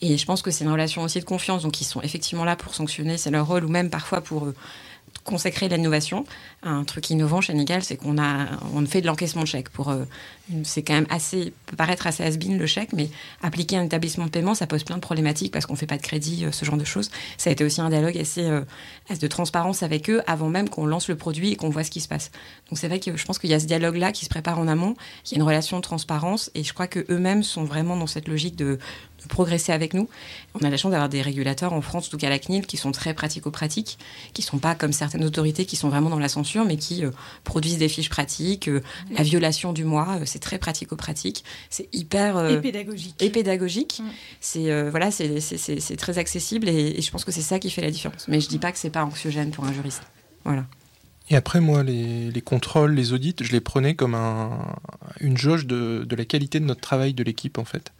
[0.00, 2.54] Et je pense que c'est une relation aussi de confiance, donc ils sont effectivement là
[2.54, 4.54] pour sanctionner, c'est leur rôle, ou même parfois pour euh,
[5.28, 6.24] consacrer l'innovation.
[6.62, 9.68] Un truc innovant chez Nickel, c'est qu'on a, on fait de l'encaissement de chèque.
[9.68, 10.04] Pour, euh,
[10.64, 13.10] c'est quand même assez, peut paraître assez has-been le chèque, mais
[13.42, 16.02] appliquer un établissement de paiement, ça pose plein de problématiques parce qu'on fait pas de
[16.02, 17.10] crédit, euh, ce genre de choses.
[17.36, 18.62] Ça a été aussi un dialogue assez, euh,
[19.10, 21.90] assez de transparence avec eux avant même qu'on lance le produit et qu'on voit ce
[21.90, 22.30] qui se passe.
[22.70, 24.66] Donc c'est vrai que je pense qu'il y a ce dialogue-là qui se prépare en
[24.66, 27.96] amont, qu'il y a une relation de transparence et je crois que eux-mêmes sont vraiment
[27.96, 28.78] dans cette logique de,
[29.22, 30.08] de progresser avec nous.
[30.54, 32.66] On a la chance d'avoir des régulateurs en France, en tout cas à la CNIL,
[32.66, 33.98] qui sont très pratico-pratiques,
[34.32, 37.10] qui sont pas comme certaines autorités qui sont vraiment dans la censure, mais qui euh,
[37.44, 38.68] produisent des fiches pratiques.
[38.68, 39.14] Euh, mmh.
[39.16, 41.44] La violation du mois, euh, c'est très pratico-pratique.
[41.70, 42.48] C'est hyper...
[42.48, 43.22] et pédagogique.
[43.22, 44.00] Et pédagogique.
[44.02, 44.08] Mmh.
[44.40, 47.90] C'est voilà, c'est très accessible et, et je pense que c'est ça qui fait la
[47.90, 48.26] différence.
[48.28, 50.02] Mais je dis pas que c'est pas anxiogène pour un juriste.
[50.44, 50.64] Voilà.
[51.30, 54.76] Et après, moi, les, les, contrôles, les audits, je les prenais comme un,
[55.20, 57.92] une jauge de, de, la qualité de notre travail de l'équipe, en fait.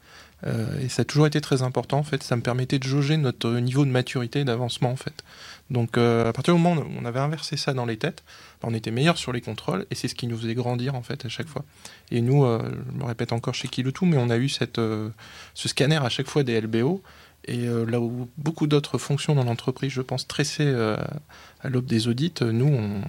[0.47, 2.23] Euh, et ça a toujours été très important en fait.
[2.23, 5.25] Ça me permettait de jauger notre niveau de maturité et d'avancement en fait.
[5.71, 8.23] Donc euh, à partir du moment où on avait inversé ça dans les têtes,
[8.63, 11.25] on était meilleur sur les contrôles et c'est ce qui nous faisait grandir en fait
[11.25, 11.65] à chaque fois.
[12.11, 12.61] Et nous, euh,
[12.93, 15.11] je me répète encore chez Kiloutou, mais on a eu cette, euh,
[15.55, 17.03] ce scanner à chaque fois des LBO.
[17.45, 22.09] Et euh, là où beaucoup d'autres fonctions dans l'entreprise, je pense, tressaient à l'aube des
[22.09, 23.01] audits, nous, on,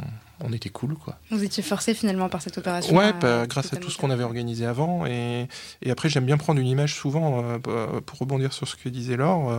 [0.42, 1.18] on était cool, quoi.
[1.32, 4.24] Vous étiez forcé finalement par cette opération Ouais, bah, grâce à tout ce qu'on avait
[4.24, 5.06] organisé avant.
[5.06, 5.48] Et,
[5.82, 8.90] et après, j'aime bien prendre une image souvent, euh, bah, pour rebondir sur ce que
[8.90, 9.52] disait Laure,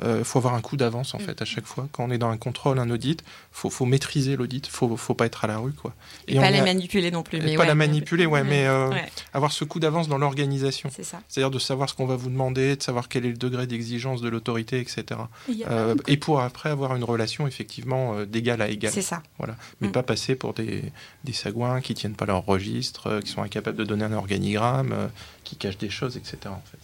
[0.00, 1.22] il euh, faut avoir un coup d'avance en Mm.
[1.22, 1.88] fait à chaque fois.
[1.92, 5.26] Quand on est dans un contrôle, un audit, faut, faut maîtriser l'audit, faut, faut pas
[5.26, 5.94] être à la rue, quoi.
[6.28, 7.38] Et, on pas la manipuler non plus.
[7.38, 7.68] et Mais pas ouais.
[7.68, 10.90] la manipuler, ouais, mais euh, Ouais, avoir ce coup d'avance dans l'organisation.
[10.94, 11.20] c'est ça.
[11.28, 14.20] C'est-à-dire de savoir ce qu'on va vous demander, de savoir quel est le degré d'exigence
[14.22, 15.20] de l'autorité, etc.
[15.48, 18.90] Et Euh, et pour après avoir une relation effectivement euh, d'égal à égal.
[18.92, 19.22] C'est ça.
[19.80, 19.92] Mais Mm.
[19.92, 20.82] pas passer pour des,
[21.24, 24.92] des sagouins qui tiennent pas leur registre, euh, qui sont incapables de donner un organigramme,
[24.92, 25.06] euh,
[25.44, 26.36] qui cachent des choses, etc.
[26.46, 26.78] En fait.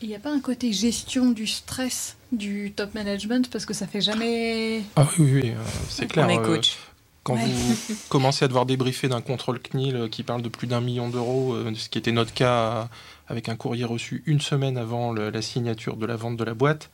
[0.00, 3.86] Il n'y a pas un côté gestion du stress du top management parce que ça
[3.86, 4.82] fait jamais.
[4.96, 6.26] Ah oui, oui, oui, euh, c'est clair.
[6.26, 6.76] On est euh, coach.
[7.24, 7.44] quand Ouais.
[7.44, 11.56] vous commencez à devoir débriefer d'un contrôle CNIL qui parle de plus d'un million d'euros,
[11.74, 12.88] ce qui était notre cas
[13.26, 16.54] avec un courrier reçu une semaine avant le- la signature de la vente de la
[16.54, 16.88] boîte,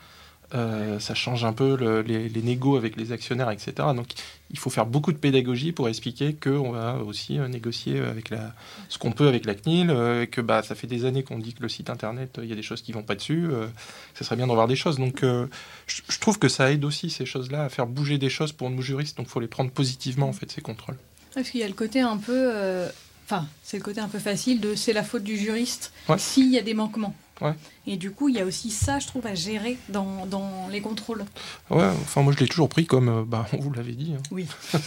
[0.55, 3.73] euh, ça change un peu le- les, les négos avec les actionnaires, etc.
[3.97, 4.09] Donc
[4.51, 8.55] il faut faire beaucoup de pédagogie pour expliquer qu'on va aussi euh, négocier avec la,
[8.89, 11.39] ce qu'on peut avec la CNIL, euh, et que bah, ça fait des années qu'on
[11.39, 13.67] dit que le site internet, il y a des choses qui vont pas dessus, euh,
[14.15, 14.99] ça serait bien d'en voir des choses.
[14.99, 15.47] Donc euh,
[15.87, 18.69] je, je trouve que ça aide aussi ces choses-là à faire bouger des choses pour
[18.71, 20.97] nous juristes, donc il faut les prendre positivement en fait ces contrôles.
[21.35, 22.87] Parce qu'il y a le côté un peu.
[23.27, 26.19] Enfin, c'est le côté un peu facile de c'est la faute du juriste Ouais.
[26.19, 27.15] s'il y a des manquements.
[27.41, 27.55] Ouais.
[27.87, 30.81] Et du coup, il y a aussi ça, je trouve, à gérer dans, dans les
[30.81, 31.25] contrôles.
[31.71, 34.15] Ouais, enfin moi je l'ai toujours pris comme, euh, bah on vous l'avait dit.
[34.17, 34.23] hein.
[34.31, 34.47] Oui.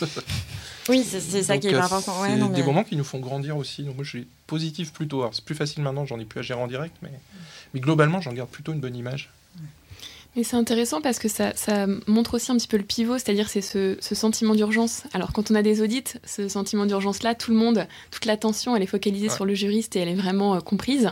[0.89, 2.21] Oui, c'est ça Donc, qui est euh, important.
[2.21, 3.83] Ouais, c'est non, des moments qui nous font grandir aussi.
[3.83, 5.19] Donc moi je suis positif plutôt.
[5.19, 7.11] Alors c'est plus facile maintenant, j'en ai plus à gérer en direct, mais,
[7.73, 9.29] mais globalement j'en garde plutôt une bonne image.
[10.37, 13.49] Mais c'est intéressant parce que ça, ça montre aussi un petit peu le pivot, c'est-à-dire
[13.49, 15.01] c'est ce, ce sentiment d'urgence.
[15.13, 18.83] Alors quand on a des audits, ce sentiment d'urgence-là, tout le monde, toute l'attention, elle
[18.83, 19.35] est focalisée Ouais.
[19.35, 21.09] sur le juriste et elle est vraiment euh, comprise.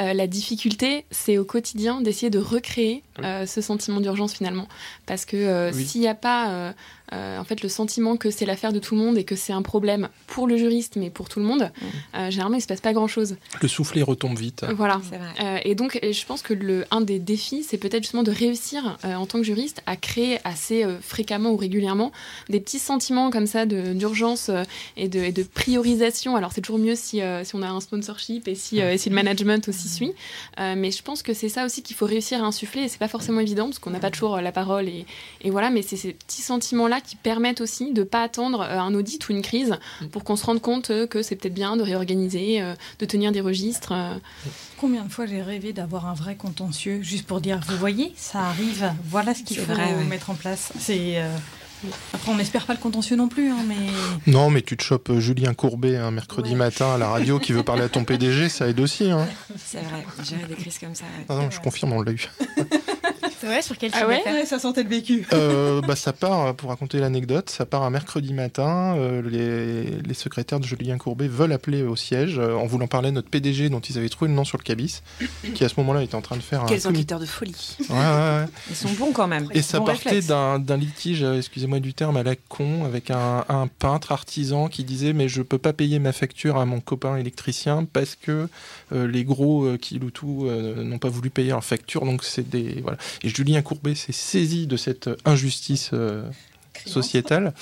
[0.00, 3.24] Euh, la difficulté, c'est au quotidien d'essayer de recréer Oui.
[3.26, 4.68] euh, ce sentiment d'urgence finalement.
[5.06, 5.84] Parce que euh, Oui.
[5.84, 6.72] s'il n'y a pas euh,
[7.12, 9.52] euh, en fait le sentiment que c'est l'affaire de tout le monde et que c'est
[9.52, 11.70] un problème pour le juriste mais pour tout le monde,
[12.16, 13.36] euh, généralement il se passe pas grand-chose.
[13.60, 14.64] Le soufflet retombe vite.
[14.74, 14.96] Voilà.
[14.96, 15.18] Vrai.
[15.42, 18.96] Euh, et donc, je pense que le, un des défis, c'est peut-être justement de réussir
[19.04, 22.12] euh, en tant que juriste à créer assez euh, fréquemment ou régulièrement
[22.48, 24.62] des petits sentiments comme ça de- d'urgence euh,
[24.96, 26.34] et, de, et de priorisation.
[26.36, 28.98] Alors, c'est toujours mieux si, euh, si on a un sponsorship et si, euh, et
[28.98, 30.12] si le management aussi suit.
[30.60, 33.08] Euh, mais je pense que c'est ça aussi qu'il faut réussir à insuffler et pas
[33.08, 35.04] forcément évident parce qu'on n'a pas toujours euh, la parole et,
[35.42, 35.70] et voilà.
[35.70, 39.32] Mais c'est ces petits sentiments-là qui permettent aussi de pas attendre euh, un audit ou
[39.32, 39.74] une crise
[40.12, 42.62] pour qu'on se rende compte euh, que c'est peut-être bien de réorganiser,
[42.98, 43.92] de tenir des registres.
[44.78, 48.40] Combien de fois j'ai rêvé d'avoir un vrai contentieux juste pour dire, vous voyez, ça
[48.40, 50.04] arrive, voilà ce qu'il faut vrai, ouais.
[50.04, 50.72] mettre en place.
[50.78, 51.14] C'est.
[51.20, 51.28] euh,
[52.12, 53.76] Après, on n'espère pas le contentieux non plus, hein, mais.
[54.30, 56.56] Non, mais tu te chopes Julien Courbet un mercredi Ouais.
[56.56, 59.10] matin à la radio qui veut parler à ton PDG, ça aide aussi.
[59.10, 59.26] Hein.
[59.56, 60.04] C'est vrai.
[60.24, 61.04] Gérer des crises comme ça.
[61.04, 61.26] ouais.
[61.28, 62.28] Ah non, je confirme, on l'a eu.
[63.42, 65.26] Vrai, sur quel Ah ouais Ouais, ça sentait le vécu.
[65.32, 68.94] Euh, bah, ça part, euh, pour raconter l'anecdote, ça part un mercredi matin.
[68.96, 73.08] euh, les, les secrétaires de Julien Courbet veulent appeler au siège euh, en voulant parler
[73.08, 75.02] à notre PDG dont ils avaient trouvé le nom sur le cabis,
[75.54, 76.66] qui à ce moment-là était en train de faire un.
[76.66, 77.76] Quels comité- enquêteurs de folie.
[77.80, 78.44] Ouais, ouais, ouais.
[78.70, 79.48] Ils sont bons quand même.
[79.52, 83.66] Et ça Bon partait d'un litige, excusez-moi du terme, à la con, avec un, un
[83.66, 87.84] peintre artisan qui disait mais je peux pas payer ma facture à mon copain électricien
[87.92, 88.48] parce que
[88.92, 92.04] euh, les gros euh, qui tout euh, n'ont pas voulu payer leur facture.
[92.04, 92.98] Donc c'est des voilà.
[93.22, 96.28] Et Julien Courbet s'est saisi de cette injustice euh,
[96.86, 97.52] sociétale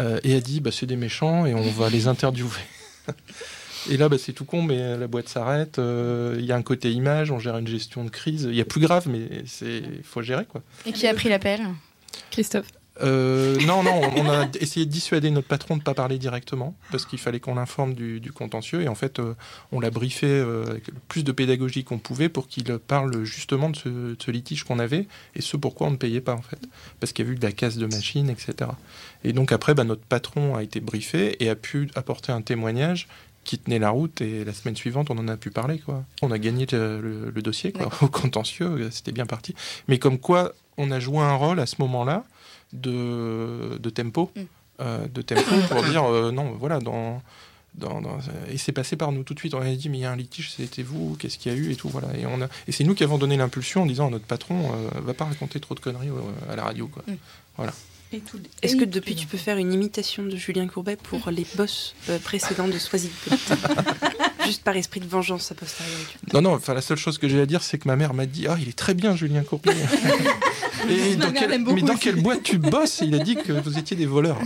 [0.00, 2.50] euh, et a dit bah c'est des méchants et on va les interviewer.
[3.90, 5.80] Et là, bah, c'est tout con, mais la boîte s'arrête.
[5.80, 8.44] euh, Il y a un côté image, on gère une gestion de crise.
[8.48, 10.62] Il y a plus grave, mais c'est faut gérer quoi.
[10.86, 11.62] Et qui a pris l'appel?
[12.30, 12.68] Christophe.
[13.00, 16.74] Euh, non, non, on a essayé de dissuader notre patron de ne pas parler directement,
[16.90, 19.34] parce qu'il fallait qu'on l'informe du, du contentieux, et en fait, euh,
[19.72, 23.70] on l'a briefé euh, avec le plus de pédagogie qu'on pouvait pour qu'il parle justement
[23.70, 26.42] de ce, de ce litige qu'on avait, et ce pourquoi on ne payait pas, en
[26.42, 26.58] fait,
[27.00, 28.70] parce qu'il y a eu de la casse de machine, etc.
[29.24, 33.08] Et donc après, bah, notre patron a été briefé et a pu apporter un témoignage
[33.44, 36.04] qui tenait la route, et la semaine suivante, on en a pu parler, quoi.
[36.20, 39.54] On a gagné le, le- le dossier, quoi, au contentieux, c'était bien parti.
[39.88, 42.24] Mais comme quoi, on a joué un rôle à ce moment-là,
[42.72, 44.40] de, de tempo, Mm.
[44.80, 47.22] euh, de tempo pour dire euh, non, voilà, dans,
[47.74, 48.18] dans, dans-
[48.50, 49.54] et c'est passé par nous tout de suite.
[49.54, 51.58] On a dit mais il y a un litige, c'était vous, qu'est-ce qu'il y a
[51.58, 52.08] eu et tout, voilà.
[52.16, 54.72] Et on a, et c'est nous qui avons donné l'impulsion en disant à notre patron,
[54.72, 57.02] euh, va pas raconter trop de conneries euh, à la radio, quoi.
[57.08, 57.12] Et
[57.56, 57.72] tout-
[58.62, 61.94] Est-ce et que depuis tu peux faire une imitation de Julien Courbet pour les boss
[62.08, 63.10] euh, précédents de Soisy
[64.44, 66.02] Juste par esprit de vengeance a posteriori.
[66.34, 68.26] Non, non, enfin la seule chose que j'ai à dire, c'est que ma mère m'a
[68.26, 69.70] dit ah il est très bien Julien Courbet.
[70.90, 71.30] et dans
[71.60, 73.00] beaucoup mais dans quelle boîte tu bosses?
[73.02, 74.38] Il a dit que vous étiez des voleurs.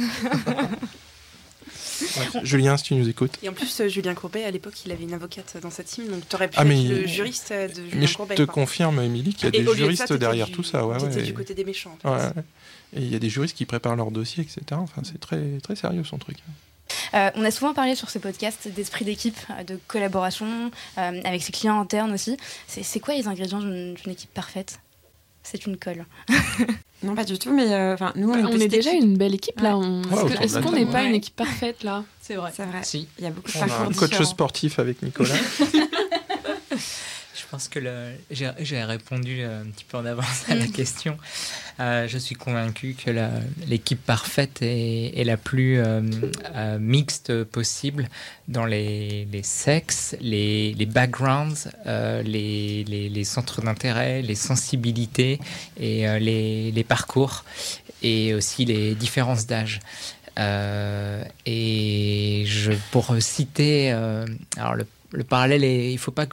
[2.18, 2.40] Ouais.
[2.42, 3.32] Julien, si tu nous écoutes.
[3.42, 6.06] Et en plus, euh, Julien Courbet, à l'époque, il avait une avocate dans sa team,
[6.08, 8.34] donc tu aurais pu Ah, être mais- le juriste de Julien Mais je Courbet.
[8.34, 8.52] te quoi.
[8.54, 10.86] confirme, Émilie, qu'il y a Et des de juristes ça, derrière du- tout ça.
[10.86, 11.96] Ouais, ouais, du côté des méchants.
[12.04, 12.34] en fait.
[12.96, 14.62] Et il y a des juristes qui préparent leur dossier, etc.
[14.72, 16.38] Enfin, c'est très, très sérieux son truc.
[17.14, 21.42] Euh, on a souvent parlé sur ce podcast d'esprit d'équipe, euh, de collaboration, euh, avec
[21.42, 22.36] ses clients internes aussi.
[22.68, 24.80] C'est c'est quoi les ingrédients d'une d'une équipe parfaite?
[25.42, 26.04] C'est une colle.
[27.02, 29.04] Non, pas du tout, mais euh, enfin, nous, on, on est déjà équipe.
[29.04, 29.76] une belle équipe là.
[29.76, 31.08] On- Ouais, Est-ce qu'on n'est pas ouais.
[31.10, 32.04] une équipe parfaite là?
[32.22, 32.50] C'est vrai.
[32.56, 32.82] C'est vrai.
[32.84, 33.06] Si.
[33.18, 35.34] Il y a beaucoup de On a un coach sportif avec Nicolas.
[37.56, 37.80] Pense que
[38.28, 41.16] j'ai répondu euh, un petit peu en avance à la question.
[41.80, 43.10] Euh, je suis convaincu que
[43.66, 46.02] l'équipe parfaite est, est la plus euh,
[46.54, 48.10] euh, mixte possible
[48.46, 55.40] dans les, les sexes, les, les backgrounds, les, centres d'intérêt, les sensibilités
[55.80, 57.46] et les, les parcours
[58.02, 59.80] et aussi les différences d'âge.
[60.38, 64.26] Euh, et je, pour citer, euh,
[64.56, 66.26] alors le, le parallèle est, il faut pas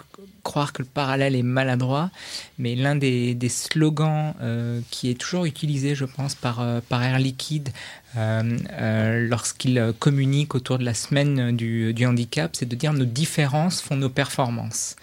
[0.43, 2.11] croire que le parallèle est maladroit,
[2.57, 7.01] mais l'un des, des slogans euh, qui est toujours utilisé, je pense, par, euh, par
[7.01, 7.69] Air Liquide
[8.17, 12.91] euh, euh, lorsqu'il euh, communique autour de la semaine du, du handicap, c'est de dire
[12.91, 14.97] nos différences font nos performances.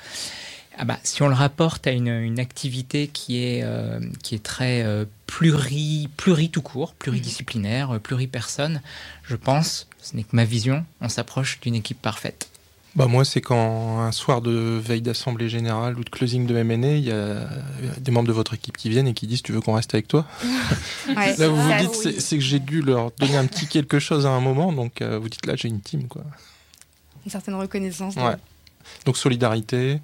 [0.77, 4.43] Ah bah, si on le rapporte à une, une activité qui est, euh, qui est
[4.43, 6.09] très euh, pluri,
[6.53, 8.83] tout court, pluridisciplinaire, pluripersonne,
[9.25, 12.50] je pense, ce n'est que ma vision, on s'approche d'une équipe parfaite.
[12.97, 16.75] Bah moi, c'est quand un soir de veille d'assemblée générale ou de closing de M&A,
[16.97, 17.47] il y a
[18.01, 20.09] des membres de votre équipe qui viennent et qui disent tu veux qu'on reste avec
[20.09, 20.27] toi?
[21.17, 23.99] Ouais, Là, vous vous dites c'est c'est que j'ai dû leur donner un petit quelque
[23.99, 26.23] chose à un moment, donc euh, vous dites là j'ai une team quoi.
[27.25, 28.15] une certaine reconnaissance.
[28.17, 28.37] Ouais.
[29.07, 30.01] Donc solidarité.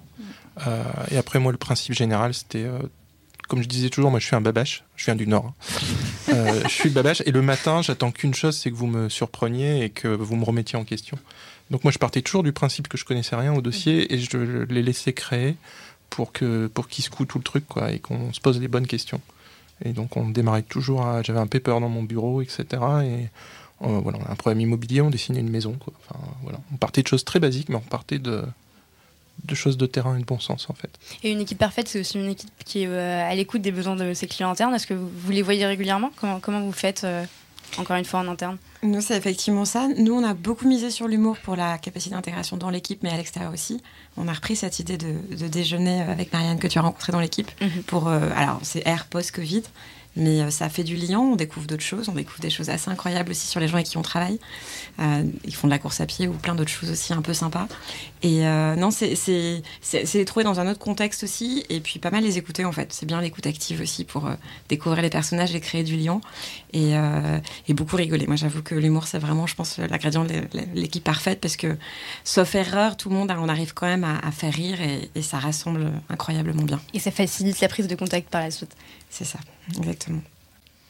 [0.65, 2.79] euh, et après moi le principe général c'était euh,
[3.47, 5.53] comme je disais toujours, moi je suis un babache, je viens du Nord.
[6.29, 6.33] hein.
[6.63, 9.89] Je suis babache et le matin j'attends qu'une chose, c'est que vous me surpreniez et
[9.89, 11.17] que vous me remettiez en question.
[11.71, 14.37] Donc moi je partais toujours du principe que je connaissais rien au dossier et je
[14.69, 15.55] les laissais créer
[16.09, 18.87] pour que pour qu'ils secouent tout le truc quoi et qu'on se pose les bonnes
[18.87, 19.21] questions.
[19.83, 22.65] Et donc on démarrait toujours j'avais un paper dans mon bureau etc.
[22.71, 23.27] Et
[23.83, 25.93] euh, voilà, on a un problème immobilier, on dessinait une maison quoi.
[26.09, 28.43] Enfin, voilà, on partait de choses très basiques mais on partait de
[29.53, 30.89] choses de terrain et de bon sens en fait.
[31.23, 33.95] Et une équipe parfaite, c'est aussi une équipe qui est euh, à l'écoute des besoins
[33.95, 34.73] de ses clients internes.
[34.73, 36.11] Est-ce que vous, vous les voyez régulièrement?
[36.15, 37.25] Comment, comment vous faites, euh,
[37.77, 39.87] encore une fois, en interne Nous, c'est effectivement ça.
[39.97, 43.17] Nous, on a beaucoup misé sur l'humour pour la capacité d'intégration dans l'équipe, mais à
[43.17, 43.81] l'extérieur aussi.
[44.15, 47.19] On a repris cette idée de, de déjeuner avec Marianne que tu as rencontrée dans
[47.19, 47.51] l'équipe.
[47.61, 47.83] Mhm.
[47.83, 49.63] Pour, euh, alors, c'est air post-Covid,
[50.17, 51.19] mais euh, ça fait du lien.
[51.19, 52.09] On découvre d'autres choses.
[52.09, 54.39] On découvre des choses assez incroyables aussi sur les gens avec qui on travaille.
[54.99, 57.33] Euh, ils font de la course à pied ou plein d'autres choses aussi un peu
[57.33, 57.67] sympas.
[58.23, 59.15] Et euh, non, c'est
[59.93, 61.63] les trouver dans un autre contexte aussi.
[61.69, 62.91] Et puis pas mal les écouter en fait.
[62.91, 64.29] C'est bien l'écoute active aussi pour
[64.69, 66.19] découvrir les personnages et créer du lien.
[66.73, 66.93] Et,
[67.67, 68.27] et beaucoup rigoler.
[68.27, 70.41] Moi, j'avoue que l'humour, c'est vraiment, je pense, l'ingrédient de
[70.75, 71.77] l'équipe parfaite parce que,
[72.23, 75.21] sauf erreur, tout le monde, on arrive quand même à, à faire rire et, et
[75.21, 76.79] ça rassemble incroyablement bien.
[76.93, 78.75] Et ça facilite la prise de contact par la suite.
[79.09, 79.39] C'est ça,
[79.77, 80.21] exactement.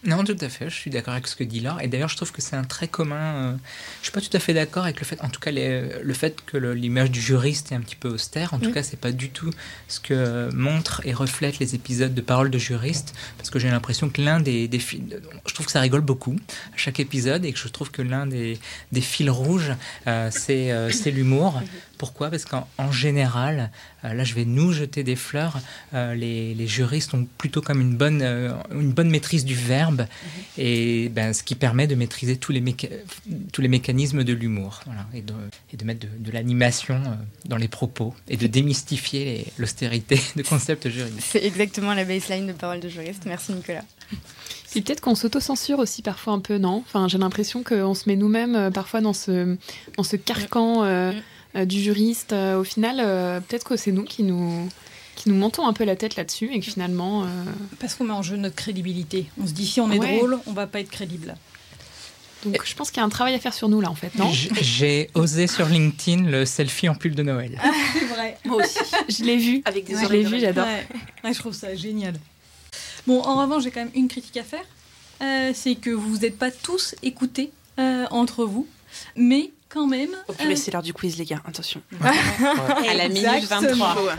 [0.03, 1.81] Non, tout à fait, je suis d'accord avec ce que dit Laure.
[1.81, 3.15] Et d'ailleurs, je trouve que c'est un trait commun.
[3.35, 3.53] euh,
[3.99, 6.13] je suis pas tout à fait d'accord avec le fait, en tout cas, les- le
[6.13, 8.53] fait que l'image du juriste est un petit peu austère.
[8.53, 8.73] En tout Mm.
[8.73, 9.49] cas, c'est pas du tout
[9.87, 13.15] ce que montrent et reflètent les épisodes de Parole de juriste.
[13.37, 15.01] Parce que j'ai l'impression que l'un des, des fils.
[15.47, 16.37] Je trouve que ça rigole beaucoup
[16.73, 18.59] à chaque épisode et que je trouve que l'un des,
[18.91, 19.73] des fils rouges,
[20.05, 21.61] euh, c'est euh, c'est l'humour.
[21.97, 22.29] Pourquoi?
[22.29, 23.71] Parce qu'en en général,
[24.03, 25.57] là, je vais nous jeter des fleurs.
[25.93, 30.05] euh, les, les juristes ont plutôt comme une bonne, euh, une bonne maîtrise du verbe,
[30.57, 32.89] et ben, ce qui permet de maîtriser tous les, méca-
[33.51, 35.33] tous les mécanismes de l'humour, voilà, et, de,
[35.73, 37.15] et de mettre de, de l'animation euh,
[37.45, 41.21] dans les propos, et de démystifier l'austérité de concepts juridiques.
[41.27, 43.23] C'est exactement la baseline de parole de juriste.
[43.25, 43.83] Merci Nicolas.
[44.71, 46.83] Puis peut-être qu'on s'auto-censure aussi parfois un peu, non?
[46.85, 49.55] Enfin, j'ai l'impression qu'on se met nous-mêmes euh, parfois dans ce,
[49.95, 51.15] dans ce carcan euh, Mm.
[51.15, 51.19] euh,
[51.65, 52.33] du juriste.
[52.33, 54.67] Euh, au final, euh, peut-être que c'est nous qui nous,
[55.15, 57.23] qui nous montons un peu la tête là-dessus et que finalement.
[57.23, 57.27] euh,
[57.79, 59.27] Parce qu'on met en jeu notre crédibilité.
[59.41, 60.17] On se dit si on est Ouais.
[60.17, 61.35] drôle, on va pas être crédible.
[62.45, 64.13] Donc je pense qu'il y a un travail à faire sur nous là en fait,
[64.15, 64.31] non?
[64.61, 67.59] J'ai osé sur LinkedIn le selfie en pull de Noël.
[67.93, 68.37] C'est vrai.
[68.45, 68.77] Moi aussi.
[69.09, 69.61] Je l'ai vu.
[69.65, 70.65] Avec des je oreilles l'ai vu, j'adore.
[70.67, 70.87] Ouais.
[71.23, 72.13] Ouais, je trouve ça génial.
[73.07, 74.63] Bon, en revanche, j'ai quand même une critique à faire.
[75.23, 78.67] Euh, c'est que vous n'êtes pas tous écoutés euh, entre vous,
[79.15, 80.09] mais quand même.
[80.37, 81.41] Purée, c'est l'heure du quiz, les gars.
[81.47, 81.81] Attention.
[82.89, 83.93] À la minute Exactement.
[83.93, 84.15] 23.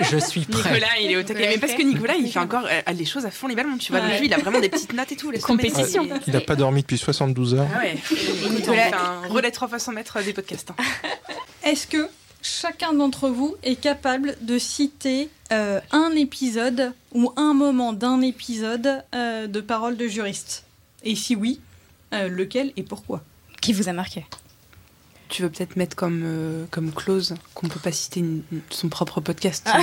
[0.10, 0.70] Je suis prêt.
[0.72, 1.48] Nicolas, il est au taquet.
[1.50, 3.76] Mais parce que Nicolas, il fait encore euh, les choses à fond les ballons.
[3.78, 4.18] Tu vois, le Ouais.
[4.18, 5.30] jeu, il a vraiment des petites notes et tout.
[5.30, 5.68] laisse tomber.
[5.70, 6.08] Compétition.
[6.10, 7.68] C'est- Il n'a pas dormi depuis 72 heures.
[7.74, 7.96] Ah ouais.
[8.50, 8.90] Nicolas-
[9.24, 10.70] un relais 3 fois 100 mètres des podcasts.
[10.70, 10.82] hein.
[11.64, 12.08] Est-ce que
[12.42, 19.04] chacun d'entre vous est capable de citer euh, un épisode ou un moment d'un épisode
[19.14, 20.64] euh, de Parole de juriste?
[21.04, 21.60] Et si oui,
[22.14, 23.22] euh, lequel et pourquoi?
[23.60, 24.24] Qui vous a marqué?
[25.32, 29.20] Tu veux peut-être mettre comme, euh, comme clause qu'on peut pas citer une- son propre
[29.20, 29.66] podcast.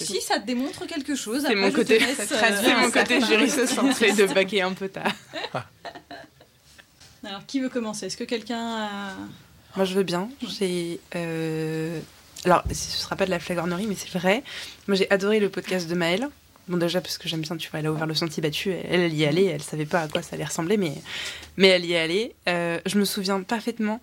[0.00, 3.66] Si ça te démontre quelque chose, C'est mon côté, laisse, ça euh, mon côté juriste
[3.66, 5.12] centré de baquer un peu tard.
[7.26, 8.06] Alors, qui veut commencer?
[8.06, 9.12] Est-ce que quelqu'un a...
[9.76, 10.28] Moi, je veux bien.
[10.46, 11.00] J'ai.
[11.16, 11.98] euh,
[12.44, 14.44] Alors, ce sera pas de la flagornerie, mais c'est vrai.
[14.86, 16.28] Moi, j'ai adoré le podcast de Maëlle.
[16.68, 18.70] Bon, déjà, parce que j'aime bien, tu vois, elle a ouvert le sentier battu.
[18.70, 19.44] Elle, elle y est allée.
[19.44, 20.94] Elle savait pas à quoi ça allait ressembler, mais,
[21.56, 22.34] mais elle y est allée.
[22.48, 24.00] Euh, je me souviens parfaitement.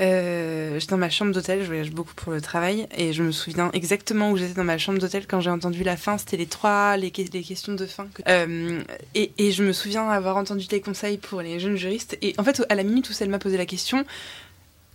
[0.00, 3.32] euh, j'étais dans ma chambre d'hôtel, je voyage beaucoup pour le travail, et je me
[3.32, 6.18] souviens exactement où j'étais dans ma chambre d'hôtel quand j'ai entendu la fin.
[6.18, 8.06] C'était les trois, les, que- les questions de fin.
[8.28, 8.80] Euh,
[9.16, 12.16] et, et je me souviens avoir entendu tes conseils pour les jeunes juristes.
[12.22, 14.04] Et en fait, à la minute où elle m'a posé la question,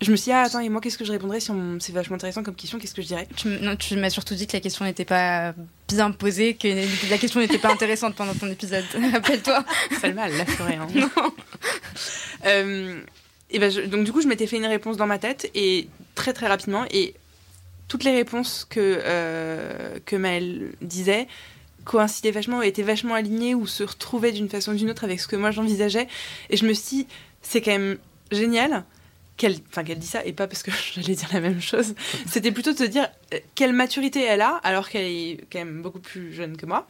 [0.03, 1.77] je me suis dit, ah, attends, et moi, qu'est-ce que je répondrais si on...
[1.80, 3.27] c'est vachement intéressant comme question, qu'est-ce que je dirais?
[3.35, 5.53] Tu, non, m'as surtout dit que la question n'était pas
[5.88, 6.67] bien posée, que
[7.09, 8.84] la question n'était pas intéressante pendant ton épisode.
[9.13, 9.63] Rappelle-toi.
[10.01, 10.88] Salma, elle l'a fait rien.
[12.45, 12.99] Euh,
[13.51, 15.88] et ben je- donc, du coup, je m'étais fait une réponse dans ma tête, et
[16.15, 17.13] très très rapidement, et
[17.88, 21.27] toutes les réponses que, euh, que Maëlle disait
[21.85, 25.27] coïncidaient vachement, étaient vachement alignées ou se retrouvaient d'une façon ou d'une autre avec ce
[25.27, 26.07] que moi j'envisageais.
[26.49, 27.07] Et je me suis dit,
[27.41, 27.97] c'est quand même
[28.31, 28.84] génial
[29.38, 31.95] qu'elle enfin, dit ça, et pas parce que j'allais dire la même chose.
[32.27, 35.81] C'était plutôt de se dire euh, quelle maturité elle a, alors qu'elle est quand même
[35.81, 36.88] beaucoup plus jeune que moi.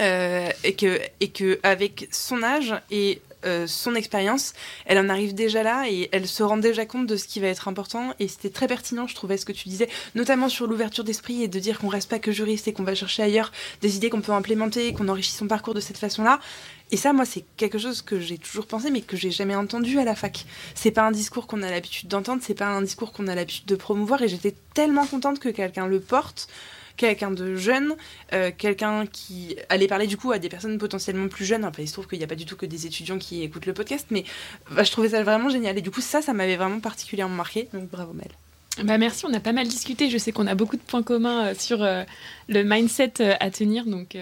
[0.00, 4.54] Euh, et que et que avec son âge et euh, son expérience,
[4.86, 7.48] elle en arrive déjà là et elle se rend déjà compte de ce qui va
[7.48, 8.14] être important.
[8.20, 11.48] Et c'était très pertinent, je trouvais, ce que tu disais, notamment sur l'ouverture d'esprit et
[11.48, 14.20] de dire qu'on reste pas que juriste et qu'on va chercher ailleurs des idées qu'on
[14.20, 16.40] peut implémenter, qu'on enrichit son parcours de cette façon-là.
[16.92, 19.98] Et ça, moi, c'est quelque chose que j'ai toujours pensé, mais que j'ai jamais entendu
[19.98, 20.44] à la fac.
[20.74, 23.64] C'est pas un discours qu'on a l'habitude d'entendre, c'est pas un discours qu'on a l'habitude
[23.64, 24.20] de promouvoir.
[24.22, 26.48] Et j'étais tellement contente que quelqu'un le porte
[26.98, 27.94] quelqu'un de jeune,
[28.34, 31.64] euh, quelqu'un qui allait parler du coup à des personnes potentiellement plus jeunes.
[31.64, 33.64] Enfin, il se trouve qu'il n'y a pas du tout que des étudiants qui écoutent
[33.64, 34.24] le podcast, mais
[34.70, 35.76] bah, je trouvais ça vraiment génial.
[35.78, 37.68] Et du coup, ça, ça m'avait vraiment particulièrement marqué.
[37.72, 38.28] Donc bravo Mel.
[38.84, 40.10] Bah merci, on a pas mal discuté.
[40.10, 42.04] Je sais qu'on a beaucoup de points communs euh, sur euh,
[42.48, 44.16] le mindset à tenir, donc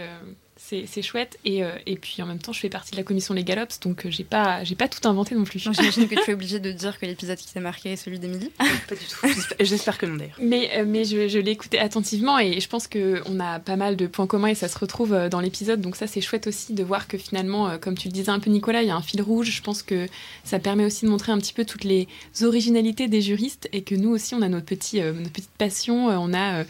[0.87, 1.39] c'est chouette.
[1.45, 4.07] Et, euh, et puis en même temps, je fais partie de la commission Legalops, donc
[4.07, 5.59] euh, j'ai pas, j'ai pas tout inventé non plus.
[5.59, 8.51] J'imagine que tu es obligé de dire que l'épisode qui t'a marqué est celui d'Emilie.
[8.89, 9.27] Pas du tout.
[9.61, 10.37] J'espère- que non d'ailleurs.
[10.41, 13.97] Mais, euh, mais je, je l'ai écouté attentivement et je pense qu'on a pas mal
[13.97, 15.81] de points communs et ça se retrouve euh, dans l'épisode.
[15.81, 18.39] Donc ça, c'est chouette aussi de voir que finalement, euh, comme tu le disais un
[18.39, 19.51] peu Nicolas, il y a un fil rouge.
[19.51, 20.07] Je pense que
[20.45, 22.07] ça permet aussi de montrer un petit peu toutes les
[22.43, 26.09] originalités des juristes et que nous aussi, on a notre, petit, euh, notre petite passion,
[26.11, 26.65] euh, on a euh,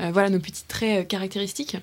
[0.00, 1.76] euh, voilà, nos petits traits euh, caractéristiques.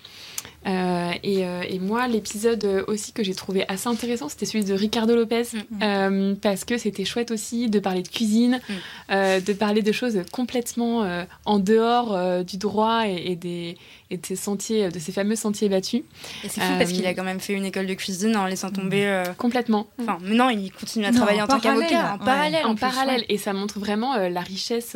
[0.66, 4.74] Euh, et, euh, et moi, l'épisode aussi que j'ai trouvé assez intéressant, c'était celui de
[4.74, 5.44] Ricardo Lopez,
[5.82, 9.14] euh, parce que c'était chouette aussi de parler de cuisine, Mm.
[9.46, 11.06] de parler de choses complètement
[11.46, 13.78] en dehors du droit et, et des,
[14.10, 16.02] et de ces sentiers, de ces fameux sentiers battus.
[16.44, 18.70] Et c'est fou parce qu'il a quand même fait une école de cuisine en laissant
[18.72, 19.24] tomber.
[19.38, 19.88] Complètement.
[20.02, 22.26] Enfin, mais non, il continue à Non, travailler en en tant qu'avocat, en ouais.
[22.26, 22.66] parallèle.
[22.66, 23.26] en plus, parallèle ouais.
[23.30, 24.96] et ça montre vraiment la richesse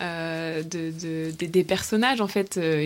[0.00, 0.92] euh, de,
[1.38, 2.80] de- des- personnages en fait euh,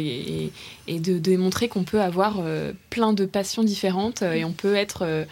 [0.86, 5.26] et, de, démontrer qu'on peut avoir euh, plein de passions différentes et on peut être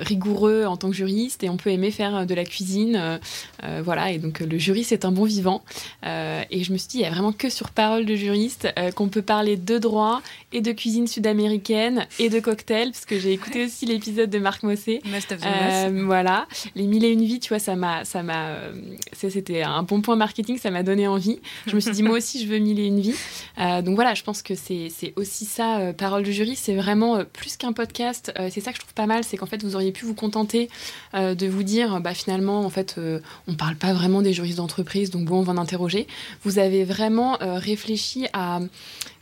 [0.00, 3.18] rigoureux en tant que juriste et on peut aimer faire euh, de la cuisine euh,
[3.64, 5.62] euh, voilà et donc euh, le juriste est un bon vivant
[6.06, 8.68] Euh, et je me suis dit il y a vraiment que sur parole de juriste
[8.78, 13.18] euh, qu'on peut parler de droit et de cuisine sud-américaine et de cocktail parce que
[13.18, 15.00] j'ai écouté aussi l'épisode de Marc Mossé
[15.46, 18.72] euh, voilà, les mille et une vies, tu vois, ça m'a, ça m'a, euh,
[19.12, 21.38] c'était un bon point marketing, ça m'a donné envie.
[21.66, 23.14] Je me suis dit moi aussi je veux mille et une vies.
[23.58, 26.74] Euh, donc voilà, je pense que c'est, c'est aussi ça, euh, parole du jury, c'est
[26.74, 28.32] vraiment euh, plus qu'un podcast.
[28.38, 30.14] Euh, c'est ça que je trouve pas mal, c'est qu'en fait vous auriez pu vous
[30.14, 30.68] contenter
[31.14, 34.58] euh, de vous dire, bah finalement en fait euh, on parle pas vraiment des juristes
[34.58, 36.06] d'entreprise, donc bon on va en interroger.
[36.44, 38.60] Vous avez vraiment euh, réfléchi à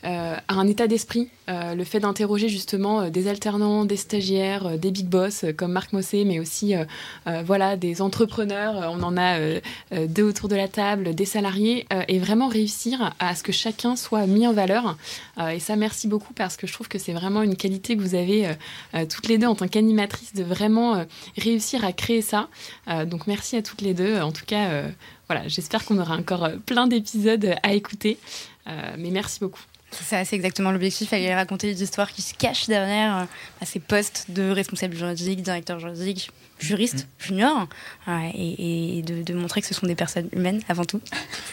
[0.04, 4.76] à un état d'esprit, euh, le fait d'interroger justement euh, des alternants, des stagiaires, euh,
[4.76, 6.84] des big boss euh, comme Marc Mossé, mais aussi euh,
[7.26, 8.76] euh, voilà des entrepreneurs.
[8.76, 9.60] Euh, on en a euh,
[9.92, 13.52] euh, deux autour de la table, des salariés, euh, et vraiment réussir à ce que
[13.52, 14.96] chacun soit mis en valeur.
[15.38, 18.02] Euh, et ça, merci beaucoup parce que je trouve que c'est vraiment une qualité que
[18.02, 18.52] vous avez euh,
[18.94, 21.04] euh, toutes les deux en tant qu'animatrice de vraiment euh,
[21.36, 22.48] réussir à créer ça.
[22.88, 24.20] Euh, donc merci à toutes les deux.
[24.20, 24.88] En tout cas, euh,
[25.28, 28.18] voilà, j'espère qu'on aura encore euh, plein d'épisodes à écouter.
[28.66, 29.62] Euh, mais merci beaucoup.
[29.90, 31.12] C'est ça, c'est exactement l'objectif.
[31.12, 33.24] Aller raconter des histoires qui se cachent derrière euh,
[33.60, 37.68] à ces postes de responsable juridique, directeur juridique, juriste, junior,
[38.06, 41.00] ouais, et, et de, de montrer que ce sont des personnes humaines avant tout.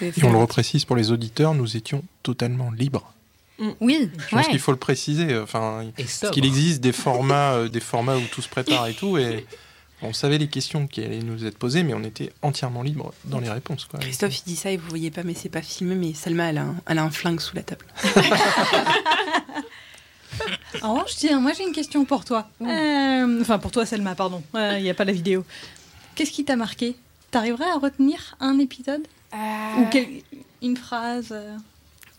[0.02, 3.14] Et on le reprécise pour les auditeurs, nous étions totalement libres.
[3.80, 4.52] Oui, Je pense ouais.
[4.52, 5.38] qu'il faut le préciser.
[5.38, 6.34] Enfin, parce sobre.
[6.34, 9.46] qu'il existe des formats, euh, des formats où tout se prépare et tout, et
[10.06, 13.40] on savait les questions qui allaient nous être posées, mais on était entièrement libre dans
[13.40, 13.86] les réponses.
[13.86, 14.00] Quoi.
[14.00, 15.96] Christophe, il dit ça et vous voyez pas, mais c'est pas filmé.
[15.96, 17.86] Mais Salma, elle a un, elle a un flingue sous la table.
[20.82, 22.50] En revanche, tiens, moi j'ai une question pour toi.
[22.62, 24.44] Euh, enfin, pour toi, Selma, pardon.
[24.54, 25.46] Il n'y a pas la vidéo.
[26.14, 26.96] Qu'est-ce qui t'a marqué?
[27.32, 29.02] T'arriverais à retenir un épisode?
[29.34, 29.38] Euh,
[29.82, 30.08] Ou quel-
[30.62, 31.56] une phrase euh,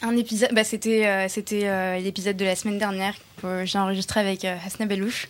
[0.02, 4.20] Un épisode, bah, c'était euh, c'était euh, l'épisode de la semaine dernière que j'ai enregistré
[4.20, 5.28] avec euh, Hasna Belouche.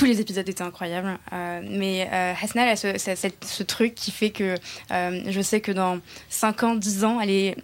[0.00, 4.30] Tous les épisodes étaient incroyables, euh, mais euh, Hasna elle a ce, truc qui fait
[4.30, 4.54] que
[4.92, 5.98] euh, je sais que dans
[6.30, 7.54] 5 ans, 10 ans, elle,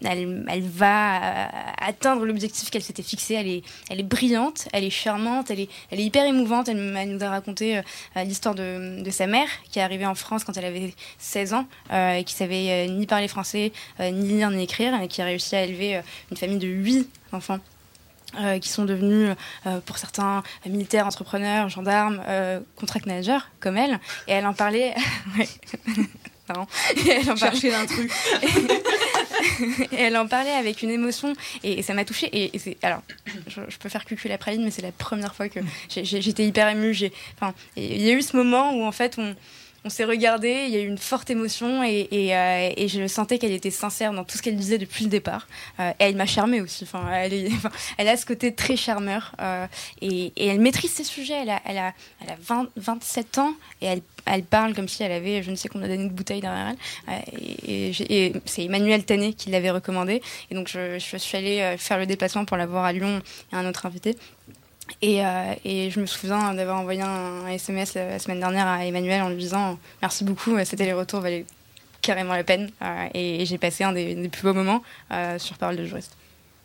[0.65, 1.47] va euh,
[1.81, 3.63] atteindre l'objectif qu'elle s'était fixé.
[3.89, 6.69] Elle est, brillante, elle est charmante, elle est, hyper émouvante.
[6.69, 7.81] Elle, nous a raconté
[8.17, 11.67] l'histoire de, de sa mère qui est arrivée en France quand elle avait 16 ans
[11.91, 15.65] et qui savait ni parler français, ni lire ni écrire, et qui a réussi à
[15.65, 17.61] élever une famille de 8 enfants.
[18.39, 19.35] Euh, qui sont devenus,
[19.67, 23.99] euh, pour certains, militaires, entrepreneurs, gendarmes, euh, contract managers, comme elle.
[24.29, 24.95] Et elle en parlait.
[26.49, 26.69] Marrant.
[26.95, 28.13] Et elle en parlait l'intrus.
[29.93, 31.33] et elle en parlait avec une émotion
[31.65, 33.03] et, et ça m'a touchée et, et c'est alors
[33.49, 35.59] je, je peux faire cucul la praline mais c'est la première fois que
[35.89, 39.35] j'étais hyper émue j'ai enfin il y a eu ce moment où en fait on
[39.87, 43.53] on s'est regardé, il y a eu une forte émotion euh, et je sentais qu'elle
[43.53, 45.47] était sincère dans tout ce qu'elle disait depuis le départ.
[45.79, 46.83] Euh, elle m'a charmée aussi.
[46.83, 49.67] Enfin, elle, a ce côté très charmeur euh,
[50.03, 51.41] et, elle maîtrise ses sujets.
[51.41, 53.87] Elle a, elle a, elle a 20, 27 ans et
[54.27, 56.75] elle, parle comme si elle avait je ne sais combien d'années de bouteille derrière
[57.07, 57.23] elle.
[57.65, 60.21] Et, c'est Emmanuel Tanet qui l'avait recommandé.
[60.51, 63.23] Et donc je, suis allée faire le déplacement pour la voir à Lyon
[63.53, 64.17] et un autre invité.
[65.03, 69.23] Et, euh, et je me souviens d'avoir envoyé un SMS la, semaine dernière à Emmanuel
[69.23, 71.45] en lui disant merci beaucoup, euh, c'était les retours valaient
[72.03, 72.71] carrément la peine.
[72.83, 75.85] Euh, et, et j'ai passé un des, des plus beaux moments euh, sur Parole de
[75.85, 76.17] juriste.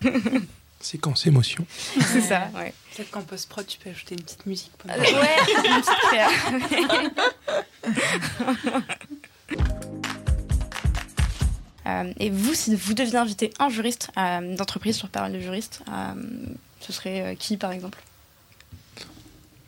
[0.80, 1.65] Séquence émotion.
[2.02, 2.73] C'est ça, ouais.
[2.95, 4.72] Peut-être qu'en post-prod, tu peux ajouter une petite musique.
[4.77, 7.11] pour- ouais, une petite.
[11.88, 15.81] Euh, et vous, si vous deviez inviter un juriste euh, d'entreprise sur Parole de juriste,
[15.91, 16.14] euh,
[16.80, 17.98] ce serait euh, qui par exemple?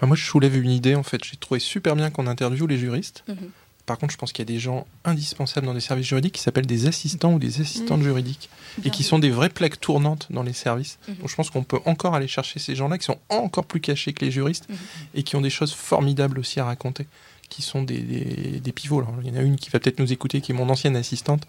[0.05, 1.23] Moi, je soulève une idée, en fait.
[1.23, 3.23] J'ai trouvé super bien qu'on interviewe les juristes.
[3.27, 3.35] Mhm.
[3.85, 6.41] Par contre, je pense qu'il y a des gens indispensables dans les services juridiques qui
[6.41, 8.49] s'appellent des assistants ou des assistantes juridiques
[8.85, 10.99] et qui sont des vraies plaques tournantes dans les services.
[11.09, 11.15] Mhm.
[11.15, 14.13] Donc, je pense qu'on peut encore aller chercher ces gens-là qui sont encore plus cachés
[14.13, 14.75] que les juristes Mhm.
[15.15, 17.07] et qui ont des choses formidables aussi à raconter,
[17.49, 18.99] qui sont des, des- des pivots.
[18.99, 20.95] Alors, il y en a une qui va peut-être nous écouter, qui est mon ancienne
[20.95, 21.45] assistante,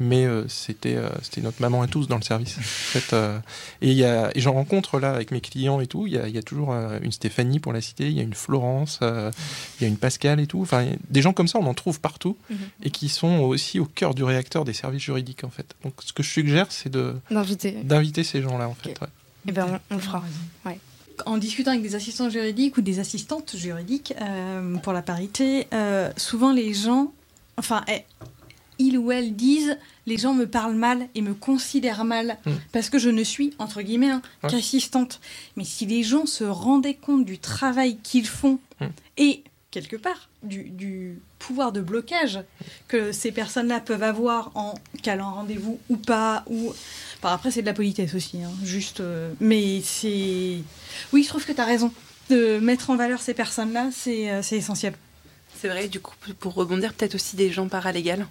[0.00, 2.56] mais euh, c'était euh, c'était notre maman à tous dans le service.
[2.58, 3.38] En fait, euh,
[3.82, 6.06] et et j'en rencontre là avec mes clients et tout.
[6.06, 8.20] Il y a, il y a toujours euh, une Stéphanie pour la citer, il y
[8.20, 9.30] a une Florence, euh,
[9.78, 10.60] il y a une Pascal et tout.
[10.62, 12.56] Enfin, des gens comme ça, on en trouve partout Mhm.
[12.84, 15.74] et qui sont aussi au cœur du réacteur des services juridiques en fait.
[15.84, 18.98] Donc, ce que je suggère, c'est de D'inviter d'inviter ces gens-là en fait.
[19.00, 19.08] ouais.
[19.48, 20.22] Eh ben, on, on le fera.
[21.26, 26.10] En discutant avec des assistants juridiques ou des assistantes juridiques euh, pour la parité, euh,
[26.16, 27.12] souvent les gens,
[27.58, 28.02] enfin, eh,
[28.86, 29.76] ils ou elles disent
[30.06, 32.50] les gens me parlent mal et me considèrent mal Mm.
[32.72, 34.50] parce que je ne suis, entre guillemets, hein, Ouais.
[34.50, 35.20] qu'assistante.
[35.56, 38.86] Mais si les gens se rendaient compte du travail qu'ils font Mm.
[39.18, 42.40] et, quelque part, du, du pouvoir de blocage
[42.88, 46.70] que ces personnes-là peuvent avoir en calant rendez-vous ou pas, ou...
[47.18, 49.00] Enfin, après, c'est de la politesse aussi, hein, juste...
[49.00, 50.58] euh, mais c'est...
[51.12, 51.92] Oui, je trouve que tu as raison.
[52.30, 54.94] De mettre en valeur ces personnes-là, c'est euh, c'est essentiel.
[55.62, 58.26] C'est vrai, du coup, pour rebondir, peut-être aussi des gens paralégales.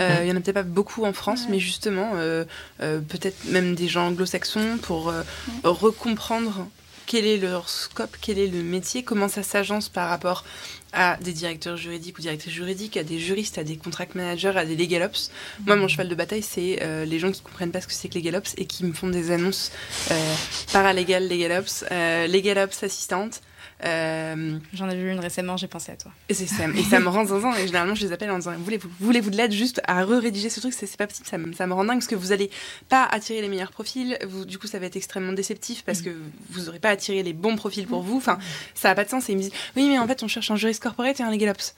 [0.00, 2.44] Euh, Il y en a peut-être pas beaucoup en France, mais justement, euh,
[2.80, 5.22] euh, peut-être même des gens anglo-saxons pour euh,
[5.62, 6.66] recomprendre
[7.06, 10.44] quel est leur scope, quel est le métier, comment ça s'agence par rapport
[10.92, 14.64] à des directeurs juridiques ou directrices juridiques, à des juristes, à des contract managers, à
[14.64, 15.30] des legal ops.
[15.64, 18.08] Moi, mon cheval de bataille, c'est euh, les gens qui comprennent pas ce que c'est
[18.08, 19.70] que legal ops et qui me font des annonces
[20.10, 20.34] euh,
[20.72, 23.40] paralégal, legal ops, euh, legal ops assistante.
[23.84, 26.12] Euh, J'en ai vu une récemment, j'ai pensé à toi.
[26.28, 26.44] et, ça,
[26.74, 27.52] et ça me rend zinzin.
[27.56, 30.50] Et généralement, je les appelle en disant Voulez-vous voulez -vous de l'aide juste à re-rédiger
[30.50, 30.72] ce truc?
[30.72, 32.50] C'est pas possible, ça me, ça me rend dingue parce que vous allez
[32.88, 34.16] pas attirer les meilleurs profils.
[34.28, 36.10] Vous, du coup, ça va être extrêmement déceptif parce que
[36.50, 38.16] vous aurez pas attiré les bons profils pour vous.
[38.18, 38.38] Enfin,
[38.74, 39.28] ça a pas de sens.
[39.28, 41.30] Et ils me disent Oui, mais en fait, on cherche un juriste corporate et un
[41.30, 41.74] legal ops.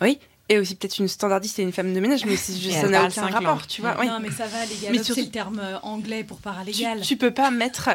[0.00, 0.18] Oui.
[0.50, 3.04] Et aussi peut-être une standardiste et une femme de ménage, mais c'est juste- ça n'a
[3.04, 3.96] aucun rapport, tu vois.
[4.00, 4.06] oui.
[4.06, 4.92] Non, mais ça va, légal.
[4.92, 7.00] Mais c'est le terme euh, anglais pour Tu, paralégal.
[7.02, 7.90] tu peux pas mettre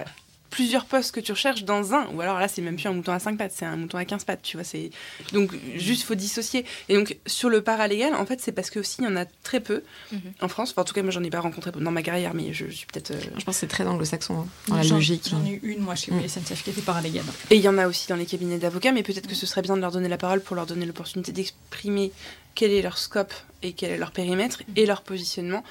[0.53, 3.11] plusieurs postes que tu recherches dans un ou alors là c'est même plus un mouton
[3.11, 4.91] à 5 pattes c'est un mouton à 15 pattes tu vois c'est
[5.31, 8.97] donc juste faut dissocier et donc sur le paralégal en fait c'est parce que aussi
[8.99, 9.81] il y en a très peu
[10.11, 10.19] Mhm.
[10.41, 12.53] en France enfin, en tout cas moi j'en ai pas rencontré dans ma carrière mais
[12.53, 14.95] je, je suis peut-être euh, Je pense que c'est très anglo-saxon, hein, dans la J'en-
[14.95, 15.27] logique.
[15.31, 16.27] J'en ai eu une, moi, chez Mm.
[16.27, 17.23] SNCF qui était paralégal.
[17.49, 19.63] et il y en a aussi dans les cabinets d'avocats mais peut-être que ce serait
[19.63, 22.11] bien de leur donner la parole pour leur donner l'opportunité d'exprimer
[22.55, 25.63] quel est leur scope et quel est leur périmètre et leur positionnement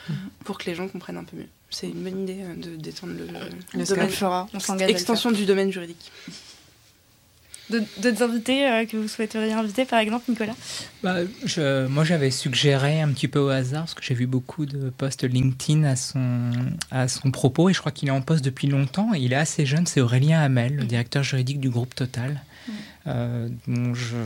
[0.44, 3.14] pour que les gens comprennent un peu mieux c'est une bonne idée euh, de d'étendre
[3.14, 3.26] le,
[3.78, 4.08] le domaine.
[4.10, 4.90] Fera, on s'engage.
[4.90, 6.12] extension du domaine juridique.
[7.70, 10.52] D'autres invités euh, que vous souhaiteriez inviter, par exemple, Nicolas?
[11.02, 14.66] Bah, je- moi, j'avais suggéré un petit peu au hasard, parce que j'ai vu beaucoup
[14.66, 16.50] de posts LinkedIn à son,
[16.90, 19.36] à son propos, et je crois qu'il est en poste depuis longtemps, et il est
[19.36, 22.42] assez jeune, c'est Aurélien Hamel, le directeur juridique du groupe Total,
[23.06, 24.16] euh, dont je,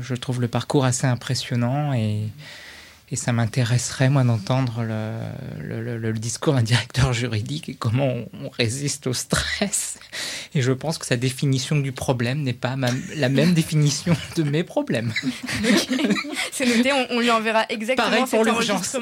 [0.00, 2.22] je trouve le parcours assez impressionnant, et
[3.08, 8.12] Et ça m'intéresserait, moi, d'entendre le, le, discours d'un directeur juridique et comment
[8.42, 10.00] on, résiste au stress.
[10.54, 12.74] Et je pense que sa définition du problème n'est pas
[13.14, 15.12] la même définition de mes problèmes.
[16.50, 18.96] C'est noté, on, lui enverra exactement Pareil pour l'urgence.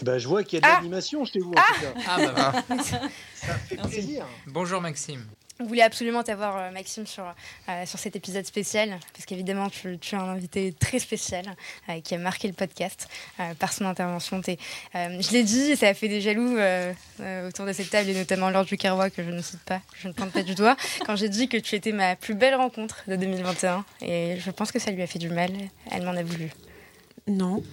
[0.00, 1.52] Eh ben, je vois qu'il y a de ah l'animation chez vous.
[1.52, 2.00] En ah, tout cas.
[2.08, 2.84] ah bah, bah.
[3.34, 4.26] Ça fait plaisir.
[4.46, 5.24] Bonjour Maxime.
[5.60, 7.22] On voulait absolument t'avoir, euh, Maxime, sur,
[7.68, 11.44] euh, sur cet épisode spécial, parce qu'évidemment, tu, tu, es un invité très spécial
[11.90, 13.08] euh, qui a marqué le podcast
[13.58, 14.40] par son intervention.
[14.42, 16.56] je l'ai dit, ça a fait des jaloux
[17.46, 20.08] autour de cette table, et notamment lors du Carrois, que je ne cite pas, je
[20.08, 20.76] ne pointe pas du doigt,
[21.06, 23.84] quand j'ai dit que tu étais ma plus belle rencontre de 2021.
[24.00, 25.50] Et je pense que ça lui a fait du mal.
[25.90, 26.50] Elle m'en a voulu.
[27.26, 27.62] Non.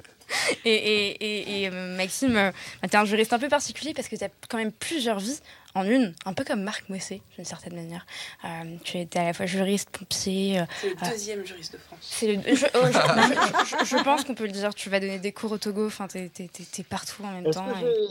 [0.64, 2.50] et, euh, Maxime, euh,
[2.82, 5.40] tu es un juriste un peu particulier parce que tu as quand même plusieurs vies
[5.74, 8.04] en une, un peu comme Marc Moissé, d'une certaine manière.
[8.44, 10.64] Euh, tu étais à la fois juriste, pompier.
[10.80, 12.18] c'est le deuxième juriste de France.
[12.20, 14.74] je, pense qu'on peut le dire.
[14.74, 17.66] Tu vas donner des cours au Togo, enfin, tu es, partout en même temps.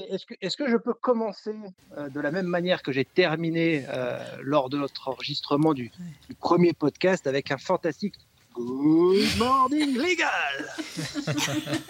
[0.09, 1.51] Est-ce que, est que, je peux commencer
[1.97, 3.85] de la même manière que j'ai terminé
[4.41, 5.91] lors de notre enregistrement du,
[6.29, 8.15] du, premier podcast avec un fantastique
[8.53, 10.73] Good morning legal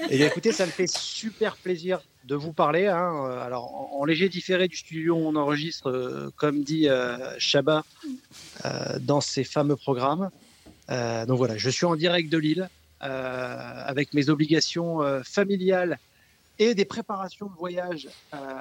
[0.09, 2.87] Et eh écoutez, ça me fait super plaisir de vous parler.
[2.87, 3.25] Hein.
[3.41, 7.17] Alors, en, léger différé du studio, on enregistre, euh, comme dit euh,
[7.65, 10.29] euh, dans ses fameux programmes.
[10.89, 12.69] donc voilà, je suis en direct de Lille
[12.99, 15.99] avec mes obligations familiales
[16.57, 18.09] et des préparations de voyage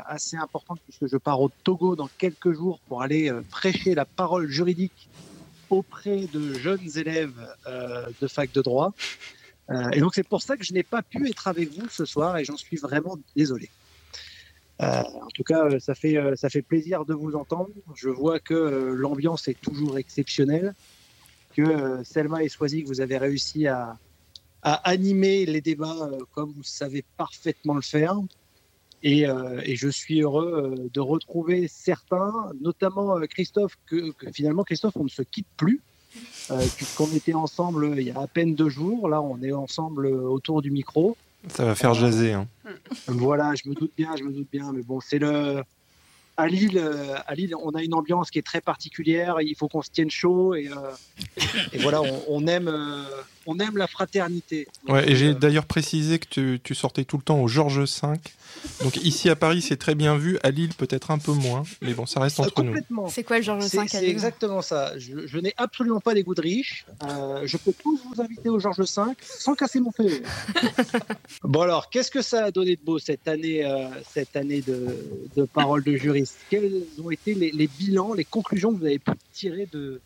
[0.06, 4.48] assez importantes puisque je pars au Togo dans quelques jours pour aller prêcher la parole
[4.48, 5.08] juridique
[5.70, 7.34] auprès de jeunes élèves
[7.66, 8.92] euh, de fac de droit.
[9.70, 12.04] Euh, et donc c'est pour ça que je n'ai pas pu être avec vous ce
[12.04, 13.68] soir et j'en suis vraiment désolé.
[14.80, 17.70] Euh, en tout cas, ça fait, ça fait plaisir de vous entendre.
[17.94, 20.74] Je vois que l'ambiance est toujours exceptionnelle,
[21.54, 23.98] que Selma et Swazik, vous avez réussi à,
[24.62, 28.16] à animer les débats comme vous savez parfaitement le faire.
[29.04, 34.96] Euh, et, je suis heureux euh, de retrouver certains, notamment euh, Christophe, que, finalement Christophe,
[34.96, 35.80] on ne se quitte plus,
[36.76, 39.08] puisqu'on était ensemble il y a à peine deux jours.
[39.08, 41.16] Là, on est ensemble autour du micro.
[41.48, 42.32] Ça va faire jaser.
[42.32, 42.48] Hein.
[43.06, 45.62] Voilà, je me doute bien, je me doute bien, mais bon, c'est le.
[46.36, 46.80] À Lille,
[47.26, 49.40] à Lille, on a une ambiance qui est très particulière.
[49.40, 50.70] Il faut qu'on se tienne chaud et,
[51.72, 52.72] et voilà, on, aime,
[53.48, 54.68] on aime la fraternité.
[54.88, 58.18] ouais, et j'ai d'ailleurs précisé que tu, tu, sortais tout le temps au Georges V
[58.82, 60.38] donc ici à Paris, c'est très bien vu.
[60.42, 61.62] À Lille, peut-être un peu moins.
[61.82, 62.74] Mais bon, ça reste entre nous.
[63.08, 64.98] C'est quoi le Georges V C'est exactement ça.
[64.98, 66.84] Je, n'ai absolument pas des goûts de riche.
[67.04, 70.22] Euh, je peux tous vous inviter au Georges V sans casser mon feu.
[71.42, 74.88] bon alors, qu'est-ce que ça a donné de beau cette année, euh, cette année de,
[75.36, 76.38] de parole de juriste?
[76.50, 80.00] Quels ont été les, bilans, les conclusions que vous avez pu tirer de,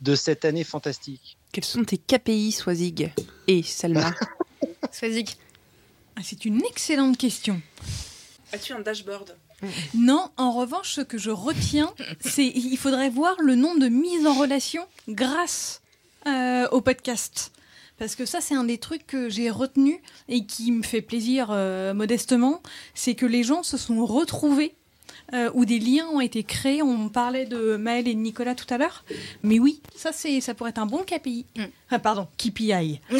[0.00, 1.37] de cette année fantastique?
[1.52, 3.12] Quels sont tes KPI, Swazig
[3.46, 4.14] et Salma
[4.92, 5.36] Swazig
[6.18, 7.62] ah, c'est une excellente question.
[8.52, 9.36] As-tu un dashboard?
[9.94, 14.26] Non, en revanche, ce que je retiens, c'est il faudrait voir le nombre de mises
[14.26, 15.80] en relation grâce
[16.26, 17.52] euh, au podcast.
[17.98, 21.50] Parce que ça, c'est un des trucs que j'ai retenu et qui me fait plaisir
[21.52, 22.62] euh, modestement,
[22.94, 24.74] c'est que les gens se sont retrouvés
[25.34, 26.82] euh, où des liens ont été créés.
[26.82, 29.04] On parlait de Maël et de Nicolas tout à l'heure.
[29.42, 31.44] Mais oui, ça, c'est, ça pourrait être un bon KPI.
[31.56, 31.64] Mm.
[31.90, 33.00] Ah, pardon, KPI.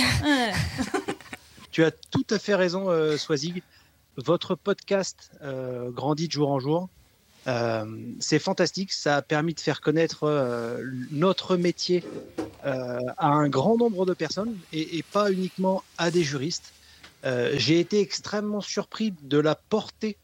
[1.78, 3.62] Tu as tout à fait raison, euh, Swazig.
[4.16, 6.89] Votre podcast euh, grandit de jour en jour.
[7.47, 7.85] Euh,
[8.18, 8.93] c'est fantastique.
[8.93, 10.80] Ça a permis de faire connaître
[11.12, 12.02] notre métier
[12.64, 16.72] à un grand nombre de personnes et, pas uniquement à des juristes.
[17.22, 20.16] J'ai été extrêmement surpris de la portée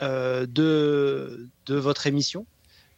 [0.00, 2.46] de, de votre émission.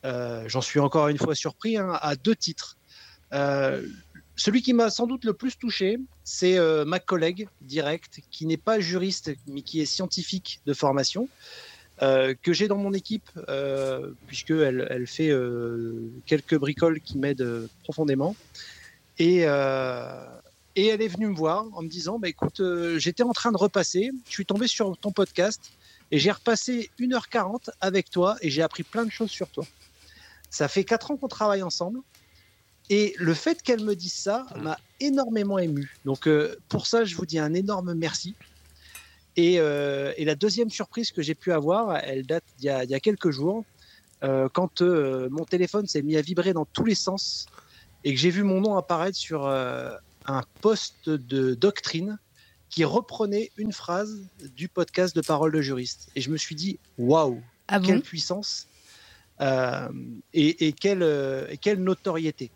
[0.05, 2.77] J'en suis encore une fois surpris hein, à deux titres.
[4.39, 8.57] Celui qui m'a sans doute le plus touché, c'est euh, ma collègue directe, qui n'est
[8.57, 11.29] pas juriste, mais qui est scientifique de formation,
[12.03, 15.33] euh, que j'ai dans mon équipe, euh, puisqu'elle elle fait
[16.25, 18.37] quelques bricoles qui m'aident profondément.
[19.19, 22.63] Et, et elle est venue me voir en me disant, bah, écoute,
[22.99, 25.73] j'étais en train de repasser, je suis tombé sur ton podcast,
[26.11, 29.67] et j'ai repassé 1h40 avec toi, et j'ai appris plein de choses sur toi.
[30.51, 32.01] Ça fait 4 ans qu'on travaille ensemble.
[32.91, 35.95] Et le fait qu'elle me dise ça m'a énormément ému.
[36.05, 38.35] Donc euh, pour ça, je vous dis un énorme merci.
[39.37, 43.31] Et, euh, la deuxième surprise que j'ai pu avoir, elle date d'il y, a quelques
[43.31, 43.65] jours,
[44.25, 47.47] euh, quand mon téléphone s'est mis à vibrer dans tous les sens
[48.05, 52.19] et que j'ai vu mon nom apparaître sur un poste de doctrine
[52.71, 54.23] qui reprenait une phrase
[54.55, 56.11] du podcast de Parole de juriste.
[56.15, 58.69] Et je me suis dit, waouh, ah quelle puissance
[60.33, 62.51] et, quelle, quelle, notoriété.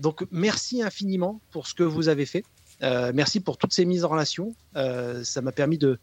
[0.00, 2.44] donc merci infiniment pour ce que vous avez fait.
[2.80, 4.54] merci pour toutes ces mises en relation.
[4.74, 5.98] ça m'a permis de,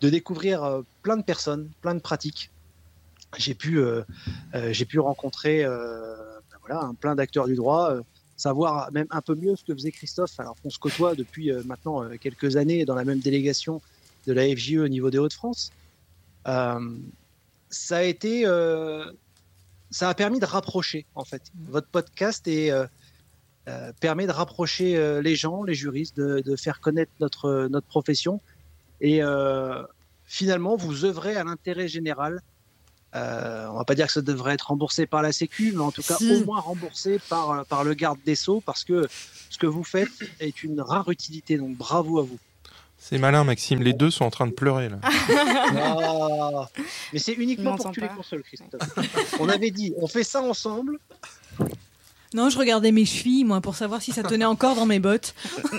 [0.00, 2.50] de découvrir plein de personnes, plein de pratiques.
[3.36, 3.80] J'ai pu,
[4.70, 7.96] j'ai pu rencontrer ben voilà, plein d'acteurs du droit,
[8.42, 11.62] savoir même un peu mieux ce que faisait Christophe, alors qu'on se côtoie depuis euh,
[11.64, 13.80] maintenant euh, quelques années dans la même délégation
[14.26, 15.72] de la FJE au niveau des Hauts-de-France.
[16.48, 16.98] Euh,
[17.70, 18.44] ça a été,
[19.90, 21.42] ça a permis de rapprocher en fait.
[21.68, 22.70] Votre podcast et
[24.00, 28.42] permet de rapprocher les gens, les juristes, de, faire connaître notre notre profession
[29.00, 29.22] et
[30.26, 32.42] finalement vous œuvrez à l'intérêt général
[33.14, 35.90] euh, on va pas dire que ça devrait être remboursé par la Sécu, mais en
[35.90, 39.06] tout cas au moins remboursé par, par le garde des Sceaux, parce que
[39.50, 40.08] ce que vous faites
[40.40, 42.38] est une rare utilité, donc bravo à vous.
[42.98, 43.82] C'est malin, Maxime.
[43.82, 44.98] Les deux sont en train de pleurer là.
[45.74, 46.68] Ah.
[47.12, 48.80] mais c'est uniquement pour que tu les consoles, Christophe.
[49.40, 50.98] on avait dit, on fait ça ensemble.
[52.34, 55.34] Non, je regardais mes chevilles, moi, pour savoir si ça tenait encore dans mes bottes.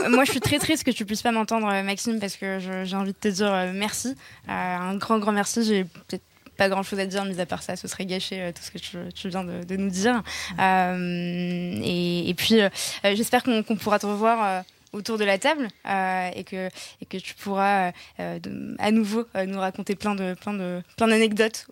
[0.09, 3.13] moi, je suis très triste que tu puisses pas m'entendre, Maxime, parce que j'ai envie
[3.13, 4.09] de te dire euh, merci.
[4.09, 5.63] Euh, un grand, grand merci.
[5.63, 6.23] J'ai peut-être
[6.57, 8.71] pas grand chose à dire, mis à part ça, ce serait gâcher euh, tout ce
[8.71, 10.23] que tu, viens de, nous dire.
[10.59, 12.69] Euh, et, puis, euh,
[13.03, 16.69] j'espère qu'on pourra te revoir autour de la table et que
[17.01, 21.65] et que tu pourras à nouveau nous raconter plein de plein de plein d'anecdotes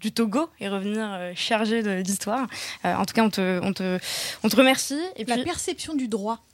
[0.00, 2.46] du Togo et revenir chargé d'histoire.
[2.84, 3.98] en tout cas, on te on te
[4.44, 5.00] on te remercie.
[5.16, 6.44] Et la perception du droit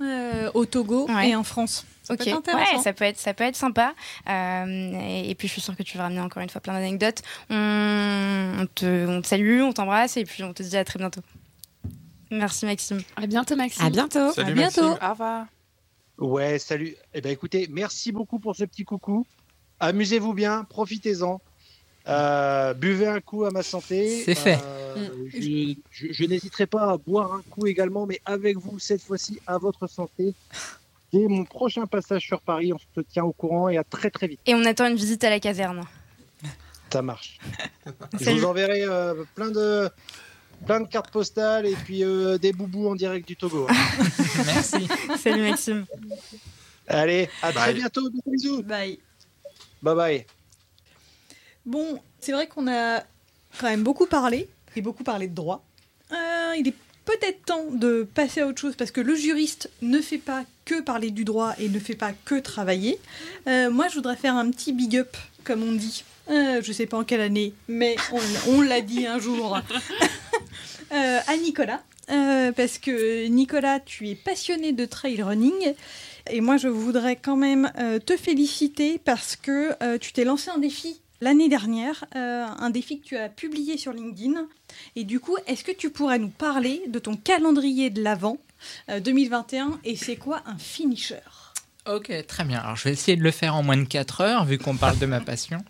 [0.00, 1.86] au Togo et en France.
[2.04, 3.94] Ça ok, peut ouais, ça peut être, ça peut être sympa.
[4.28, 7.22] Euh, et, puis je suis sûre que tu vas ramener encore une fois plein d'anecdotes.
[7.48, 11.22] On, te, on te salue, on t'embrasse et puis on te dit à très bientôt.
[12.30, 13.00] Merci Maxime.
[13.16, 13.86] À bientôt Maxime.
[13.86, 14.32] À bientôt.
[14.32, 14.82] Salut, à bientôt.
[14.82, 15.06] Maxime.
[15.06, 15.46] Au revoir.
[16.18, 16.94] Ouais, salut.
[17.14, 19.26] Eh ben écoutez, merci beaucoup pour ce petit coucou.
[19.80, 21.40] Amusez-vous bien, profitez-en.
[22.06, 24.22] Euh, buvez un coup à ma santé.
[24.24, 24.58] C'est fait.
[24.62, 29.40] Euh, je, je n'hésiterai pas à boire un coup également, mais avec vous cette fois-ci
[29.46, 30.34] à votre santé
[31.22, 32.72] mon prochain passage sur Paris.
[32.72, 34.40] On se tient au courant et à très très vite.
[34.46, 35.82] Et on attend une visite à la caserne.
[36.92, 37.38] Ça marche.
[38.20, 39.88] Je vous enverrai euh, plein de
[40.66, 43.66] plein de cartes postales et puis euh, des boubous en direct du Togo.
[44.46, 44.88] Merci.
[45.18, 45.86] Salut Maxime.
[46.86, 48.08] Allez, à très bientôt.
[48.26, 48.62] Bisous.
[48.62, 48.98] Bye.
[49.82, 50.26] Bye bye.
[51.66, 53.00] Bon, c'est vrai qu'on a
[53.58, 55.64] quand même beaucoup parlé et beaucoup parlé de droit.
[56.12, 56.74] Euh, il est
[57.04, 60.80] peut-être temps de passer à autre chose parce que le juriste ne fait pas que
[60.80, 62.98] parler du droit et ne fait pas que travailler.
[63.46, 66.04] Euh, moi, je voudrais faire un petit big up, comme on dit.
[66.30, 67.96] Euh, je ne sais pas en quelle année, mais
[68.48, 69.58] on, l'a dit un jour
[70.92, 71.82] euh, à Nicolas.
[72.08, 75.74] parce que Nicolas, tu es passionné de trail running.
[76.30, 77.70] Et moi, je voudrais quand même
[78.06, 83.16] te féliciter parce que tu t'es lancé un défi l'année dernière, un défi que tu
[83.16, 84.46] as publié sur LinkedIn.
[84.94, 88.38] Et du coup, est-ce que tu pourrais nous parler de ton calendrier de l'Avent
[89.00, 91.16] 2021 euh, et c'est quoi un finisher?
[91.86, 92.60] Ok, très bien.
[92.60, 94.98] Alors je vais essayer de le faire en moins de 4 heures vu qu'on parle
[94.98, 95.64] de ma passion.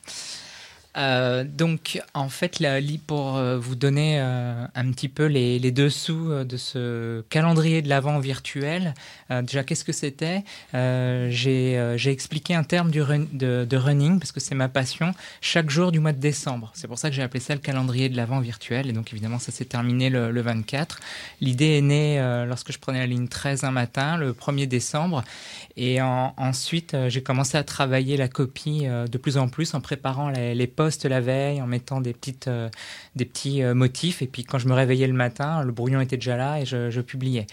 [0.96, 6.30] Euh, donc, en fait, là, pour euh, vous donner euh, un petit peu les, dessous
[6.44, 8.94] de ce calendrier de l'avant virtuel,
[9.30, 10.44] déjà, qu'est-ce que c'était?
[10.72, 15.98] J'ai expliqué un terme du de, running, parce que c'est ma passion, chaque jour du
[15.98, 16.70] mois de décembre.
[16.74, 18.88] C'est pour ça que j'ai appelé ça le calendrier de l'avant virtuel.
[18.88, 21.00] Et donc, évidemment, ça s'est terminé le, 24.
[21.40, 25.24] L'idée est née lorsque je prenais la ligne 13 un matin, le 1er décembre.
[25.76, 30.54] Et ensuite, j'ai commencé à travailler la copie de plus en plus en préparant les,
[30.54, 30.66] les
[31.08, 32.68] la veille en mettant des, petites, euh,
[33.16, 34.22] des petits euh, motifs.
[34.22, 37.00] Et puis quand je me réveillais le matin, le brouillon était déjà là et je,
[37.00, 37.46] publiais.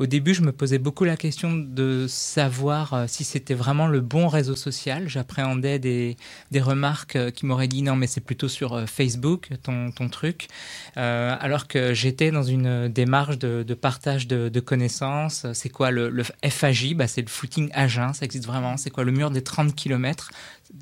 [0.00, 4.00] Au début, je me posais beaucoup la question de savoir euh, si c'était vraiment le
[4.00, 5.08] bon réseau social.
[5.08, 6.16] J'appréhendais des,
[6.50, 10.48] des, remarques qui m'auraient dit non, mais c'est plutôt sur Facebook ton, ton truc.
[10.96, 15.46] alors que j'étais dans une démarche de, partage de, connaissances.
[15.52, 18.76] C'est quoi le, le FAJ bah, C'est le footing à jeun, ça existe vraiment.
[18.76, 20.30] C'est quoi le mur des 30 km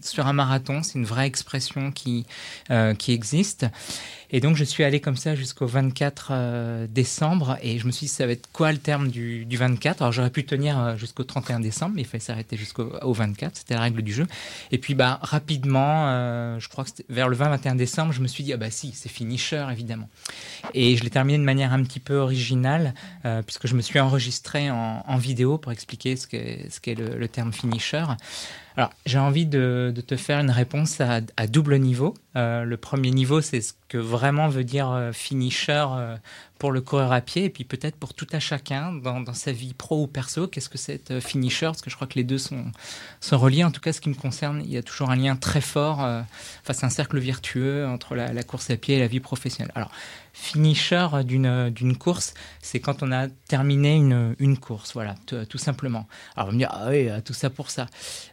[0.03, 0.83] sur un marathon.
[0.83, 2.27] C'est une vraie expression qui,
[2.71, 3.67] euh, qui existe.
[4.35, 7.59] Et donc, je suis allé comme ça jusqu'au 24 euh, décembre.
[7.63, 10.13] Et je me suis dit, ça va être quoi le terme du, du 24 Alors,
[10.13, 13.57] j'aurais pu tenir euh, jusqu'au 31 décembre, mais il fallait s'arrêter jusqu'au 24.
[13.57, 14.27] C'était la règle du jeu.
[14.71, 16.07] Et puis, bah, rapidement,
[16.59, 19.11] je crois que vers le 20-21 décembre, je me suis dit, ah bah si, c'est
[19.11, 20.09] finisher, évidemment.
[20.73, 22.95] Et je l'ai terminé de manière un petit peu originale,
[23.47, 27.53] puisque je me suis enregistré en, vidéo pour expliquer ce qu'est ce le, le terme
[27.53, 28.05] finisher.
[28.77, 32.15] Alors, j'ai envie de, te faire une réponse à, double niveau.
[32.35, 36.17] Euh, le premier niveau, c'est ce que vraiment veut dire euh, finisher euh,
[36.59, 39.75] pour le coureur à pied et puis peut-être pour tout à chacun dans, sa vie
[39.75, 40.47] pro ou perso.
[40.47, 42.65] Qu'est-ce que c'est finisher Parce que je crois que les deux sont,
[43.21, 43.65] sont reliés.
[43.65, 45.99] En tout cas, ce qui me concerne, il y a toujours un lien très fort.
[45.99, 49.73] Enfin, c'est un cercle vertueux entre la, course à pied et la vie professionnelle.
[49.75, 49.91] Alors,
[50.33, 56.07] finisher d'une, course, c'est quand on a terminé une, une course, voilà, tout simplement.
[56.37, 57.89] Alors, on va me dire, ah oui, tout ça pour ça.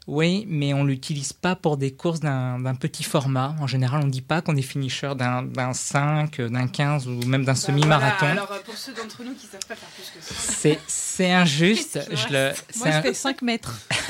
[0.05, 3.55] Oui, mais on l'utilise pas pour des courses d'un petit format.
[3.59, 7.25] En général, on ne dit pas qu'on est finisher d'un, d'un 5, d'un 15 ou
[7.25, 8.25] même d'un bah semi-marathon.
[8.25, 8.43] Voilà.
[8.43, 10.33] Alors, pour ceux d'entre nous qui ne savent pas faire plus que ça.
[10.37, 11.99] C'est, c'est injuste.
[12.11, 13.01] je le, Moi, je un...
[13.01, 13.73] fais 5 mètres.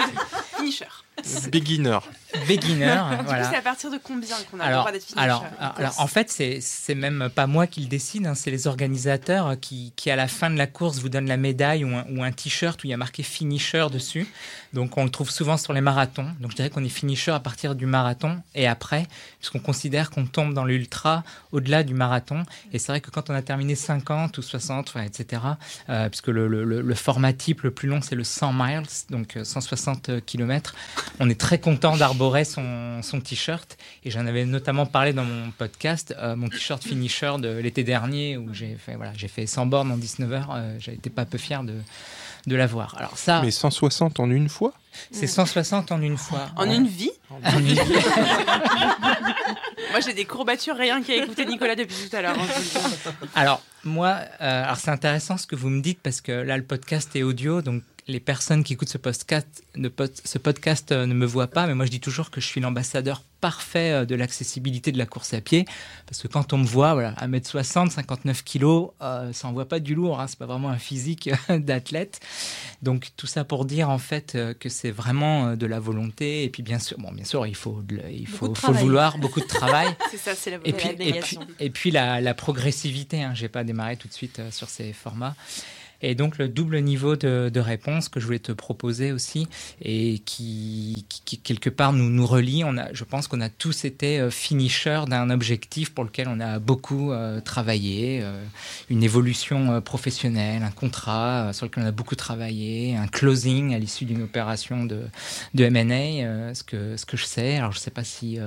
[0.56, 0.86] finisher.
[1.52, 1.98] Beginner.
[2.46, 3.50] Beginner, voilà.
[3.50, 6.06] c'est à partir de combien qu'on a alors, le droit d'être finisher alors, alors, en
[6.06, 10.16] fait, c'est, même pas moi qui le décide, hein, c'est les organisateurs qui, qui, à
[10.16, 12.86] la fin de la course, vous donnent la médaille ou un, ou un t-shirt où
[12.86, 14.26] il y a marqué finisher dessus.
[14.72, 16.28] Donc, on le trouve souvent sur les marathons.
[16.40, 19.06] Donc, je dirais qu'on est finisher à partir du marathon et après,
[19.38, 22.44] puisqu'on considère qu'on tombe dans l'ultra au-delà du marathon.
[22.72, 25.42] Et c'est vrai que quand on a terminé 50 ou 60, enfin, etc.,
[25.88, 29.38] euh, puisque le, le, le, format type le plus long, c'est le 100 miles, donc
[29.42, 30.74] 160 km,
[31.18, 33.76] on est très content d'arborer son, son t-shirt.
[34.04, 38.36] Et j'en avais notamment parlé dans mon podcast, euh, mon t-shirt finisher de l'été dernier,
[38.36, 40.52] où j'ai fait, voilà, j'ai fait 100 bornes en 19 heures.
[40.54, 41.74] Euh, J'étais pas peu fier de,
[42.46, 42.94] de l'avoir.
[42.98, 43.42] Alors ça.
[43.42, 44.72] Mais 160 en une fois?
[45.12, 46.48] C'est 160 en une fois.
[46.56, 46.76] En ouais.
[46.76, 47.12] une vie?
[47.30, 47.78] En une vie.
[49.90, 52.36] Moi, j'ai des courbatures rien qu'à écouter Nicolas depuis tout à l'heure.
[52.38, 56.56] hein, Alors, moi, euh, alors c'est intéressant ce que vous me dites parce que là,
[56.56, 59.64] le podcast est audio, donc les personnes qui écoutent ce podcast,
[60.24, 62.60] ce podcast euh, ne me voient pas, mais moi je dis toujours que je suis
[62.60, 65.64] l'ambassadeur parfait euh, de l'accessibilité de la course à pied,
[66.06, 69.94] parce que quand on me voit, voilà, 1m60, 59 kg, euh, ça envoie pas du
[69.94, 72.20] lourd, hein, c'est pas vraiment un physique d'athlète.
[72.82, 76.50] Donc tout ça pour dire en fait euh, que c'est vraiment de la volonté, et
[76.50, 79.46] puis bien sûr, bon, bien sûr, il faut, il faut, faut le vouloir, beaucoup de
[79.46, 79.88] travail.
[80.10, 83.48] c'est ça, c'est la, et puis, et puis, et puis la, la progressivité, hein, j'ai
[83.48, 85.34] pas démarré tout de suite sur ces formats.
[86.02, 89.48] Et donc le double niveau de, de, réponse que je voulais te proposer aussi
[89.82, 93.50] et qui, qui, qui quelque part nous, nous relie, on a, je pense qu'on a
[93.50, 98.42] tous été euh, finisher d'un objectif pour lequel on a beaucoup euh, travaillé, euh,
[98.88, 104.06] une évolution professionnelle, un contrat sur lequel on a beaucoup travaillé, un closing à l'issue
[104.06, 105.02] d'une opération de,
[105.54, 107.56] de M&A, ce, que, ce que je sais.
[107.56, 108.38] Alors je sais pas si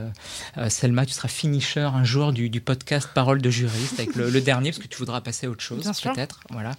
[0.69, 4.41] Selma, tu seras finisher un jour du, du podcast Parole de juriste avec le, le
[4.41, 6.41] dernier parce que tu voudras passer à autre chose peut-être.
[6.49, 6.71] Voilà.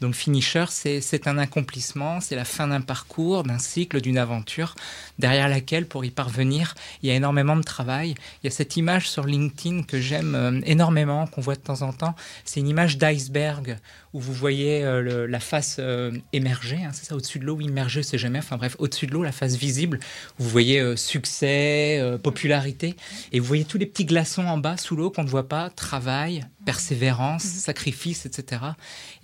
[0.00, 4.74] Donc finisher, c'est un accomplissement, c'est la fin d'un parcours, d'un cycle, d'une aventure,
[5.18, 8.14] derrière laquelle, pour y parvenir, il y a énormément de travail.
[8.42, 11.82] Il y a cette image sur LinkedIn que j'aime euh, énormément, qu'on voit de temps
[11.82, 12.14] en temps.
[12.44, 13.78] C'est une image d'iceberg
[14.12, 18.02] où vous voyez euh, la face euh, émerger, hein, c'est ça, au-dessus de l'eau, immerger,
[18.02, 20.00] c'est jamais, enfin bref, au-dessus de l'eau, la face visible,
[20.38, 22.96] où vous voyez euh, succès, popularité,
[23.32, 25.70] et vous voyez tous les petits glaçons en bas, sous l'eau, qu'on ne voit pas,
[25.70, 28.62] travail, persévérance, sacrifice, etc.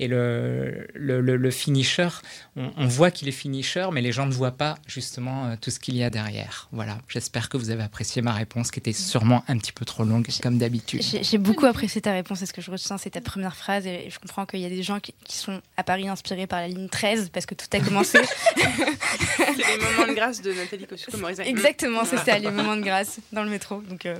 [0.00, 2.08] Et le, le, le, le finisher,
[2.56, 5.70] on, on voit qu'il est finisher, mais les gens ne voient pas justement euh, tout
[5.70, 6.68] ce qu'il y a derrière.
[6.72, 10.02] Voilà, j'espère que vous avez apprécié ma réponse, qui était sûrement un petit peu trop
[10.02, 11.02] longue, comme d'habitude.
[11.02, 14.10] J'ai beaucoup apprécié ta réponse, et ce que je ressens, c'est ta première phrase, et
[14.10, 16.66] je comprends qu'il y a des gens qui, qui, sont à Paris inspirés par la
[16.66, 18.18] ligne 13, parce que tout a commencé.
[18.56, 21.46] c'est les moments de grâce de Nathalie Kosciusko-Morizet.
[21.46, 23.82] Exactement, c'est ça, les moments de grâce dans le métro.
[23.82, 24.16] Donc, euh,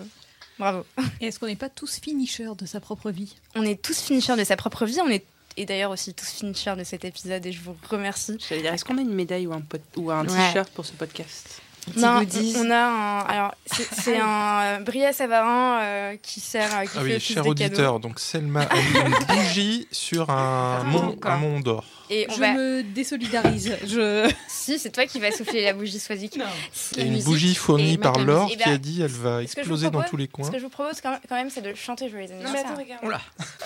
[0.58, 0.84] bravo.
[1.20, 3.34] Et est-ce qu'on n'est pas tous finishers de sa propre vie?
[3.54, 5.24] On est tous finishers de sa propre vie, on est
[5.58, 8.36] et d'ailleurs aussi tous finishers de cet épisode, et je vous remercie.
[8.46, 9.62] J'allais dire, est-ce qu'on a une médaille ou un,
[9.96, 10.74] ou un t-shirt ouais.
[10.74, 11.62] pour ce podcast?
[11.94, 12.22] Non,
[12.56, 13.18] on a un.
[13.20, 16.74] Alors, c'est un euh, Bria Savarin euh, qui sert.
[16.74, 20.82] Euh, qui ah fait oui, cher auditeur, donc Selma a mis une bougie sur un
[20.84, 21.84] mont, un mont d'or.
[22.10, 22.52] Et je va...
[22.52, 23.76] me désolidarise.
[23.86, 24.30] Je...
[24.48, 26.38] si, c'est toi qui vas souffler la bougie Swazik.
[26.72, 30.08] Si, et une bougie fournie par Laure qui a dit elle va exploser propose, dans
[30.08, 30.46] tous les coins.
[30.46, 32.64] Ce que je vous propose quand même, c'est de chanter Joyeux anniversaire.
[32.64, 33.04] Non, mais attends, regarde.
[33.04, 33.20] Oula.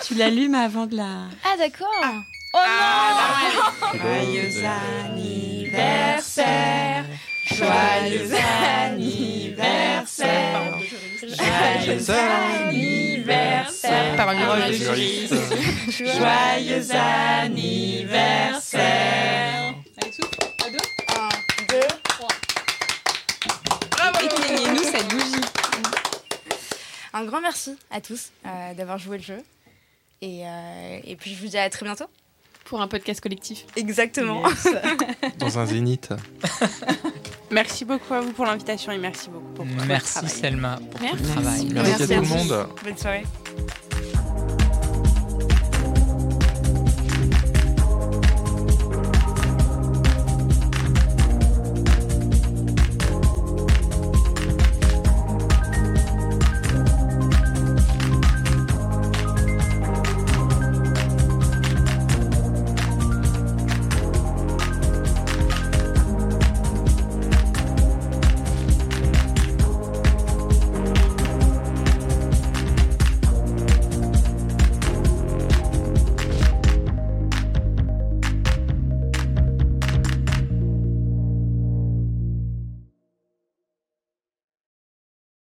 [0.05, 1.25] tu l'allumes avant de la.
[1.43, 1.87] Ah, d'accord.
[2.03, 2.13] Ah.
[2.53, 3.49] Oh ah,
[3.93, 4.65] non Joyeux
[5.09, 7.05] anniversaire
[7.55, 8.29] Joyeux
[8.83, 10.77] anniversaire.
[11.21, 12.09] Joyeux
[12.67, 14.15] anniversaire.
[14.15, 15.33] Parole de juriste
[15.89, 20.77] Joyeux anniversaire Allez, souffle, à deux
[21.09, 21.29] Un,
[21.69, 22.27] deux, trois.
[23.91, 24.19] Bravo.
[24.25, 25.41] Éteignez-nous cette bougie
[27.13, 29.43] Un grand merci à tous euh, d'avoir joué le jeu.
[30.21, 32.05] Et, euh, et puis je vous dis à très bientôt
[32.65, 33.65] pour un podcast collectif.
[33.75, 34.41] Exactement.
[34.47, 34.67] Yes.
[35.39, 36.09] Dans un zénith.
[37.51, 40.29] Merci beaucoup à vous pour l'invitation et merci beaucoup pour Merci votre travail.
[40.29, 41.17] Selma pour merci.
[41.17, 41.65] tout le travail.
[41.65, 42.67] Merci, merci à tout le monde.
[42.83, 43.23] Bonne soirée.